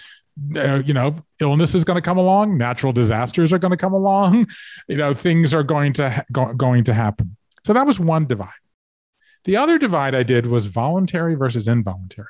uh, 0.56 0.82
you 0.86 0.94
know, 0.94 1.16
illness 1.40 1.76
is 1.76 1.84
going 1.84 1.96
to 1.96 2.02
come 2.02 2.18
along, 2.18 2.58
natural 2.58 2.92
disasters 2.92 3.54
are 3.54 3.60
going 3.60 3.72
to 3.72 3.78
come 3.78 3.94
along, 3.94 4.48
you 4.88 4.98
know, 4.98 5.14
things 5.14 5.54
are 5.54 5.64
going 5.64 5.94
to 5.94 6.10
ha- 6.10 6.24
go- 6.32 6.54
going 6.54 6.84
to 6.86 6.94
happen. 6.94 7.36
So 7.66 7.74
that 7.74 7.86
was 7.86 8.00
one 8.00 8.26
divide. 8.26 8.50
The 9.46 9.58
other 9.58 9.78
divide 9.78 10.16
I 10.16 10.24
did 10.24 10.46
was 10.46 10.68
voluntary 10.68 11.36
versus 11.36 11.68
involuntary. 11.68 12.28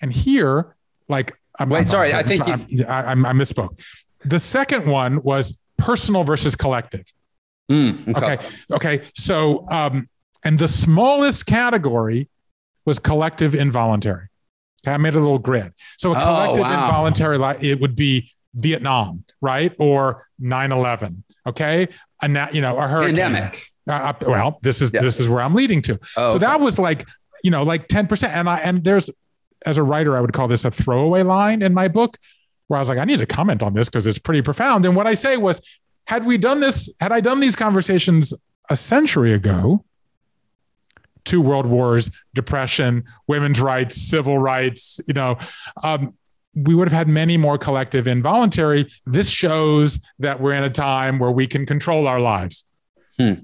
And 0.00 0.12
here, 0.12 0.74
like, 1.08 1.32
I'm, 1.58 1.68
wait, 1.68 1.86
sorry, 1.86 2.14
I 2.14 2.22
think 2.22 2.46
you... 2.46 2.84
I, 2.86 3.12
I, 3.12 3.14
misspoke. 3.14 3.80
The 4.24 4.38
second 4.38 4.86
one 4.86 5.22
was 5.22 5.58
personal 5.76 6.24
versus 6.24 6.56
collective. 6.56 7.04
Mm, 7.70 8.16
okay. 8.16 8.34
okay. 8.34 8.46
Okay. 8.72 9.06
So, 9.14 9.68
um, 9.70 10.08
and 10.42 10.58
the 10.58 10.68
smallest 10.68 11.46
category 11.46 12.28
was 12.84 12.98
collective 12.98 13.54
involuntary. 13.54 14.28
Okay, 14.84 14.94
I 14.94 14.96
made 14.96 15.14
a 15.14 15.20
little 15.20 15.38
grid. 15.38 15.72
So 15.96 16.12
a 16.12 16.18
oh, 16.18 16.24
collective 16.24 16.58
oh, 16.58 16.62
wow. 16.62 16.84
involuntary, 16.84 17.38
it 17.60 17.80
would 17.80 17.94
be 17.94 18.30
Vietnam, 18.54 19.24
right, 19.40 19.74
or 19.78 20.26
9/11. 20.40 21.22
Okay, 21.46 21.88
And 22.20 22.36
a 22.36 22.48
you 22.52 22.60
know 22.60 22.78
a 22.78 22.86
hurricane. 22.86 23.16
Pandemic. 23.16 23.66
Uh, 23.88 24.12
well, 24.22 24.58
this 24.62 24.80
is 24.80 24.92
this 24.92 25.18
is 25.18 25.28
where 25.28 25.42
I'm 25.42 25.54
leading 25.54 25.82
to. 25.82 25.98
Oh, 26.16 26.28
so 26.28 26.36
okay. 26.36 26.38
that 26.38 26.60
was 26.60 26.78
like 26.78 27.06
you 27.42 27.50
know 27.50 27.62
like 27.62 27.88
10 27.88 28.06
percent, 28.06 28.32
and 28.32 28.48
I 28.48 28.58
and 28.58 28.84
there's 28.84 29.10
as 29.64 29.78
a 29.78 29.82
writer 29.82 30.16
I 30.16 30.20
would 30.20 30.32
call 30.32 30.48
this 30.48 30.64
a 30.64 30.70
throwaway 30.70 31.22
line 31.22 31.62
in 31.62 31.74
my 31.74 31.88
book, 31.88 32.18
where 32.68 32.78
I 32.78 32.80
was 32.80 32.88
like 32.88 32.98
I 32.98 33.04
need 33.04 33.18
to 33.18 33.26
comment 33.26 33.62
on 33.62 33.74
this 33.74 33.88
because 33.88 34.06
it's 34.06 34.18
pretty 34.18 34.42
profound. 34.42 34.84
And 34.84 34.94
what 34.94 35.06
I 35.06 35.14
say 35.14 35.36
was, 35.36 35.60
had 36.06 36.24
we 36.24 36.38
done 36.38 36.60
this, 36.60 36.90
had 37.00 37.12
I 37.12 37.20
done 37.20 37.40
these 37.40 37.56
conversations 37.56 38.34
a 38.70 38.76
century 38.76 39.32
ago, 39.32 39.84
two 41.24 41.40
world 41.40 41.66
wars, 41.66 42.10
depression, 42.34 43.04
women's 43.26 43.60
rights, 43.60 43.96
civil 43.96 44.38
rights, 44.38 45.00
you 45.06 45.14
know, 45.14 45.38
um, 45.82 46.14
we 46.54 46.74
would 46.74 46.88
have 46.88 46.96
had 46.96 47.08
many 47.08 47.36
more 47.36 47.56
collective 47.56 48.06
involuntary. 48.06 48.90
This 49.06 49.30
shows 49.30 49.98
that 50.18 50.40
we're 50.40 50.52
in 50.52 50.64
a 50.64 50.70
time 50.70 51.18
where 51.18 51.30
we 51.30 51.46
can 51.46 51.64
control 51.64 52.06
our 52.06 52.20
lives. 52.20 52.64
Hmm. 53.18 53.34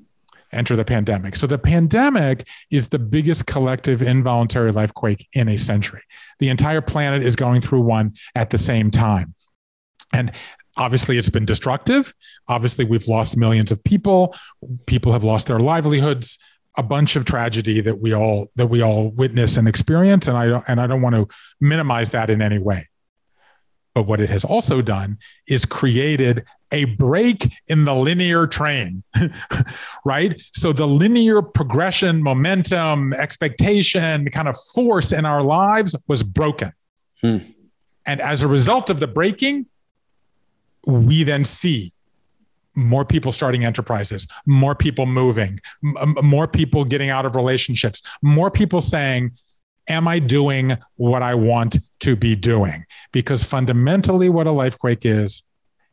Enter 0.53 0.77
the 0.77 0.85
pandemic. 0.85 1.37
So 1.37 1.47
the 1.47 1.59
pandemic 1.59 2.47
is 2.71 2.89
the 2.89 2.99
biggest 2.99 3.47
collective 3.47 4.03
involuntary 4.03 4.73
life 4.73 4.95
quake 4.95 5.27
in 5.35 5.49
a 5.49 5.59
century. 5.59 6.03
The 6.39 6.49
entire 6.49 6.81
planet 6.81 7.23
is 7.23 7.37
going 7.37 7.61
through 7.61 7.83
one 7.83 8.15
at 8.35 8.51
the 8.51 8.59
same 8.59 8.91
time. 8.91 9.35
And 10.13 10.33
obviously 10.79 11.19
it's 11.19 11.29
been 11.29 11.45
destructive. 11.45 12.15
Obviously, 12.49 12.87
we've 12.87 13.07
lost 13.09 13.37
millions 13.37 13.71
of 13.71 13.83
people. 13.85 14.35
People 14.87 15.13
have 15.13 15.25
lost 15.25 15.49
their 15.49 15.61
livelihoods 15.61 16.39
a 16.79 16.83
bunch 16.83 17.17
of 17.17 17.25
tragedy 17.25 17.81
that 17.81 18.01
we 18.01 18.15
all 18.15 18.51
that 18.55 18.69
we 18.69 18.81
all 18.83 19.11
witness 19.11 19.57
and 19.57 19.69
experience 19.69 20.29
and 20.29 20.39
I 20.39 20.47
don't 20.47 20.65
and 20.69 20.81
I 20.81 20.87
don't 20.87 21.03
want 21.03 21.17
to 21.17 21.29
minimize 21.61 22.11
that 22.11 22.31
in 22.31 22.41
any 22.41 22.59
way. 22.59 22.89
But 23.95 24.05
what 24.05 24.21
it 24.21 24.31
has 24.31 24.45
also 24.45 24.81
done 24.81 25.19
is 25.49 25.65
created 25.65 26.45
a 26.71 26.85
break 26.85 27.53
in 27.67 27.85
the 27.85 27.95
linear 27.95 28.47
train, 28.47 29.03
right? 30.05 30.41
So 30.55 30.73
the 30.73 30.87
linear 30.87 31.43
progression, 31.43 32.23
momentum, 32.23 33.13
expectation, 33.15 34.27
kind 34.27 34.47
of 34.47 34.57
force 34.75 35.13
in 35.13 35.25
our 35.25 35.43
lives 35.43 35.97
was 36.07 36.23
broken. 36.23 36.73
Hmm. 37.23 37.39
And 38.07 38.21
as 38.21 38.43
a 38.43 38.49
result 38.49 38.89
of 38.89 39.01
the 39.01 39.09
breaking, 39.09 39.67
we 40.87 41.25
then 41.25 41.45
see 41.45 41.93
more 42.79 43.05
people 43.05 43.33
starting 43.33 43.65
enterprises, 43.65 44.27
more 44.47 44.75
people 44.75 45.07
moving, 45.07 45.59
m- 45.85 46.15
more 46.23 46.47
people 46.47 46.85
getting 46.85 47.11
out 47.11 47.27
of 47.27 47.35
relationships, 47.35 48.03
more 48.23 48.51
people 48.51 48.81
saying, 48.81 49.33
Am 49.89 50.07
I 50.07 50.19
doing 50.19 50.77
what 50.97 51.23
I 51.23 51.35
want 51.35 51.79
to 52.01 52.15
be 52.15 52.37
doing? 52.37 52.85
Because 53.11 53.43
fundamentally, 53.43 54.29
what 54.29 54.47
a 54.47 54.51
life 54.51 54.79
quake 54.79 55.07
is, 55.07 55.43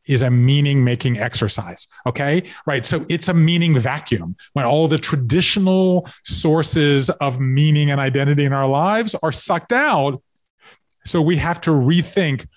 is 0.05 0.21
a 0.21 0.29
meaning 0.29 0.83
making 0.83 1.17
exercise. 1.17 1.87
Okay. 2.05 2.43
Right. 2.65 2.85
So 2.85 3.05
it's 3.09 3.29
a 3.29 3.33
meaning 3.33 3.79
vacuum 3.79 4.35
when 4.51 4.65
all 4.65 4.89
the 4.89 4.97
traditional 4.97 6.09
sources 6.25 7.09
of 7.09 7.39
meaning 7.39 7.89
and 7.89 8.01
identity 8.01 8.43
in 8.43 8.51
our 8.51 8.67
lives 8.67 9.15
are 9.23 9.31
sucked 9.31 9.71
out. 9.71 10.21
So 11.05 11.21
we 11.21 11.37
have 11.37 11.61
to 11.61 11.71
rethink 11.71 12.47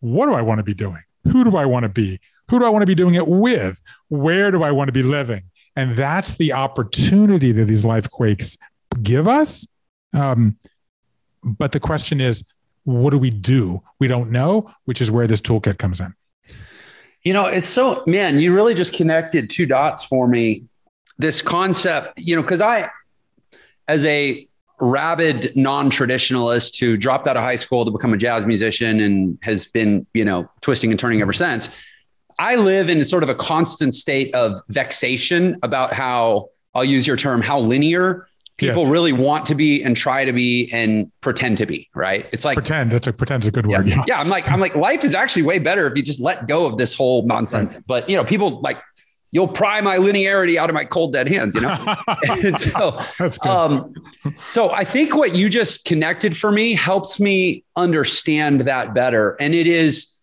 what 0.00 0.26
do 0.26 0.34
I 0.34 0.42
want 0.42 0.58
to 0.58 0.64
be 0.64 0.74
doing? 0.74 1.02
Who 1.32 1.44
do 1.44 1.56
I 1.56 1.64
want 1.64 1.84
to 1.84 1.88
be? 1.88 2.20
Who 2.50 2.58
do 2.58 2.64
I 2.64 2.68
want 2.68 2.82
to 2.82 2.86
be 2.86 2.94
doing 2.94 3.14
it 3.14 3.26
with? 3.26 3.80
Where 4.08 4.50
do 4.50 4.62
I 4.62 4.70
want 4.70 4.88
to 4.88 4.92
be 4.92 5.02
living? 5.02 5.44
And 5.76 5.96
that's 5.96 6.36
the 6.36 6.52
opportunity 6.52 7.52
that 7.52 7.64
these 7.64 7.84
life 7.84 8.08
quakes 8.10 8.56
give 9.02 9.26
us. 9.26 9.66
Um, 10.12 10.56
but 11.42 11.72
the 11.72 11.80
question 11.80 12.20
is, 12.20 12.44
what 12.84 13.10
do 13.10 13.18
we 13.18 13.30
do? 13.30 13.82
We 13.98 14.08
don't 14.08 14.30
know, 14.30 14.70
which 14.84 15.00
is 15.00 15.10
where 15.10 15.26
this 15.26 15.40
toolkit 15.40 15.78
comes 15.78 16.00
in. 16.00 16.14
You 17.22 17.32
know, 17.32 17.46
it's 17.46 17.66
so, 17.66 18.04
man, 18.06 18.38
you 18.38 18.54
really 18.54 18.74
just 18.74 18.92
connected 18.92 19.48
two 19.48 19.66
dots 19.66 20.04
for 20.04 20.28
me. 20.28 20.64
This 21.16 21.40
concept, 21.40 22.18
you 22.18 22.36
know, 22.36 22.42
because 22.42 22.60
I, 22.60 22.90
as 23.88 24.04
a 24.04 24.46
rabid 24.80 25.52
non-traditionalist 25.56 26.78
who 26.78 26.96
dropped 26.96 27.26
out 27.26 27.36
of 27.36 27.42
high 27.42 27.56
school 27.56 27.84
to 27.84 27.90
become 27.90 28.12
a 28.12 28.16
jazz 28.16 28.44
musician 28.44 29.00
and 29.00 29.38
has 29.42 29.66
been, 29.66 30.06
you 30.12 30.24
know, 30.24 30.50
twisting 30.60 30.90
and 30.90 31.00
turning 31.00 31.20
ever 31.20 31.32
since. 31.32 31.70
I 32.38 32.56
live 32.56 32.88
in 32.88 33.04
sort 33.04 33.22
of 33.22 33.28
a 33.28 33.34
constant 33.34 33.94
state 33.94 34.34
of 34.34 34.60
vexation 34.68 35.58
about 35.62 35.92
how 35.92 36.48
I'll 36.74 36.84
use 36.84 37.06
your 37.06 37.16
term, 37.16 37.42
how 37.42 37.60
linear 37.60 38.28
people 38.56 38.82
yes. 38.82 38.90
really 38.90 39.12
want 39.12 39.46
to 39.46 39.54
be 39.54 39.82
and 39.82 39.96
try 39.96 40.24
to 40.24 40.32
be 40.32 40.70
and 40.72 41.10
pretend 41.20 41.58
to 41.58 41.66
be, 41.66 41.88
right? 41.94 42.26
It's 42.32 42.44
like 42.44 42.56
pretend. 42.56 42.92
That's 42.92 43.06
a 43.06 43.12
pretend's 43.12 43.46
a 43.46 43.50
good 43.50 43.66
word. 43.66 43.88
Yeah. 43.88 44.04
yeah. 44.06 44.20
I'm 44.20 44.28
like, 44.28 44.50
I'm 44.50 44.60
like, 44.60 44.76
life 44.76 45.04
is 45.04 45.14
actually 45.14 45.42
way 45.42 45.58
better 45.58 45.86
if 45.86 45.96
you 45.96 46.02
just 46.02 46.20
let 46.20 46.46
go 46.46 46.66
of 46.66 46.78
this 46.78 46.94
whole 46.94 47.26
nonsense. 47.26 47.76
Right. 47.76 47.86
But 47.86 48.10
you 48.10 48.16
know, 48.16 48.24
people 48.24 48.60
like 48.60 48.78
you'll 49.34 49.48
pry 49.48 49.80
my 49.80 49.98
linearity 49.98 50.56
out 50.56 50.70
of 50.70 50.74
my 50.74 50.84
cold 50.84 51.12
dead 51.12 51.28
hands, 51.28 51.56
you 51.56 51.60
know? 51.60 51.76
and 52.44 52.58
so, 52.58 53.00
That's 53.18 53.36
good. 53.36 53.50
Um, 53.50 53.92
so 54.50 54.70
I 54.70 54.84
think 54.84 55.16
what 55.16 55.34
you 55.34 55.48
just 55.48 55.84
connected 55.84 56.36
for 56.36 56.52
me 56.52 56.74
helps 56.74 57.18
me 57.18 57.64
understand 57.74 58.60
that 58.62 58.94
better. 58.94 59.36
And 59.40 59.52
it 59.52 59.66
is, 59.66 60.13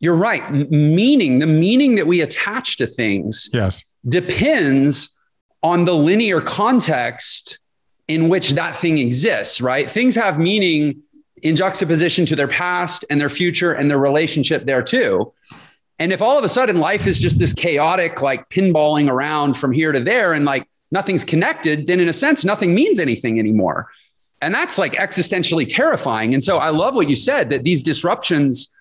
you're 0.00 0.14
right. 0.14 0.48
Meaning, 0.70 1.38
the 1.38 1.46
meaning 1.46 1.94
that 1.94 2.06
we 2.06 2.20
attach 2.20 2.76
to 2.78 2.86
things 2.86 3.48
yes. 3.52 3.82
depends 4.08 5.16
on 5.62 5.84
the 5.84 5.94
linear 5.94 6.40
context 6.40 7.58
in 8.06 8.28
which 8.28 8.50
that 8.50 8.76
thing 8.76 8.98
exists, 8.98 9.60
right? 9.60 9.90
Things 9.90 10.14
have 10.14 10.38
meaning 10.38 11.02
in 11.42 11.56
juxtaposition 11.56 12.26
to 12.26 12.36
their 12.36 12.48
past 12.48 13.04
and 13.08 13.20
their 13.20 13.28
future 13.28 13.72
and 13.72 13.90
their 13.90 13.98
relationship 13.98 14.66
there 14.66 14.82
too. 14.82 15.32
And 15.98 16.12
if 16.12 16.20
all 16.20 16.36
of 16.36 16.44
a 16.44 16.48
sudden 16.48 16.80
life 16.80 17.06
is 17.06 17.18
just 17.18 17.38
this 17.38 17.52
chaotic, 17.52 18.20
like 18.20 18.48
pinballing 18.48 19.08
around 19.08 19.54
from 19.54 19.72
here 19.72 19.92
to 19.92 20.00
there 20.00 20.32
and 20.32 20.44
like 20.44 20.68
nothing's 20.90 21.24
connected, 21.24 21.86
then 21.86 22.00
in 22.00 22.08
a 22.08 22.12
sense, 22.12 22.44
nothing 22.44 22.74
means 22.74 22.98
anything 22.98 23.38
anymore. 23.38 23.88
And 24.42 24.52
that's 24.52 24.76
like 24.76 24.94
existentially 24.94 25.66
terrifying. 25.68 26.34
And 26.34 26.42
so 26.42 26.58
I 26.58 26.70
love 26.70 26.96
what 26.96 27.08
you 27.08 27.14
said 27.14 27.50
that 27.50 27.62
these 27.62 27.82
disruptions 27.82 28.73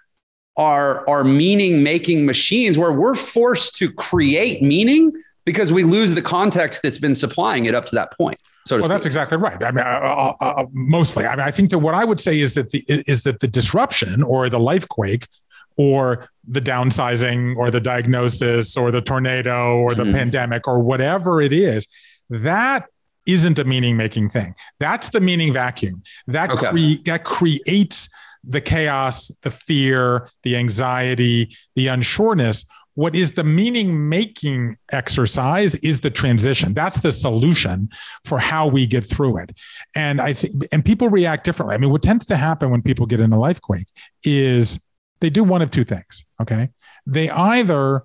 are, 0.55 1.07
are 1.09 1.23
meaning 1.23 1.83
making 1.83 2.25
machines 2.25 2.77
where 2.77 2.91
we're 2.91 3.15
forced 3.15 3.75
to 3.75 3.91
create 3.91 4.61
meaning 4.61 5.11
because 5.45 5.73
we 5.73 5.83
lose 5.83 6.13
the 6.13 6.21
context 6.21 6.81
that's 6.83 6.99
been 6.99 7.15
supplying 7.15 7.65
it 7.65 7.75
up 7.75 7.85
to 7.87 7.95
that 7.95 8.15
point. 8.17 8.39
So 8.65 8.79
well, 8.79 8.87
that's 8.87 9.05
exactly 9.05 9.37
right. 9.37 9.61
I 9.61 9.71
mean, 9.71 9.85
uh, 9.85 9.89
uh, 9.89 10.33
uh, 10.39 10.45
uh, 10.45 10.65
mostly. 10.71 11.25
I 11.25 11.35
mean, 11.35 11.45
I 11.45 11.51
think 11.51 11.69
that 11.71 11.79
what 11.79 11.95
I 11.95 12.05
would 12.05 12.21
say 12.21 12.39
is 12.39 12.53
that 12.53 12.71
the 12.71 12.81
is 12.87 13.23
that 13.23 13.41
the 13.41 13.47
disruption 13.47 14.23
or 14.23 14.49
the 14.49 14.59
life 14.59 14.87
quake 14.87 15.27
or 15.75 16.29
the 16.47 16.61
downsizing 16.61 17.57
or 17.57 17.71
the 17.71 17.81
diagnosis 17.81 18.77
or 18.77 18.91
the 18.91 19.01
tornado 19.01 19.77
or 19.79 19.95
the 19.95 20.03
mm-hmm. 20.03 20.13
pandemic 20.13 20.67
or 20.67 20.79
whatever 20.79 21.41
it 21.41 21.51
is, 21.51 21.87
that 22.29 22.87
isn't 23.25 23.59
a 23.59 23.63
meaning 23.65 23.97
making 23.97 24.29
thing. 24.29 24.55
That's 24.79 25.09
the 25.09 25.19
meaning 25.19 25.53
vacuum. 25.53 26.03
That, 26.27 26.51
okay. 26.51 26.69
cre- 26.69 27.03
that 27.05 27.23
creates 27.23 28.09
the 28.43 28.61
chaos, 28.61 29.31
the 29.41 29.51
fear, 29.51 30.29
the 30.43 30.55
anxiety, 30.55 31.55
the 31.75 31.87
unsureness. 31.87 32.65
What 32.95 33.15
is 33.15 33.31
the 33.31 33.43
meaning 33.43 34.07
making 34.09 34.77
exercise 34.91 35.75
is 35.75 36.01
the 36.01 36.11
transition. 36.11 36.73
That's 36.73 36.99
the 36.99 37.11
solution 37.11 37.89
for 38.25 38.37
how 38.37 38.67
we 38.67 38.85
get 38.85 39.03
through 39.05 39.39
it. 39.39 39.57
And 39.95 40.21
I 40.21 40.33
think, 40.33 40.63
and 40.71 40.85
people 40.85 41.09
react 41.09 41.43
differently. 41.43 41.73
I 41.73 41.79
mean, 41.79 41.89
what 41.89 42.03
tends 42.03 42.25
to 42.27 42.37
happen 42.37 42.69
when 42.69 42.83
people 42.83 43.07
get 43.07 43.19
in 43.19 43.33
a 43.33 43.39
life 43.39 43.61
quake 43.61 43.87
is 44.23 44.79
they 45.21 45.31
do 45.31 45.43
one 45.43 45.61
of 45.61 45.71
two 45.71 45.83
things. 45.83 46.23
Okay. 46.39 46.69
They 47.07 47.29
either 47.29 48.03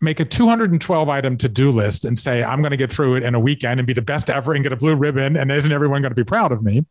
make 0.00 0.20
a 0.20 0.24
212 0.24 1.08
item 1.08 1.36
to 1.36 1.48
do 1.48 1.70
list 1.70 2.04
and 2.04 2.18
say, 2.18 2.42
I'm 2.42 2.60
going 2.60 2.70
to 2.70 2.76
get 2.76 2.92
through 2.92 3.16
it 3.16 3.22
in 3.22 3.34
a 3.34 3.40
weekend 3.40 3.80
and 3.80 3.86
be 3.86 3.92
the 3.92 4.02
best 4.02 4.30
ever 4.30 4.54
and 4.54 4.62
get 4.62 4.72
a 4.72 4.76
blue 4.76 4.94
ribbon. 4.94 5.36
And 5.36 5.50
isn't 5.50 5.72
everyone 5.72 6.02
going 6.02 6.10
to 6.10 6.16
be 6.16 6.24
proud 6.24 6.52
of 6.52 6.62
me? 6.62 6.86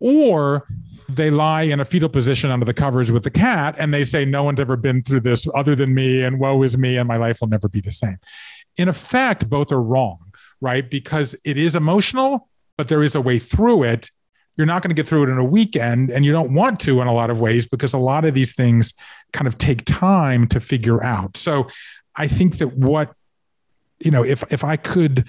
Or 0.00 0.66
they 1.16 1.30
lie 1.30 1.62
in 1.62 1.80
a 1.80 1.84
fetal 1.84 2.08
position 2.08 2.50
under 2.50 2.64
the 2.64 2.74
covers 2.74 3.12
with 3.12 3.24
the 3.24 3.30
cat 3.30 3.74
and 3.78 3.92
they 3.92 4.04
say, 4.04 4.24
No 4.24 4.42
one's 4.42 4.60
ever 4.60 4.76
been 4.76 5.02
through 5.02 5.20
this 5.20 5.46
other 5.54 5.74
than 5.74 5.94
me, 5.94 6.22
and 6.22 6.38
woe 6.38 6.62
is 6.62 6.76
me, 6.76 6.96
and 6.96 7.08
my 7.08 7.16
life 7.16 7.40
will 7.40 7.48
never 7.48 7.68
be 7.68 7.80
the 7.80 7.92
same. 7.92 8.18
In 8.76 8.88
effect, 8.88 9.48
both 9.48 9.72
are 9.72 9.82
wrong, 9.82 10.32
right? 10.60 10.88
Because 10.88 11.36
it 11.44 11.58
is 11.58 11.76
emotional, 11.76 12.48
but 12.76 12.88
there 12.88 13.02
is 13.02 13.14
a 13.14 13.20
way 13.20 13.38
through 13.38 13.84
it 13.84 14.10
you're 14.56 14.66
not 14.66 14.82
going 14.82 14.90
to 14.90 14.94
get 14.94 15.08
through 15.08 15.24
it 15.24 15.30
in 15.30 15.38
a 15.38 15.44
weekend 15.44 16.10
and 16.10 16.24
you 16.24 16.32
don't 16.32 16.52
want 16.52 16.78
to 16.80 17.00
in 17.00 17.06
a 17.06 17.12
lot 17.12 17.30
of 17.30 17.40
ways 17.40 17.66
because 17.66 17.92
a 17.92 17.98
lot 17.98 18.24
of 18.24 18.34
these 18.34 18.54
things 18.54 18.92
kind 19.32 19.46
of 19.46 19.56
take 19.58 19.84
time 19.84 20.46
to 20.46 20.60
figure 20.60 21.02
out 21.02 21.36
so 21.36 21.66
i 22.16 22.26
think 22.26 22.58
that 22.58 22.76
what 22.76 23.14
you 24.00 24.10
know 24.10 24.22
if 24.22 24.42
if 24.52 24.64
i 24.64 24.76
could 24.76 25.26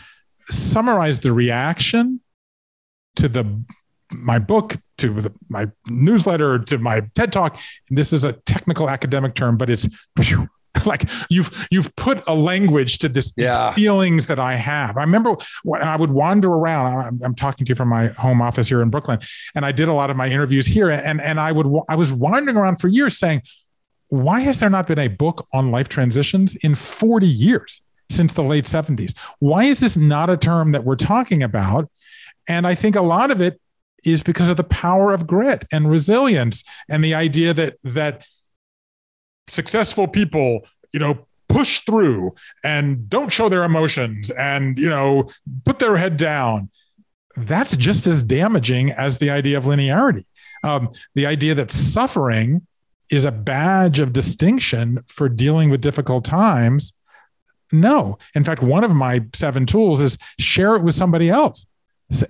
summarize 0.50 1.22
the 1.22 1.34
reaction 1.34 2.20
to 3.16 3.30
the 3.30 3.64
my 4.12 4.40
book 4.40 4.76
to 4.98 5.22
the, 5.22 5.34
my 5.50 5.70
newsletter 5.88 6.60
to 6.60 6.78
my 6.78 7.02
ted 7.16 7.32
talk 7.32 7.58
this 7.90 8.14
is 8.14 8.24
a 8.24 8.34
technical 8.34 8.90
academic 8.90 9.36
term 9.36 9.58
but 9.58 9.70
it's 9.70 9.90
whew, 10.20 10.48
like 10.86 11.10
you've 11.30 11.68
you've 11.70 11.96
put 11.96 12.26
a 12.28 12.34
language 12.34 13.00
to 13.00 13.10
this 13.10 13.34
yeah. 13.38 13.70
these 13.70 13.76
feelings 13.76 14.28
that 14.28 14.40
I 14.40 14.56
have. 14.56 14.98
I 14.98 15.02
remember 15.02 15.36
when 15.64 15.82
I 15.82 15.96
would 15.96 16.10
wander 16.10 16.50
around. 16.50 16.98
I'm, 16.98 17.22
I'm, 17.24 17.36
talking 17.36 17.66
to 17.66 17.70
you 17.70 17.76
from 17.76 17.90
my 17.90 18.08
home 18.08 18.42
office 18.42 18.70
here 18.70 18.82
in 18.82 18.90
Brooklyn, 18.90 19.20
and 19.54 19.66
I 19.66 19.72
did 19.72 19.88
a 19.88 19.94
lot 19.94 20.10
of 20.10 20.18
my 20.18 20.28
interviews 20.28 20.66
here. 20.66 20.90
And 20.90 21.22
and 21.22 21.40
I 21.40 21.52
would 21.52 21.68
I 21.90 21.96
was 21.96 22.12
wandering 22.12 22.58
around 22.58 22.78
for 22.78 22.88
years 22.88 23.18
saying, 23.18 23.44
why 24.10 24.42
has 24.42 24.60
there 24.60 24.70
not 24.70 24.88
been 24.88 25.00
a 25.00 25.08
book 25.08 25.48
on 25.54 25.72
life 25.72 25.90
transitions 25.90 26.56
in 26.58 26.76
40 26.76 27.28
years 27.28 27.82
since 28.10 28.34
the 28.34 28.44
late 28.44 28.66
70s? 28.66 29.16
Why 29.40 29.66
is 29.66 29.80
this 29.80 29.98
not 29.98 30.30
a 30.30 30.38
term 30.38 30.72
that 30.74 30.84
we're 30.84 30.96
talking 30.96 31.44
about? 31.44 31.90
And 32.48 32.68
I 32.68 32.76
think 32.76 32.96
a 32.96 33.02
lot 33.02 33.32
of 33.32 33.42
it 33.42 33.60
is 34.04 34.24
because 34.24 34.50
of 34.50 34.58
the 34.58 34.64
power 34.64 35.14
of 35.14 35.28
grit 35.28 35.66
and 35.72 35.90
resilience 35.90 36.64
and 36.90 37.04
the 37.04 37.14
idea 37.14 37.54
that 37.54 37.78
that 37.84 38.26
successful 39.48 40.08
people, 40.08 40.62
you 40.92 41.00
know, 41.00 41.28
push 41.50 41.82
through 41.82 42.34
and 42.64 43.10
don't 43.10 43.32
show 43.32 43.50
their 43.50 43.64
emotions 43.64 44.30
and, 44.32 44.78
you 44.78 44.90
know, 44.90 45.30
put 45.66 45.80
their 45.80 45.98
head 45.98 46.18
down. 46.18 46.70
That's 47.36 47.78
just 47.78 48.08
as 48.08 48.24
damaging 48.24 48.92
as 48.92 49.18
the 49.18 49.30
idea 49.30 49.58
of 49.58 49.66
linearity. 49.66 50.26
Um, 50.64 50.90
the 51.16 51.26
idea 51.26 51.56
that 51.56 51.72
suffering 51.72 52.66
is 53.10 53.26
a 53.26 53.32
badge 53.32 54.00
of 54.00 54.14
distinction 54.14 55.04
for 55.08 55.30
dealing 55.30 55.70
with 55.70 55.82
difficult 55.82 56.26
times. 56.26 56.94
No. 57.72 58.18
In 58.34 58.44
fact, 58.44 58.62
one 58.62 58.84
of 58.84 58.92
my 58.92 59.26
seven 59.34 59.66
tools 59.66 60.02
is 60.02 60.18
share 60.40 60.76
it 60.76 60.84
with 60.84 60.96
somebody 60.96 61.30
else. 61.30 61.66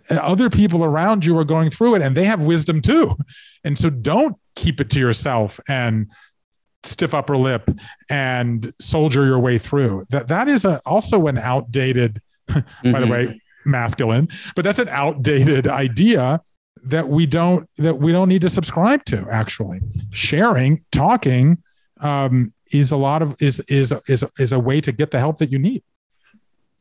Other 0.10 0.50
people 0.50 0.84
around 0.84 1.26
you 1.26 1.38
are 1.38 1.44
going 1.44 1.70
through 1.70 1.96
it 1.96 2.02
and 2.02 2.16
they 2.16 2.26
have 2.26 2.42
wisdom 2.42 2.82
too. 2.82 3.16
And 3.64 3.78
so 3.78 3.90
don't 3.90 4.38
keep 4.56 4.80
it 4.80 4.90
to 4.92 5.00
yourself 5.00 5.60
and 5.68 6.08
stiff 6.84 7.14
upper 7.14 7.38
lip 7.38 7.70
and 8.10 8.74
soldier 8.80 9.26
your 9.26 9.40
way 9.40 9.58
through. 9.58 10.06
That 10.10 10.28
that 10.28 10.48
is 10.48 10.66
a, 10.66 10.82
also 10.86 11.28
an 11.28 11.38
outdated, 11.38 12.22
mm-hmm. 12.48 12.62
by 12.92 13.00
the 13.00 13.06
mm-hmm. 13.06 13.12
way, 13.12 13.42
masculine, 13.66 14.28
but 14.56 14.64
that's 14.64 14.80
an 14.80 14.90
outdated 14.90 15.68
idea 15.68 16.42
that 16.86 17.08
we 17.08 17.26
don't 17.26 17.70
that 17.78 17.98
we 17.98 18.12
don't 18.12 18.30
need 18.30 18.42
to 18.42 18.50
subscribe 18.50 19.06
to. 19.06 19.26
Actually, 19.30 19.80
sharing, 20.12 20.84
talking 20.92 21.62
um, 22.02 22.52
is 22.72 22.92
a 22.92 22.98
lot 22.98 23.22
of 23.22 23.42
is 23.42 23.60
is 23.62 23.94
is 24.08 24.24
is 24.38 24.52
a 24.52 24.60
way 24.60 24.82
to 24.82 24.92
get 24.92 25.12
the 25.12 25.20
help 25.20 25.38
that 25.38 25.52
you 25.52 25.60
need. 25.60 25.84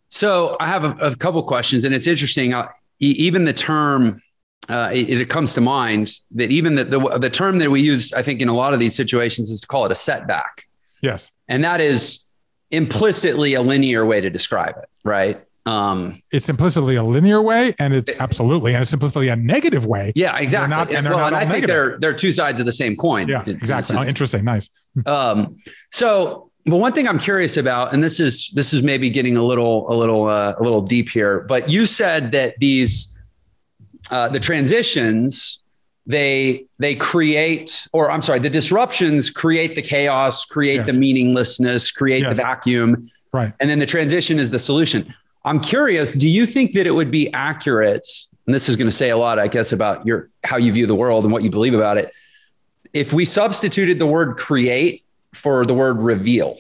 So 0.09 0.57
I 0.61 0.67
have 0.67 0.85
a, 0.85 0.91
a 0.99 1.17
couple 1.17 1.43
questions, 1.45 1.85
and 1.85 1.95
it's 1.95 2.07
interesting. 2.07 2.53
Uh, 2.53 2.69
even 3.09 3.45
the 3.45 3.53
term 3.53 4.21
uh, 4.69 4.91
it, 4.93 5.21
it, 5.21 5.29
comes 5.29 5.55
to 5.55 5.61
mind 5.61 6.13
that 6.31 6.51
even 6.51 6.77
the, 6.77 6.85
the, 6.85 7.19
the 7.19 7.31
term 7.31 7.59
that 7.59 7.71
we 7.71 7.83
use, 7.83 8.13
I 8.13 8.23
think, 8.23 8.41
in 8.41 8.49
a 8.49 8.55
lot 8.55 8.73
of 8.75 8.81
these 8.81 8.95
situations 8.95 9.51
is 9.51 9.61
to 9.61 9.67
call 9.67 9.85
it 9.87 9.93
a 9.93 9.97
setback. 9.97 10.63
Yes, 11.03 11.31
and 11.49 11.65
that 11.65 11.81
is 11.81 12.31
implicitly 12.71 13.55
a 13.55 13.63
linear 13.63 14.07
way 14.07 14.21
to 14.21 14.31
describe 14.31 14.77
it, 14.79 14.89
right? 15.05 15.45
Um, 15.67 16.23
it's 16.33 16.49
implicitly 16.49 16.97
a 16.97 17.03
linear 17.03 17.43
way, 17.43 17.75
and 17.79 17.93
it's 17.93 18.15
absolutely, 18.21 18.75
and 18.75 18.83
it's 18.83 18.93
implicitly 18.93 19.29
a 19.29 19.37
negative 19.37 19.85
way. 19.85 20.13
Yeah, 20.15 20.37
exactly. 20.39 20.65
And, 20.65 20.71
not, 20.71 20.95
and, 20.95 21.09
well, 21.09 21.27
and 21.27 21.37
I 21.37 21.47
think 21.47 21.67
they're 21.67 21.99
they're 21.99 22.15
two 22.15 22.33
sides 22.33 22.61
of 22.61 22.67
the 22.67 22.73
same 22.73 22.95
coin. 22.95 23.29
Yeah, 23.29 23.43
exactly. 23.47 23.97
Oh, 23.97 24.05
interesting. 24.05 24.45
Nice. 24.45 24.71
Um, 25.07 25.57
so, 25.91 26.52
but 26.65 26.77
one 26.77 26.93
thing 26.93 27.09
I'm 27.09 27.19
curious 27.19 27.57
about, 27.57 27.93
and 27.93 28.03
this 28.03 28.21
is 28.21 28.51
this 28.55 28.73
is 28.73 28.83
maybe 28.83 29.11
getting 29.11 29.37
a 29.37 29.45
little 29.45 29.91
a 29.93 29.95
little 29.95 30.29
uh, 30.29 30.55
a 30.59 30.63
little 30.63 30.83
deep 30.83 31.09
here, 31.09 31.41
but 31.41 31.69
you 31.69 31.87
said 31.87 32.33
that 32.33 32.55
these 32.59 33.19
uh, 34.11 34.29
the 34.29 34.41
transitions 34.41 35.63
they 36.05 36.67
they 36.81 36.97
create 36.97 37.87
or 37.93 38.11
i'm 38.11 38.21
sorry 38.21 38.41
the 38.41 38.51
disruptions 38.51 39.31
create 39.31 39.77
the 39.77 39.81
chaos 39.81 40.45
create 40.45 40.79
yes. 40.79 40.87
the 40.87 40.93
meaninglessness 40.95 41.93
create 41.93 42.23
yes. 42.23 42.37
the 42.37 42.43
vacuum 42.43 43.01
right 43.33 43.53
and 43.61 43.71
then 43.71 43.79
the 43.79 43.87
transition 43.87 44.41
is 44.41 44.51
the 44.51 44.59
solution 44.59 45.15
I'm 45.45 45.61
curious, 45.61 46.13
do 46.13 46.29
you 46.29 46.47
think 46.47 46.73
that 46.73 46.87
it 46.87 46.93
would 46.93 47.11
be 47.11 47.33
accurate? 47.33 48.07
And 48.47 48.55
this 48.55 48.69
is 48.69 48.77
going 48.77 48.87
to 48.87 48.97
say 48.97 49.11
a 49.11 49.17
lot, 49.17 49.39
I 49.39 49.49
guess, 49.49 49.73
about 49.73 50.07
your 50.07 50.31
how 50.45 50.57
you 50.57 50.73
view 50.73 50.87
the 50.87 50.95
world 50.95 51.25
and 51.25 51.33
what 51.33 51.43
you 51.43 51.51
believe 51.51 51.75
about 51.75 51.99
it. 51.99 52.13
If 52.93 53.13
we 53.13 53.25
substituted 53.25 53.99
the 53.99 54.07
word 54.07 54.37
create 54.37 55.02
for 55.35 55.65
the 55.65 55.75
word 55.75 55.99
reveal, 55.99 56.59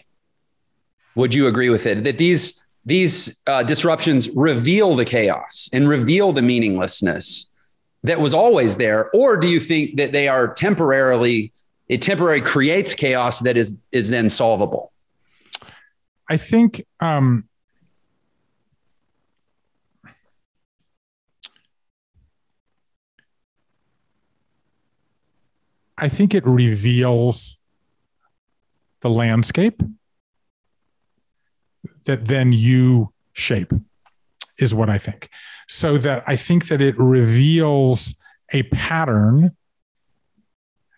would 1.14 1.34
you 1.34 1.46
agree 1.46 1.68
with 1.68 1.86
it? 1.86 2.04
That 2.04 2.18
these 2.18 2.60
these 2.84 3.40
uh, 3.46 3.62
disruptions 3.62 4.28
reveal 4.30 4.96
the 4.96 5.04
chaos 5.04 5.70
and 5.72 5.88
reveal 5.88 6.32
the 6.32 6.42
meaninglessness 6.42 7.48
that 8.02 8.20
was 8.20 8.34
always 8.34 8.76
there, 8.76 9.08
or 9.14 9.36
do 9.36 9.46
you 9.46 9.60
think 9.60 9.96
that 9.96 10.10
they 10.12 10.26
are 10.26 10.52
temporarily 10.52 11.52
it 11.88 12.02
temporarily 12.02 12.40
creates 12.40 12.94
chaos 12.94 13.40
that 13.40 13.56
is 13.56 13.76
is 13.92 14.08
then 14.08 14.30
solvable? 14.30 14.92
I 16.28 16.36
think 16.38 16.84
um, 17.00 17.48
I 25.98 26.08
think 26.08 26.34
it 26.34 26.44
reveals 26.44 27.58
the 29.02 29.10
landscape 29.10 29.82
that 32.06 32.26
then 32.26 32.52
you 32.52 33.12
shape, 33.32 33.72
is 34.58 34.74
what 34.74 34.88
I 34.90 34.98
think. 34.98 35.28
So 35.68 35.98
that 35.98 36.24
I 36.26 36.36
think 36.36 36.68
that 36.68 36.80
it 36.80 36.98
reveals 36.98 38.14
a 38.52 38.64
pattern 38.64 39.56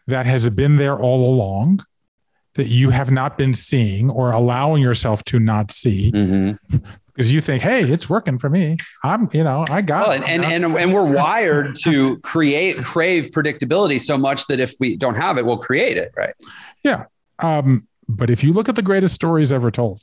that 0.06 0.26
has 0.26 0.48
been 0.50 0.76
there 0.76 0.98
all 0.98 1.28
along 1.28 1.84
that 2.54 2.68
you 2.68 2.90
have 2.90 3.10
not 3.10 3.36
been 3.36 3.54
seeing 3.54 4.10
or 4.10 4.32
allowing 4.32 4.82
yourself 4.82 5.24
to 5.24 5.40
not 5.40 5.72
see 5.72 6.12
mm-hmm 6.12 6.76
because 7.14 7.30
you 7.30 7.40
think, 7.40 7.62
hey, 7.62 7.82
it's 7.82 8.08
working 8.08 8.38
for 8.38 8.50
me. 8.50 8.76
I'm, 9.04 9.28
you 9.32 9.44
know, 9.44 9.64
I 9.68 9.82
got 9.82 10.08
well, 10.08 10.16
and, 10.16 10.24
and, 10.24 10.44
and, 10.44 10.76
and 10.76 10.92
we're 10.92 11.04
wired 11.04 11.76
to 11.84 12.18
create, 12.20 12.82
crave 12.82 13.26
predictability 13.26 14.00
so 14.00 14.18
much 14.18 14.46
that 14.48 14.58
if 14.58 14.74
we 14.80 14.96
don't 14.96 15.14
have 15.14 15.38
it, 15.38 15.46
we'll 15.46 15.58
create 15.58 15.96
it. 15.96 16.12
Right. 16.16 16.34
Yeah. 16.82 17.04
Um, 17.38 17.86
but 18.08 18.30
if 18.30 18.42
you 18.44 18.52
look 18.52 18.68
at 18.68 18.76
the 18.76 18.82
greatest 18.82 19.14
stories 19.14 19.52
ever 19.52 19.70
told, 19.70 20.02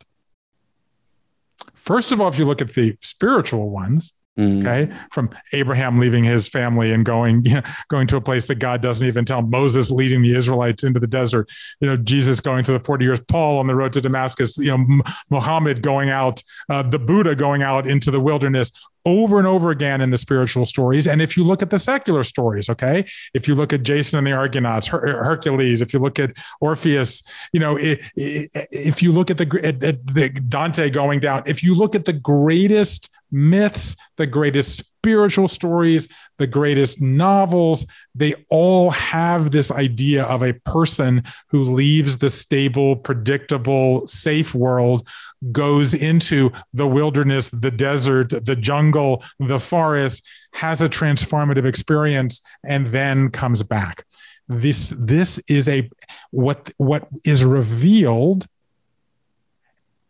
first 1.73 2.11
of 2.11 2.21
all, 2.21 2.27
if 2.27 2.37
you 2.37 2.45
look 2.45 2.61
at 2.61 2.73
the 2.73 2.97
spiritual 3.01 3.69
ones, 3.69 4.13
Mm. 4.39 4.61
Okay, 4.61 4.93
from 5.11 5.29
Abraham 5.51 5.99
leaving 5.99 6.23
his 6.23 6.47
family 6.47 6.93
and 6.93 7.05
going, 7.05 7.43
you 7.45 7.55
know, 7.55 7.61
going 7.89 8.07
to 8.07 8.15
a 8.15 8.21
place 8.21 8.47
that 8.47 8.55
God 8.55 8.82
doesn't 8.82 9.05
even 9.05 9.25
tell. 9.25 9.41
Moses 9.41 9.91
leading 9.91 10.21
the 10.21 10.36
Israelites 10.36 10.84
into 10.84 10.99
the 11.01 11.07
desert. 11.07 11.49
You 11.82 11.89
know, 11.89 11.97
Jesus 11.97 12.39
going 12.39 12.63
through 12.63 12.77
the 12.77 12.84
forty 12.84 13.03
years. 13.03 13.19
Paul 13.27 13.59
on 13.59 13.67
the 13.67 13.75
road 13.75 13.91
to 13.93 14.01
Damascus. 14.01 14.57
You 14.57 14.77
know, 14.77 15.01
Muhammad 15.29 15.82
going 15.82 16.09
out. 16.09 16.41
Uh, 16.69 16.82
the 16.82 16.99
Buddha 16.99 17.36
going 17.36 17.61
out 17.61 17.88
into 17.88 18.09
the 18.09 18.21
wilderness 18.21 18.71
over 19.05 19.39
and 19.39 19.47
over 19.47 19.71
again 19.71 20.01
in 20.01 20.11
the 20.11 20.17
spiritual 20.17 20.65
stories. 20.65 21.07
And 21.07 21.21
if 21.21 21.36
you 21.36 21.43
look 21.43 21.61
at 21.61 21.69
the 21.69 21.79
secular 21.79 22.23
stories, 22.23 22.69
okay, 22.69 23.05
if 23.34 23.47
you 23.47 23.55
look 23.55 23.73
at 23.73 23.84
Jason 23.84 24.17
and 24.19 24.27
the 24.27 24.32
Argonauts, 24.32 24.88
Her- 24.88 25.23
Hercules, 25.23 25.82
if 25.82 25.93
you 25.93 25.99
look 25.99 26.19
at 26.19 26.38
Orpheus, 26.59 27.23
you 27.51 27.59
know, 27.59 27.77
it, 27.77 27.99
it, 28.15 28.49
if 28.71 29.01
you 29.01 29.11
look 29.11 29.32
at 29.32 29.38
the, 29.38 29.59
at, 29.63 29.84
at 29.84 30.05
the 30.07 30.29
Dante 30.29 30.89
going 30.89 31.19
down, 31.19 31.43
if 31.45 31.63
you 31.63 31.75
look 31.75 31.95
at 31.95 32.05
the 32.05 32.13
greatest 32.13 33.09
myths, 33.32 33.95
the 34.17 34.27
greatest 34.27 34.77
spiritual 34.77 35.47
stories, 35.47 36.07
the 36.38 36.45
greatest 36.45 37.01
novels, 37.01 37.86
they 38.13 38.36
all 38.49 38.91
have 38.91 39.51
this 39.51 39.71
idea 39.71 40.23
of 40.25 40.43
a 40.43 40.53
person 40.65 41.23
who 41.49 41.63
leaves 41.63 42.17
the 42.17 42.29
stable, 42.29 42.95
predictable, 42.95 44.05
safe 44.05 44.53
world, 44.53 45.07
goes 45.51 45.93
into 45.93 46.51
the 46.73 46.88
wilderness, 46.88 47.47
the 47.47 47.71
desert, 47.71 48.29
the 48.45 48.55
jungle, 48.55 49.23
the 49.39 49.59
forest, 49.59 50.23
has 50.53 50.82
a 50.82 50.89
transformative 50.89 51.65
experience, 51.65 52.41
and 52.63 52.88
then 52.88 53.29
comes 53.32 53.63
back. 53.63 54.05
This, 54.47 54.93
this 54.95 55.39
is 55.47 55.67
a 55.69 55.89
what 56.32 56.71
what 56.77 57.07
is 57.25 57.43
revealed 57.43 58.47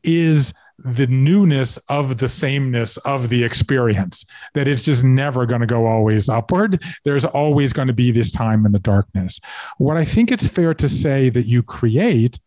is 0.03 0.53
the 0.84 1.07
newness 1.07 1.77
of 1.89 2.17
the 2.17 2.27
sameness 2.27 2.97
of 2.97 3.29
the 3.29 3.43
experience 3.43 4.25
that 4.53 4.67
it's 4.67 4.84
just 4.84 5.03
never 5.03 5.45
going 5.45 5.61
to 5.61 5.67
go 5.67 5.86
always 5.86 6.29
upward. 6.29 6.84
There's 7.05 7.25
always 7.25 7.73
going 7.73 7.88
to 7.88 7.93
be 7.93 8.11
this 8.11 8.32
time 8.32 8.65
in 8.65 8.71
the 8.71 8.79
darkness. 8.79 9.39
What 9.77 9.97
i 9.97 10.05
think 10.05 10.32
it's 10.32 10.47
fair 10.47 10.73
to 10.73 10.89
say 10.89 11.29
that 11.29 11.45
you 11.45 11.63
create 11.63 12.39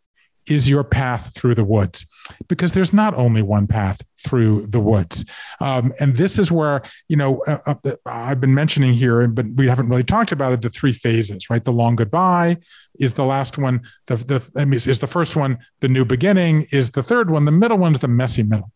is 0.46 0.68
your 0.68 0.84
path 0.84 1.34
through 1.34 1.54
the 1.54 1.64
woods 1.64 2.06
because 2.48 2.72
there's 2.72 2.92
not 2.92 3.14
only 3.14 3.42
one 3.42 3.66
path 3.66 4.02
through 4.24 4.66
the 4.66 4.80
woods. 4.80 5.24
Um, 5.60 5.92
and 6.00 6.16
this 6.16 6.38
is 6.38 6.50
where 6.50 6.82
you 7.08 7.16
know 7.16 7.42
uh, 7.46 7.74
uh, 7.84 7.96
i've 8.06 8.40
been 8.40 8.54
mentioning 8.54 8.92
here 8.92 9.26
but 9.28 9.46
we 9.56 9.68
haven't 9.68 9.88
really 9.88 10.04
talked 10.04 10.32
about 10.32 10.52
it 10.52 10.62
the 10.62 10.70
three 10.70 10.92
phases 10.92 11.44
right? 11.50 11.64
The 11.64 11.72
long 11.72 11.96
goodbye 11.96 12.58
is 12.98 13.14
the 13.14 13.24
last 13.24 13.58
one. 13.58 13.82
The, 14.06 14.16
the 14.16 14.42
I 14.56 14.64
mean, 14.64 14.74
is 14.74 14.98
the 14.98 15.06
first 15.06 15.36
one 15.36 15.58
the 15.80 15.88
new 15.88 16.04
beginning 16.04 16.66
is 16.72 16.92
the 16.92 17.02
third 17.02 17.30
one. 17.30 17.44
The 17.44 17.52
middle 17.52 17.78
one's 17.78 17.98
the 17.98 18.08
messy 18.08 18.42
middle. 18.42 18.70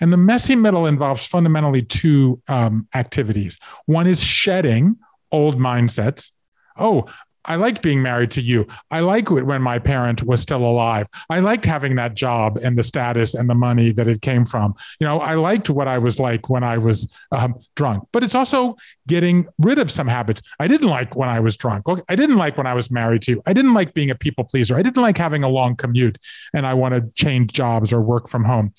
And 0.00 0.12
the 0.12 0.18
messy 0.18 0.54
middle 0.54 0.86
involves 0.86 1.24
fundamentally 1.26 1.82
two 1.82 2.42
um, 2.48 2.86
activities. 2.94 3.58
One 3.86 4.06
is 4.06 4.22
shedding 4.22 4.96
old 5.30 5.58
mindsets. 5.58 6.32
Oh 6.76 7.06
I 7.44 7.56
liked 7.56 7.82
being 7.82 8.02
married 8.02 8.30
to 8.32 8.40
you. 8.40 8.66
I 8.90 9.00
like 9.00 9.30
it 9.30 9.44
when 9.44 9.62
my 9.62 9.78
parent 9.78 10.22
was 10.22 10.40
still 10.40 10.64
alive. 10.64 11.08
I 11.30 11.40
liked 11.40 11.64
having 11.64 11.96
that 11.96 12.14
job 12.14 12.58
and 12.62 12.78
the 12.78 12.82
status 12.82 13.34
and 13.34 13.48
the 13.48 13.54
money 13.54 13.92
that 13.92 14.08
it 14.08 14.22
came 14.22 14.44
from. 14.44 14.74
You 15.00 15.06
know, 15.06 15.20
I 15.20 15.34
liked 15.34 15.70
what 15.70 15.88
I 15.88 15.98
was 15.98 16.20
like 16.20 16.48
when 16.48 16.62
I 16.62 16.78
was 16.78 17.12
um, 17.32 17.54
drunk. 17.76 18.04
But 18.12 18.22
it's 18.22 18.34
also 18.34 18.76
getting 19.06 19.48
rid 19.58 19.78
of 19.78 19.90
some 19.90 20.06
habits. 20.06 20.42
I 20.60 20.68
didn't 20.68 20.88
like 20.88 21.16
when 21.16 21.28
I 21.28 21.40
was 21.40 21.56
drunk. 21.56 21.84
I 22.08 22.16
didn't 22.16 22.36
like 22.36 22.56
when 22.56 22.66
I 22.66 22.74
was 22.74 22.90
married 22.90 23.22
to 23.22 23.32
you. 23.32 23.42
I 23.46 23.52
didn't 23.52 23.74
like 23.74 23.94
being 23.94 24.10
a 24.10 24.14
people 24.14 24.44
pleaser. 24.44 24.76
I 24.76 24.82
didn't 24.82 25.02
like 25.02 25.18
having 25.18 25.44
a 25.44 25.48
long 25.48 25.76
commute 25.76 26.18
and 26.54 26.66
I 26.66 26.74
want 26.74 26.94
to 26.94 27.10
change 27.14 27.52
jobs 27.52 27.92
or 27.92 28.00
work 28.00 28.28
from 28.28 28.44
home. 28.44 28.72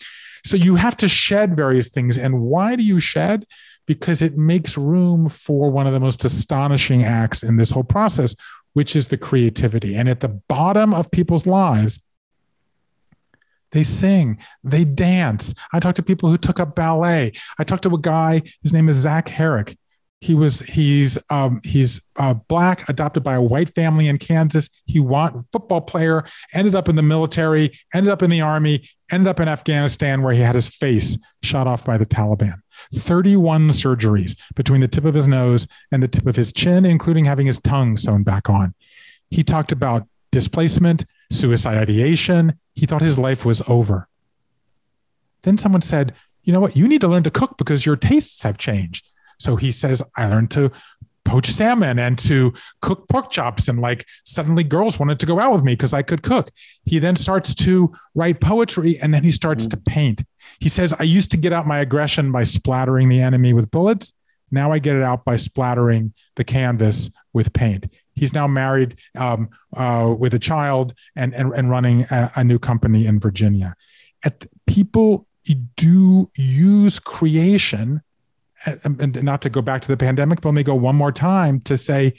So 0.46 0.58
you 0.58 0.76
have 0.76 0.98
to 0.98 1.08
shed 1.08 1.56
various 1.56 1.90
things. 1.90 2.18
And 2.18 2.42
why 2.42 2.76
do 2.76 2.84
you 2.84 3.00
shed? 3.00 3.46
Because 3.86 4.22
it 4.22 4.38
makes 4.38 4.78
room 4.78 5.30
for 5.30 5.70
one 5.70 5.88
of 5.88 5.94
the 5.94 6.00
most 6.00 6.24
astonishing 6.24 7.04
acts 7.04 7.44
in 7.44 7.58
this 7.58 7.72
whole 7.72 7.84
process, 7.84 8.36
which 8.74 8.96
is 8.96 9.08
the 9.08 9.18
creativity. 9.18 9.96
And 9.96 10.08
at 10.08 10.20
the 10.20 10.30
bottom 10.30 10.94
of 10.94 11.12
people's 11.12 11.46
lives, 11.46 12.00
they 13.72 13.84
sing, 13.84 14.38
they 14.64 14.86
dance. 14.86 15.54
I 15.74 15.80
talked 15.80 15.98
to 15.98 16.04
people 16.04 16.30
who 16.30 16.38
took 16.38 16.60
up 16.60 16.76
ballet. 16.76 17.34
I 17.58 17.64
talked 17.64 17.84
to 17.84 17.96
a 17.96 18.00
guy, 18.00 18.44
his 18.62 18.72
name 18.72 18.88
is 18.88 18.98
Zach 18.98 19.28
Herrick. 19.28 19.78
He 20.24 20.36
was 20.36 20.62
he's 20.62 21.18
um, 21.30 21.60
he's 21.66 22.00
uh, 22.16 22.34
black, 22.34 22.88
adopted 22.88 23.26
by 23.26 23.34
a 23.34 23.42
white 23.42 23.76
family 23.76 24.08
in 24.08 24.18
Kansas. 24.18 24.70
He 24.86 25.02
want 25.02 25.46
football 25.52 25.82
player, 25.82 26.24
ended 26.54 26.76
up 26.76 26.88
in 26.88 26.96
the 26.96 27.02
military, 27.02 27.78
ended 27.94 28.10
up 28.10 28.24
in 28.24 28.30
the 28.30 28.40
army, 28.40 28.88
ended 29.12 29.28
up 29.28 29.42
in 29.42 29.50
Afghanistan 29.50 30.22
where 30.22 30.34
he 30.34 30.40
had 30.40 30.56
his 30.56 30.70
face 30.70 31.18
shot 31.44 31.68
off 31.68 31.84
by 31.84 31.98
the 31.98 32.06
Taliban. 32.06 32.54
31 32.96 33.68
surgeries 33.72 34.38
between 34.56 34.80
the 34.80 34.88
tip 34.88 35.04
of 35.04 35.14
his 35.14 35.28
nose 35.28 35.68
and 35.92 36.02
the 36.02 36.08
tip 36.08 36.26
of 36.26 36.38
his 36.38 36.54
chin, 36.54 36.86
including 36.86 37.26
having 37.26 37.46
his 37.46 37.60
tongue 37.60 37.98
sewn 37.98 38.24
back 38.24 38.50
on. 38.50 38.74
He 39.30 39.44
talked 39.44 39.74
about 39.74 40.08
displacement, 40.32 41.04
suicide 41.34 41.78
ideation. 41.78 42.58
He 42.76 42.86
thought 42.86 43.02
his 43.02 43.20
life 43.20 43.44
was 43.44 43.62
over. 43.68 44.08
Then 45.42 45.58
someone 45.58 45.82
said, 45.82 46.14
You 46.44 46.54
know 46.54 46.62
what? 46.62 46.78
You 46.78 46.88
need 46.88 47.02
to 47.02 47.10
learn 47.10 47.24
to 47.24 47.30
cook 47.30 47.58
because 47.58 47.86
your 47.86 47.98
tastes 47.98 48.44
have 48.44 48.58
changed. 48.58 49.10
So 49.44 49.58
he 49.58 49.74
says, 49.74 50.02
I 50.16 50.30
learned 50.30 50.52
to 50.52 50.72
poach 51.26 51.48
salmon 51.48 52.00
and 52.00 52.18
to 52.20 52.54
cook 52.82 53.08
pork 53.10 53.30
chops. 53.30 53.68
And 53.68 53.80
like 53.80 54.06
suddenly 54.24 54.64
girls 54.64 55.00
wanted 55.00 55.20
to 55.20 55.26
go 55.26 55.40
out 55.40 55.52
with 55.52 55.64
me 55.64 55.74
because 55.74 55.94
I 55.94 56.02
could 56.02 56.24
cook. 56.24 56.50
He 56.86 57.00
then 57.00 57.18
starts 57.18 57.54
to 57.56 57.94
write 58.16 58.40
poetry 58.40 58.98
and 59.00 59.14
then 59.14 59.24
he 59.24 59.32
starts 59.32 59.68
to 59.68 59.78
paint. 59.78 60.24
He 60.60 60.70
says, 60.70 60.94
I 60.94 61.04
used 61.04 61.32
to 61.32 61.38
get 61.38 61.52
out 61.52 61.68
my 61.68 61.80
aggression 61.80 62.32
by 62.32 62.44
splattering 62.44 63.10
the 63.10 63.22
enemy 63.22 63.52
with 63.54 63.70
bullets. 63.70 64.14
Now 64.50 64.72
I 64.72 64.80
get 64.80 64.96
it 64.96 65.04
out 65.04 65.26
by 65.26 65.36
splattering 65.36 66.14
the 66.36 66.44
canvas 66.44 67.10
with 67.34 67.52
paint. 67.52 67.92
He's 68.16 68.34
now 68.34 68.48
married 68.48 68.96
um, 69.18 69.50
uh, 69.76 70.16
with 70.18 70.34
a 70.36 70.40
child 70.40 70.94
and, 71.16 71.34
and, 71.34 71.52
and 71.54 71.70
running 71.70 72.04
a, 72.12 72.32
a, 72.38 72.44
new 72.44 72.60
company 72.60 73.08
in 73.08 73.20
Virginia. 73.20 73.76
At 74.24 74.40
the, 74.42 74.50
people 74.68 75.26
do 75.76 76.30
use 76.38 77.00
creation 77.00 78.04
and 78.66 79.24
not 79.24 79.42
to 79.42 79.50
go 79.50 79.62
back 79.62 79.82
to 79.82 79.88
the 79.88 79.98
pandemic, 79.98 80.42
but 80.42 80.50
let 80.50 80.56
me 80.56 80.64
go 80.64 80.76
one 80.76 80.96
more 80.96 81.12
time 81.12 81.60
to 81.62 81.78
say, 81.78 82.14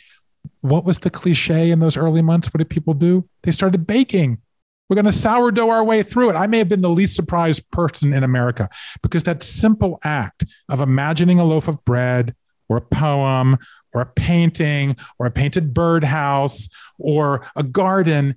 what 0.60 0.84
was 0.84 0.98
the 0.98 1.10
cliche 1.10 1.70
in 1.70 1.80
those 1.80 1.96
early 1.96 2.22
months? 2.22 2.48
What 2.48 2.58
did 2.58 2.68
people 2.68 2.94
do? 2.94 3.28
They 3.42 3.50
started 3.50 3.86
baking. 3.86 4.40
We're 4.88 4.96
going 4.96 5.06
to 5.06 5.12
sourdough 5.12 5.70
our 5.70 5.82
way 5.82 6.02
through 6.02 6.30
it. 6.30 6.36
I 6.36 6.46
may 6.46 6.58
have 6.58 6.68
been 6.68 6.82
the 6.82 6.90
least 6.90 7.16
surprised 7.16 7.70
person 7.70 8.12
in 8.12 8.22
America 8.22 8.68
because 9.02 9.22
that 9.22 9.42
simple 9.42 9.98
act 10.04 10.44
of 10.68 10.80
imagining 10.80 11.38
a 11.38 11.44
loaf 11.44 11.68
of 11.68 11.82
bread 11.84 12.34
or 12.68 12.76
a 12.76 12.82
poem 12.82 13.56
or 13.94 14.02
a 14.02 14.06
painting 14.06 14.96
or 15.18 15.26
a 15.26 15.30
painted 15.30 15.72
birdhouse 15.72 16.68
or 16.98 17.46
a 17.56 17.62
garden 17.62 18.34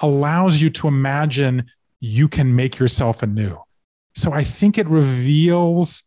allows 0.00 0.62
you 0.62 0.70
to 0.70 0.88
imagine 0.88 1.70
you 2.00 2.28
can 2.28 2.56
make 2.56 2.78
yourself 2.78 3.22
anew. 3.22 3.58
So 4.14 4.32
I 4.32 4.44
think 4.44 4.78
it 4.78 4.88
reveals 4.88 6.02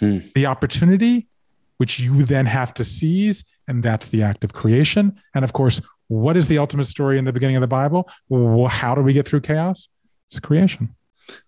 hmm. 0.00 0.18
the 0.34 0.46
opportunity, 0.46 1.28
which 1.76 2.00
you 2.00 2.24
then 2.24 2.46
have 2.46 2.74
to 2.74 2.84
seize. 2.84 3.44
And 3.68 3.82
that's 3.82 4.08
the 4.08 4.22
act 4.22 4.42
of 4.42 4.52
creation. 4.52 5.16
And 5.34 5.44
of 5.44 5.52
course, 5.52 5.80
what 6.08 6.36
is 6.36 6.48
the 6.48 6.58
ultimate 6.58 6.86
story 6.86 7.18
in 7.18 7.24
the 7.24 7.32
beginning 7.32 7.56
of 7.56 7.60
the 7.60 7.68
Bible? 7.68 8.10
Well, 8.28 8.66
how 8.66 8.96
do 8.96 9.02
we 9.02 9.12
get 9.12 9.28
through 9.28 9.42
chaos? 9.42 9.88
It's 10.28 10.40
creation. 10.40 10.96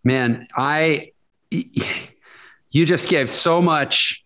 Man, 0.05 0.47
I, 0.57 1.11
you 1.51 2.87
just 2.87 3.09
gave 3.09 3.29
so 3.29 3.61
much 3.61 4.25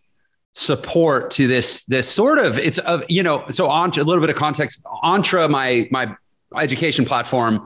support 0.53 1.31
to 1.31 1.47
this 1.47 1.85
this 1.85 2.09
sort 2.09 2.39
of 2.39 2.59
it's 2.59 2.79
a 2.79 3.03
you 3.11 3.23
know 3.23 3.45
so 3.51 3.69
on 3.69 3.91
a 3.91 4.03
little 4.03 4.23
bit 4.23 4.31
of 4.31 4.37
context 4.37 4.83
Entre 5.03 5.47
my 5.51 5.87
my 5.91 6.17
education 6.57 7.05
platform 7.05 7.63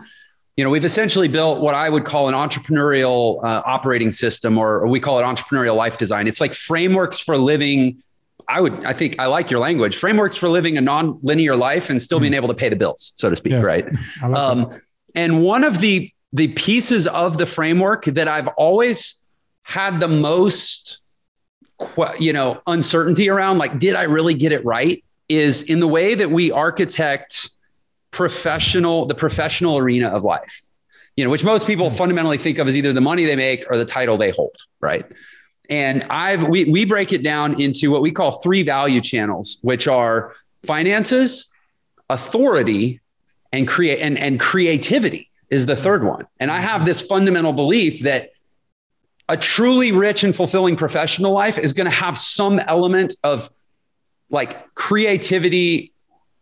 you 0.61 0.65
know 0.65 0.69
we've 0.69 0.85
essentially 0.85 1.27
built 1.27 1.63
what 1.63 1.75
i 1.75 1.89
would 1.89 2.05
call 2.05 2.29
an 2.29 2.35
entrepreneurial 2.35 3.43
uh, 3.43 3.63
operating 3.65 4.13
system 4.13 4.59
or, 4.59 4.81
or, 4.81 4.89
we 4.89 5.01
call 5.01 5.19
it 5.19 5.23
entrepreneurial 5.23 5.75
life 5.75 5.97
design 5.97 6.29
it's 6.29 6.39
like 6.39 6.53
frameworks 6.53 7.19
for 7.19 7.39
living 7.39 7.97
i 8.47 8.61
would 8.61 8.85
i 8.85 8.93
think 8.93 9.19
i 9.19 9.25
like 9.25 9.51
your 9.51 9.59
language 9.59 9.97
frameworks 9.97 10.37
for 10.37 10.51
living 10.51 10.77
a 10.77 10.81
non-linear 10.83 11.57
life 11.57 11.89
and 11.89 12.03
still 12.03 12.19
mm. 12.19 12.23
being 12.23 12.35
able 12.35 12.47
to 12.47 12.53
pay 12.53 12.69
the 12.69 12.77
bills 12.77 13.15
so 13.17 13.31
to 13.31 13.37
speak 13.37 13.53
yes. 13.53 13.65
right 13.65 13.87
um, 14.23 14.71
and 15.15 15.43
one 15.43 15.65
of 15.65 15.81
the 15.81 16.11
the 16.35 16.49
pieces 16.49 17.07
of 17.07 17.39
the 17.39 17.47
framework 17.47 18.05
that 18.05 18.29
i've 18.29 18.49
always 18.49 19.15
had 19.63 19.99
the 19.99 20.09
most 20.09 21.01
you 22.19 22.35
know 22.35 22.61
uncertainty 22.67 23.31
around 23.31 23.57
like 23.57 23.79
did 23.79 23.97
i 23.97 24.03
really 24.03 24.35
get 24.35 24.53
it 24.53 24.63
right 24.63 25.03
is 25.31 25.63
in 25.63 25.81
the 25.81 25.89
way 25.89 26.15
that 26.15 26.31
we 26.31 26.53
architect 26.53 27.49
professional 28.11 29.07
the 29.07 29.15
professional 29.15 29.79
arena 29.79 30.09
of 30.09 30.25
life 30.25 30.61
you 31.17 31.25
know 31.25 31.31
which 31.31 31.45
most 31.45 31.67
people 31.67 31.91
hmm. 31.91 31.97
fundamentally 31.97 32.39
think 32.39 32.59
of 32.59 32.69
as 32.69 32.77
either 32.77 32.93
the 32.93 33.01
money 33.01 33.25
they 33.25 33.37
make 33.37 33.65
or 33.71 33.77
the 33.77 33.85
title 33.85 34.17
they 34.17 34.31
hold 34.31 34.55
right 34.81 35.05
and 35.69 36.03
i've 36.05 36.43
we, 36.49 36.65
we 36.65 36.85
break 36.85 37.13
it 37.13 37.23
down 37.23 37.61
into 37.61 37.91
what 37.91 38.03
we 38.03 38.11
call 38.11 38.41
three 38.41 38.63
value 38.63 39.01
channels 39.01 39.59
which 39.63 39.87
are 39.87 40.35
finances 40.65 41.49
authority 42.09 43.01
and 43.53 43.69
create 43.69 44.01
and, 44.01 44.19
and 44.19 44.41
creativity 44.41 45.31
is 45.51 45.67
the 45.67 45.77
third 45.77 46.05
one 46.05 46.27
and 46.39 46.51
i 46.51 46.61
have 46.61 46.85
this 46.85 47.01
fundamental 47.01 47.53
belief 47.53 48.03
that 48.03 48.31
a 49.29 49.37
truly 49.37 49.93
rich 49.93 50.25
and 50.25 50.35
fulfilling 50.35 50.75
professional 50.75 51.33
life 51.33 51.57
is 51.57 51.73
going 51.73 51.85
to 51.85 51.97
have 51.97 52.19
some 52.19 52.59
element 52.59 53.15
of 53.23 53.49
like 54.29 54.75
creativity 54.75 55.90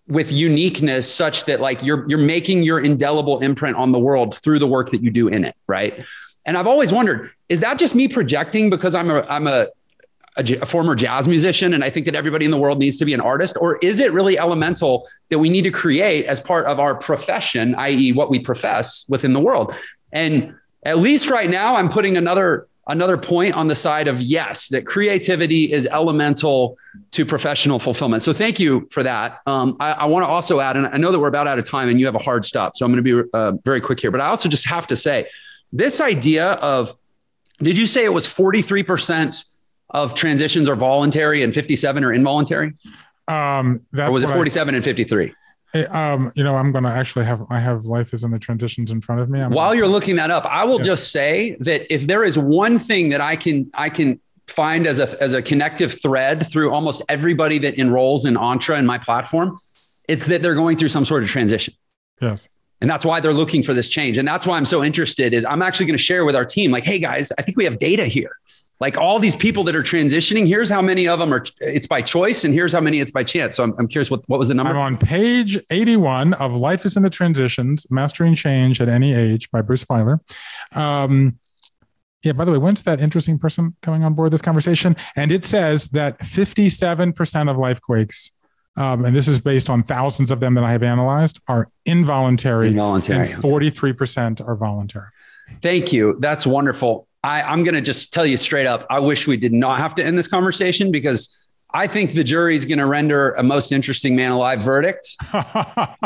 with 0.09 0.33
uniqueness 0.33 1.13
such 1.13 1.45
that 1.45 1.61
like 1.61 1.83
you're 1.85 2.09
you're 2.09 2.19
making 2.19 2.63
your 2.63 2.81
indelible 2.81 3.41
imprint 3.41 3.77
on 3.77 3.93
the 3.93 3.99
world 3.99 4.35
through 4.35 4.59
the 4.59 4.67
work 4.67 4.91
that 4.91 5.03
you 5.03 5.11
do 5.11 5.29
in 5.29 5.45
it 5.45 5.55
right? 5.67 6.05
And 6.45 6.57
i've 6.57 6.67
always 6.67 6.93
wondered 6.93 7.31
is 7.49 7.61
that 7.61 7.79
just 7.79 7.95
me 7.95 8.09
projecting 8.09 8.71
because 8.71 8.95
i'm 8.95 9.11
a 9.11 9.21
i'm 9.29 9.47
a 9.47 9.69
a, 10.37 10.61
a 10.63 10.67
former 10.67 10.95
jazz 10.95 11.29
musician 11.29 11.75
and 11.75 11.85
i 11.85 11.91
think 11.91 12.07
that 12.07 12.15
everybody 12.15 12.45
in 12.47 12.51
the 12.51 12.57
world 12.57 12.79
needs 12.79 12.97
to 12.99 13.05
be 13.05 13.13
an 13.13 13.21
artist? 13.21 13.57
Or 13.61 13.77
is 13.79 14.01
it 14.01 14.13
really 14.13 14.39
elemental 14.39 15.07
that 15.29 15.39
we 15.39 15.51
need 15.51 15.63
to 15.63 15.71
create 15.71 16.25
as 16.25 16.41
part 16.41 16.65
of 16.67 16.81
our 16.81 16.95
profession 16.95 17.75
i.e 17.75 18.13
what 18.13 18.31
we 18.31 18.39
profess 18.39 19.05
within 19.09 19.35
the 19.35 19.41
world? 19.41 19.77
And 20.11 20.55
at 20.85 20.99
least 20.99 21.29
right 21.31 21.51
now 21.51 21.77
i'm 21.77 21.91
putting 21.91 22.17
another 22.17 22.67
another 22.89 23.19
point 23.19 23.55
on 23.55 23.69
the 23.69 23.75
side 23.75 24.09
of 24.09 24.21
yes, 24.21 24.69
that 24.69 24.87
creativity 24.87 25.73
is 25.73 25.87
elemental 25.87 26.77
to 27.13 27.25
professional 27.25 27.79
fulfillment. 27.79 28.23
So 28.23 28.33
thank 28.33 28.59
you 28.59 28.89
for 28.91 29.03
that. 29.03 29.41
Um, 29.47 29.77
I, 29.79 29.93
I 29.93 30.05
want 30.07 30.25
to 30.25 30.29
also 30.29 30.61
add, 30.61 30.77
and 30.77 30.87
I 30.87 30.97
know 30.97 31.13
that 31.13 31.19
we're 31.19 31.29
about 31.29 31.47
out 31.47 31.59
of 31.59 31.69
time 31.69 31.89
and 31.89 32.01
you 32.01 32.07
have 32.07 32.15
a 32.15 32.23
hard 32.23 32.45
stop. 32.45 32.77
So 32.77 32.85
I'm 32.85 32.93
going 32.93 33.05
to 33.05 33.23
be 33.23 33.31
uh, 33.35 33.53
very 33.65 33.81
quick 33.81 34.01
here, 34.01 34.11
but 34.11 34.21
I 34.21 34.27
also 34.27 34.49
just 34.49 34.67
have 34.67 34.87
to 34.89 34.97
say 34.97 35.29
this 35.73 36.01
idea 36.01 36.53
of, 36.53 36.97
did 37.59 37.77
you 37.77 37.87
say 37.87 38.05
it 38.05 38.13
was 38.13 38.27
43% 38.27 39.45
of 39.91 40.15
transitions 40.15 40.69
are 40.69 40.77
voluntary 40.77 41.43
and 41.43 41.53
57 41.53 42.05
are 42.05 42.13
involuntary? 42.13 42.73
Um, 43.27 43.85
or 43.97 44.11
was 44.11 44.23
it 44.23 44.29
47 44.29 44.75
and 44.75 44.85
53? 44.85 45.35
Hey, 45.73 45.85
um, 45.87 46.33
you 46.35 46.45
know, 46.45 46.57
I'm 46.57 46.73
gonna 46.73 46.91
actually 46.91 47.27
have 47.27 47.45
I 47.51 47.59
have 47.59 47.85
life 47.85 48.15
is 48.15 48.25
in 48.25 48.31
the 48.31 48.39
transitions 48.39 48.91
in 48.91 49.01
front 49.01 49.21
of 49.21 49.29
me. 49.29 49.41
I'm 49.41 49.53
While 49.53 49.71
gonna, 49.71 49.79
you're 49.79 49.89
looking 49.89 50.17
that 50.17 50.31
up, 50.31 50.47
I 50.47 50.65
will 50.65 50.77
yeah. 50.77 50.85
just 50.85 51.13
say 51.13 51.57
that 51.61 51.93
if 51.93 52.07
there 52.07 52.25
is 52.25 52.39
one 52.39 52.79
thing 52.79 53.11
that 53.11 53.21
I 53.21 53.37
can 53.37 53.71
I 53.75 53.91
can 53.91 54.21
find 54.47 54.87
as 54.87 54.99
a 54.99 55.23
as 55.23 55.35
a 55.35 55.43
connective 55.43 56.01
thread 56.01 56.47
through 56.51 56.73
almost 56.73 57.03
everybody 57.09 57.59
that 57.59 57.79
enrolls 57.79 58.25
in 58.25 58.37
Entre 58.37 58.79
in 58.79 58.87
my 58.87 58.97
platform, 58.97 59.59
it's 60.09 60.27
that 60.27 60.41
they're 60.41 60.55
going 60.55 60.79
through 60.79 60.89
some 60.89 61.05
sort 61.05 61.23
of 61.23 61.29
transition. 61.29 61.75
Yes. 62.21 62.49
And 62.81 62.89
that's 62.89 63.05
why 63.05 63.21
they're 63.21 63.35
looking 63.35 63.63
for 63.63 63.75
this 63.75 63.89
change. 63.89 64.19
And 64.19 64.27
that's 64.27 64.47
why 64.47 64.57
I'm 64.57 64.65
so 64.65 64.85
interested 64.85 65.35
is 65.35 65.45
I'm 65.45 65.63
actually 65.63 65.87
going 65.87 65.97
to 65.99 66.03
share 66.03 66.25
with 66.25 66.37
our 66.37 66.45
team 66.45 66.71
like, 66.71 66.85
hey 66.85 67.01
guys, 67.01 67.33
I 67.37 67.43
think 67.43 67.57
we 67.57 67.65
have 67.65 67.81
data 67.81 68.07
here 68.07 68.31
like 68.81 68.97
all 68.97 69.19
these 69.19 69.37
people 69.37 69.65
that 69.65 69.75
are 69.75 69.83
transitioning 69.83 70.47
here's 70.47 70.71
how 70.71 70.81
many 70.81 71.09
of 71.09 71.19
them 71.19 71.33
are 71.33 71.45
it's 71.61 71.87
by 71.87 72.01
choice 72.01 72.45
and 72.45 72.55
here's 72.55 72.73
how 72.73 72.81
many 72.81 73.01
it's 73.01 73.11
by 73.11 73.25
chance 73.25 73.57
so 73.57 73.65
i'm, 73.65 73.75
I'm 73.79 73.89
curious 73.89 74.11
what, 74.11 74.23
what 74.29 74.39
was 74.39 74.49
the 74.49 74.55
number 74.55 74.73
i'm 74.73 74.79
on 74.79 74.97
page 74.97 75.59
81 75.71 76.35
of 76.35 76.55
life 76.55 76.85
is 76.85 76.97
in 76.97 77.03
the 77.03 77.11
transitions 77.11 77.87
mastering 77.91 78.35
change 78.35 78.81
at 78.81 78.89
any 78.89 79.15
age 79.15 79.51
by 79.51 79.63
bruce 79.63 79.85
feiler 79.85 80.21
um, 80.77 81.39
yeah 82.23 82.33
by 82.33 82.45
the 82.45 82.53
way 82.53 82.59
when's 82.59 82.83
that 82.83 83.01
interesting 83.01 83.39
person 83.39 83.77
coming 83.83 84.05
on 84.05 84.15
board 84.15 84.33
this 84.33 84.43
conversation 84.43 84.97
and 85.17 85.33
it 85.33 85.45
says 85.45 85.89
that 85.89 86.19
57% 86.21 87.51
of 87.51 87.57
life 87.57 87.81
quakes 87.81 88.33
um, 88.77 89.05
and 89.05 89.17
this 89.17 89.27
is 89.27 89.41
based 89.41 89.69
on 89.69 89.83
thousands 89.83 90.31
of 90.31 90.39
them 90.39 90.55
that 90.55 90.63
I 90.63 90.71
have 90.71 90.85
analyzed, 90.85 91.41
are 91.49 91.69
involuntary, 91.85 92.69
involuntary. 92.69 93.33
and 93.33 93.43
43% 93.43 94.47
are 94.47 94.55
voluntary. 94.55 95.09
Thank 95.61 95.93
you. 95.93 96.17
That's 96.21 96.47
wonderful. 96.47 97.08
I, 97.29 97.43
I'm 97.43 97.63
going 97.63 97.75
to 97.75 97.83
just 97.83 98.13
tell 98.13 98.25
you 98.25 98.39
straight 98.39 98.67
up. 98.67 98.87
I 98.89 99.01
wish 99.01 99.27
we 99.27 99.37
did 99.37 99.53
not 99.53 99.81
have 99.81 99.95
to 99.97 100.05
end 100.05 100.17
this 100.17 100.27
conversation 100.27 100.91
because 100.91 101.29
I 101.75 101.87
think 101.87 102.13
the 102.13 102.25
jury 102.25 102.55
is 102.55 102.65
going 102.65 102.79
to 102.79 102.87
render 102.87 103.33
a 103.33 103.43
most 103.43 103.71
interesting 103.71 104.17
man 104.17 104.31
alive 104.31 104.63
verdict, 104.63 105.15
uh, 105.35 105.97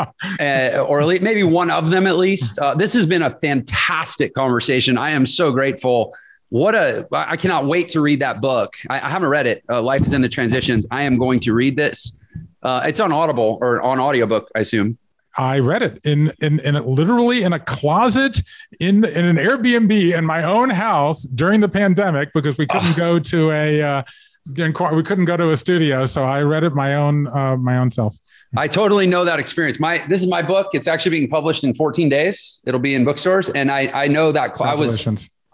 or 0.85 1.05
maybe 1.05 1.43
one 1.43 1.71
of 1.71 1.89
them 1.89 2.07
at 2.07 2.17
least. 2.17 2.59
Uh, 2.59 2.75
this 2.75 2.93
has 2.93 3.05
been 3.05 3.21
a 3.21 3.39
fantastic 3.39 4.33
conversation. 4.33 4.97
I 4.97 5.11
am 5.11 5.25
so 5.25 5.53
grateful. 5.53 6.13
What 6.49 6.75
a! 6.75 7.07
I 7.13 7.37
cannot 7.37 7.67
wait 7.67 7.87
to 7.89 8.01
read 8.01 8.19
that 8.19 8.41
book. 8.41 8.73
I, 8.89 8.99
I 8.99 9.09
haven't 9.09 9.29
read 9.29 9.47
it. 9.47 9.63
Uh, 9.69 9.81
Life 9.81 10.01
is 10.01 10.11
in 10.11 10.21
the 10.21 10.29
transitions. 10.29 10.85
I 10.91 11.03
am 11.03 11.17
going 11.17 11.39
to 11.41 11.53
read 11.53 11.77
this. 11.77 12.11
Uh, 12.61 12.81
it's 12.85 12.99
on 12.99 13.13
Audible 13.13 13.57
or 13.61 13.81
on 13.81 13.97
audiobook, 13.97 14.51
I 14.55 14.59
assume. 14.59 14.97
I 15.37 15.59
read 15.59 15.81
it 15.81 15.99
in 16.03 16.31
in, 16.41 16.59
in 16.59 16.75
literally 16.85 17.43
in 17.43 17.53
a 17.53 17.59
closet 17.59 18.41
in 18.79 19.03
in 19.03 19.25
an 19.25 19.37
Airbnb 19.37 20.17
in 20.17 20.25
my 20.25 20.43
own 20.43 20.69
house 20.69 21.23
during 21.23 21.61
the 21.61 21.69
pandemic 21.69 22.31
because 22.33 22.57
we 22.57 22.67
couldn't 22.67 22.93
oh. 22.93 22.97
go 22.97 23.19
to 23.19 23.51
a 23.51 23.81
uh, 23.81 24.03
we 24.45 25.03
couldn't 25.03 25.25
go 25.25 25.37
to 25.37 25.51
a 25.51 25.55
studio, 25.55 26.05
so 26.05 26.23
I 26.23 26.41
read 26.41 26.63
it 26.63 26.73
my 26.73 26.95
own 26.95 27.27
uh, 27.27 27.57
my 27.57 27.77
own 27.77 27.89
self. 27.91 28.17
I 28.55 28.67
totally 28.67 29.07
know 29.07 29.25
that 29.25 29.39
experience. 29.39 29.79
My 29.79 30.05
this 30.07 30.21
is 30.21 30.27
my 30.27 30.41
book. 30.41 30.67
It's 30.73 30.87
actually 30.87 31.11
being 31.11 31.29
published 31.29 31.63
in 31.63 31.73
14 31.73 32.09
days. 32.09 32.61
It'll 32.65 32.79
be 32.79 32.93
in 32.93 33.03
bookstores, 33.03 33.49
and 33.49 33.71
I 33.71 33.87
I 33.93 34.07
know 34.07 34.31
that 34.31 34.55
cl- 34.55 34.69
I 34.69 34.75
was 34.75 35.03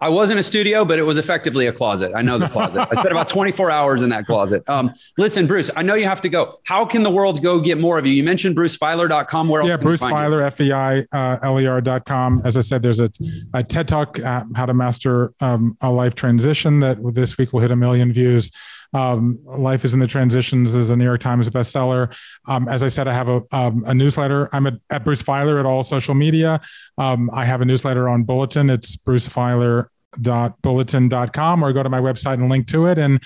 I 0.02 0.10
was 0.10 0.32
in 0.32 0.38
a 0.38 0.43
studio, 0.43 0.86
but 0.86 0.97
it 1.00 1.04
was 1.04 1.18
effectively 1.18 1.68
a 1.68 1.72
closet. 1.72 2.12
I 2.16 2.22
know 2.22 2.38
the 2.38 2.47
closet. 2.47 2.88
I 2.89 2.93
spent 2.93 3.12
about 3.12 3.28
24 3.30 3.70
hours 3.70 4.02
in 4.02 4.10
that 4.10 4.26
closet. 4.26 4.64
Um, 4.68 4.91
listen, 5.18 5.45
Bruce, 5.47 5.70
I 5.76 5.82
know 5.82 5.95
you 5.95 6.06
have 6.06 6.22
to 6.22 6.30
go. 6.30 6.56
How 6.64 6.86
can 6.86 7.04
the 7.04 7.10
world 7.10 7.43
go 7.43 7.60
get 7.60 7.78
more 7.78 7.97
of 7.97 8.06
you? 8.06 8.14
You 8.14 8.24
mentioned 8.24 8.56
brucefeiler.com. 8.56 9.50
Where 9.50 9.62
else? 9.62 9.70
Yeah, 9.70 9.78
Bruce 9.78 10.02
Feiler, 10.02 10.43
F-E-I-L-E-R.com. 10.43 12.41
As 12.45 12.58
I 12.58 12.62
said, 12.62 12.82
there's 12.82 13.00
a, 13.00 13.12
a 13.54 13.64
TED 13.64 13.88
Talk, 13.88 14.20
uh, 14.20 14.45
How 14.56 14.66
to 14.66 14.74
Master 14.74 15.34
um, 15.41 15.78
a 15.82 15.91
Life 15.91 16.16
Transition 16.16 16.80
that 16.80 16.97
this 17.14 17.38
week 17.38 17.54
will 17.54 17.62
hit 17.62 17.72
a 17.72 17.76
million 17.76 18.14
views. 18.14 18.52
Um, 18.94 19.40
Life 19.46 19.86
is 19.86 19.94
in 19.94 20.00
the 20.00 20.08
Transitions 20.08 20.76
is 20.76 20.90
a 20.90 20.96
New 20.96 21.04
York 21.04 21.22
Times 21.22 21.48
bestseller. 21.50 22.12
Um, 22.48 22.68
as 22.68 22.82
I 22.84 22.88
said, 22.88 23.08
I 23.08 23.14
have 23.14 23.30
a, 23.30 23.44
um, 23.52 23.84
a 23.86 23.94
newsletter. 23.94 24.50
I'm 24.54 24.66
at, 24.68 24.74
at, 24.90 25.04
Bruce 25.04 25.22
Feiler 25.22 25.60
at 25.60 25.66
all 25.66 25.84
social 25.84 26.16
media. 26.16 26.62
Um, 26.98 27.30
I 27.34 27.44
have 27.46 27.62
a 27.62 27.66
newsletter 27.66 28.10
on 28.10 28.24
Bulletin. 28.24 28.70
It's 28.70 28.96
brucefeiler.bulletin.com 28.98 31.64
or 31.64 31.74
go 31.74 31.84
to 31.84 31.90
my 31.90 32.00
website 32.00 32.36
and 32.36 32.50
link 32.50 32.68
to 32.68 32.86
it. 32.88 32.98
And 32.98 33.22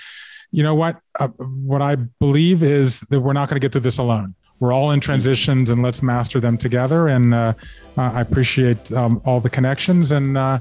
you 0.50 0.62
know 0.62 0.74
what? 0.74 1.00
Uh, 1.18 1.28
what 1.28 1.80
I 1.82 1.96
believe 1.96 2.62
is 2.62 3.00
that 3.00 3.20
we're 3.20 3.32
not 3.32 3.48
going 3.48 3.56
to 3.56 3.64
get 3.64 3.72
through 3.72 3.80
this 3.80 3.98
alone. 3.98 4.34
We're 4.60 4.72
all 4.72 4.92
in 4.92 5.00
transitions 5.00 5.70
and 5.70 5.82
let's 5.82 6.00
master 6.02 6.40
them 6.40 6.56
together. 6.56 7.08
And 7.08 7.34
uh, 7.34 7.54
I 7.96 8.20
appreciate 8.20 8.92
um, 8.92 9.20
all 9.24 9.40
the 9.40 9.50
connections 9.50 10.12
and 10.12 10.38
uh, 10.38 10.60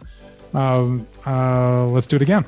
um, 0.54 1.08
uh, 1.26 1.86
let's 1.88 2.08
do 2.08 2.16
it 2.16 2.22
again. 2.22 2.45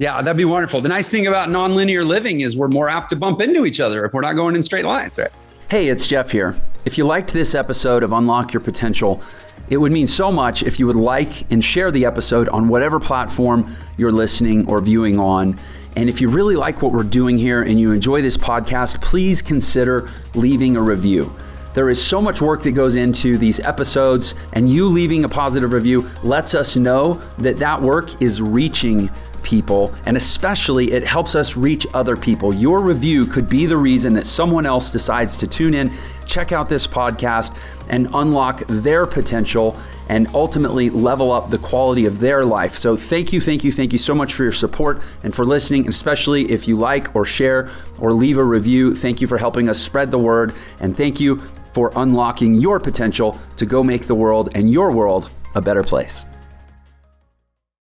Yeah, 0.00 0.22
that'd 0.22 0.34
be 0.34 0.46
wonderful. 0.46 0.80
The 0.80 0.88
nice 0.88 1.10
thing 1.10 1.26
about 1.26 1.50
nonlinear 1.50 2.06
living 2.06 2.40
is 2.40 2.56
we're 2.56 2.68
more 2.68 2.88
apt 2.88 3.10
to 3.10 3.16
bump 3.16 3.42
into 3.42 3.66
each 3.66 3.80
other 3.80 4.06
if 4.06 4.14
we're 4.14 4.22
not 4.22 4.32
going 4.32 4.56
in 4.56 4.62
straight 4.62 4.86
lines, 4.86 5.18
right? 5.18 5.30
Hey, 5.68 5.88
it's 5.88 6.08
Jeff 6.08 6.30
here. 6.30 6.56
If 6.86 6.96
you 6.96 7.04
liked 7.04 7.34
this 7.34 7.54
episode 7.54 8.02
of 8.02 8.10
Unlock 8.10 8.54
Your 8.54 8.62
Potential, 8.62 9.20
it 9.68 9.76
would 9.76 9.92
mean 9.92 10.06
so 10.06 10.32
much 10.32 10.62
if 10.62 10.80
you 10.80 10.86
would 10.86 10.96
like 10.96 11.52
and 11.52 11.62
share 11.62 11.90
the 11.90 12.06
episode 12.06 12.48
on 12.48 12.68
whatever 12.68 12.98
platform 12.98 13.76
you're 13.98 14.10
listening 14.10 14.66
or 14.70 14.80
viewing 14.80 15.18
on. 15.18 15.60
And 15.96 16.08
if 16.08 16.22
you 16.22 16.30
really 16.30 16.56
like 16.56 16.80
what 16.80 16.92
we're 16.92 17.02
doing 17.02 17.36
here 17.36 17.60
and 17.60 17.78
you 17.78 17.92
enjoy 17.92 18.22
this 18.22 18.38
podcast, 18.38 19.02
please 19.02 19.42
consider 19.42 20.08
leaving 20.34 20.78
a 20.78 20.82
review. 20.82 21.30
There 21.74 21.90
is 21.90 22.02
so 22.02 22.22
much 22.22 22.40
work 22.40 22.62
that 22.62 22.72
goes 22.72 22.96
into 22.96 23.36
these 23.36 23.60
episodes, 23.60 24.34
and 24.54 24.68
you 24.68 24.86
leaving 24.86 25.24
a 25.24 25.28
positive 25.28 25.72
review 25.72 26.08
lets 26.22 26.54
us 26.54 26.76
know 26.76 27.20
that 27.38 27.58
that 27.58 27.80
work 27.80 28.20
is 28.22 28.40
reaching 28.42 29.10
people, 29.42 29.94
and 30.06 30.16
especially 30.16 30.92
it 30.92 31.06
helps 31.06 31.34
us 31.34 31.56
reach 31.56 31.86
other 31.94 32.16
people. 32.16 32.54
Your 32.54 32.80
review 32.80 33.26
could 33.26 33.48
be 33.48 33.66
the 33.66 33.76
reason 33.76 34.14
that 34.14 34.26
someone 34.26 34.66
else 34.66 34.90
decides 34.90 35.36
to 35.36 35.46
tune 35.46 35.74
in, 35.74 35.92
check 36.26 36.52
out 36.52 36.68
this 36.68 36.86
podcast, 36.86 37.56
and 37.88 38.08
unlock 38.14 38.62
their 38.68 39.06
potential 39.06 39.76
and 40.08 40.28
ultimately 40.34 40.90
level 40.90 41.32
up 41.32 41.50
the 41.50 41.58
quality 41.58 42.06
of 42.06 42.20
their 42.20 42.44
life. 42.44 42.76
So, 42.76 42.96
thank 42.96 43.32
you, 43.32 43.40
thank 43.40 43.64
you, 43.64 43.72
thank 43.72 43.92
you 43.92 43.98
so 43.98 44.14
much 44.14 44.34
for 44.34 44.42
your 44.42 44.52
support 44.52 45.02
and 45.22 45.34
for 45.34 45.44
listening, 45.44 45.84
and 45.86 45.94
especially 45.94 46.50
if 46.50 46.68
you 46.68 46.76
like 46.76 47.14
or 47.14 47.24
share 47.24 47.70
or 47.98 48.12
leave 48.12 48.38
a 48.38 48.44
review. 48.44 48.94
Thank 48.94 49.20
you 49.20 49.26
for 49.26 49.38
helping 49.38 49.68
us 49.68 49.78
spread 49.78 50.10
the 50.10 50.18
word, 50.18 50.54
and 50.78 50.96
thank 50.96 51.20
you 51.20 51.42
for 51.72 51.92
unlocking 51.96 52.54
your 52.54 52.80
potential 52.80 53.38
to 53.56 53.66
go 53.66 53.82
make 53.82 54.06
the 54.06 54.14
world 54.14 54.48
and 54.54 54.70
your 54.70 54.90
world 54.92 55.30
a 55.54 55.60
better 55.60 55.82
place. 55.82 56.24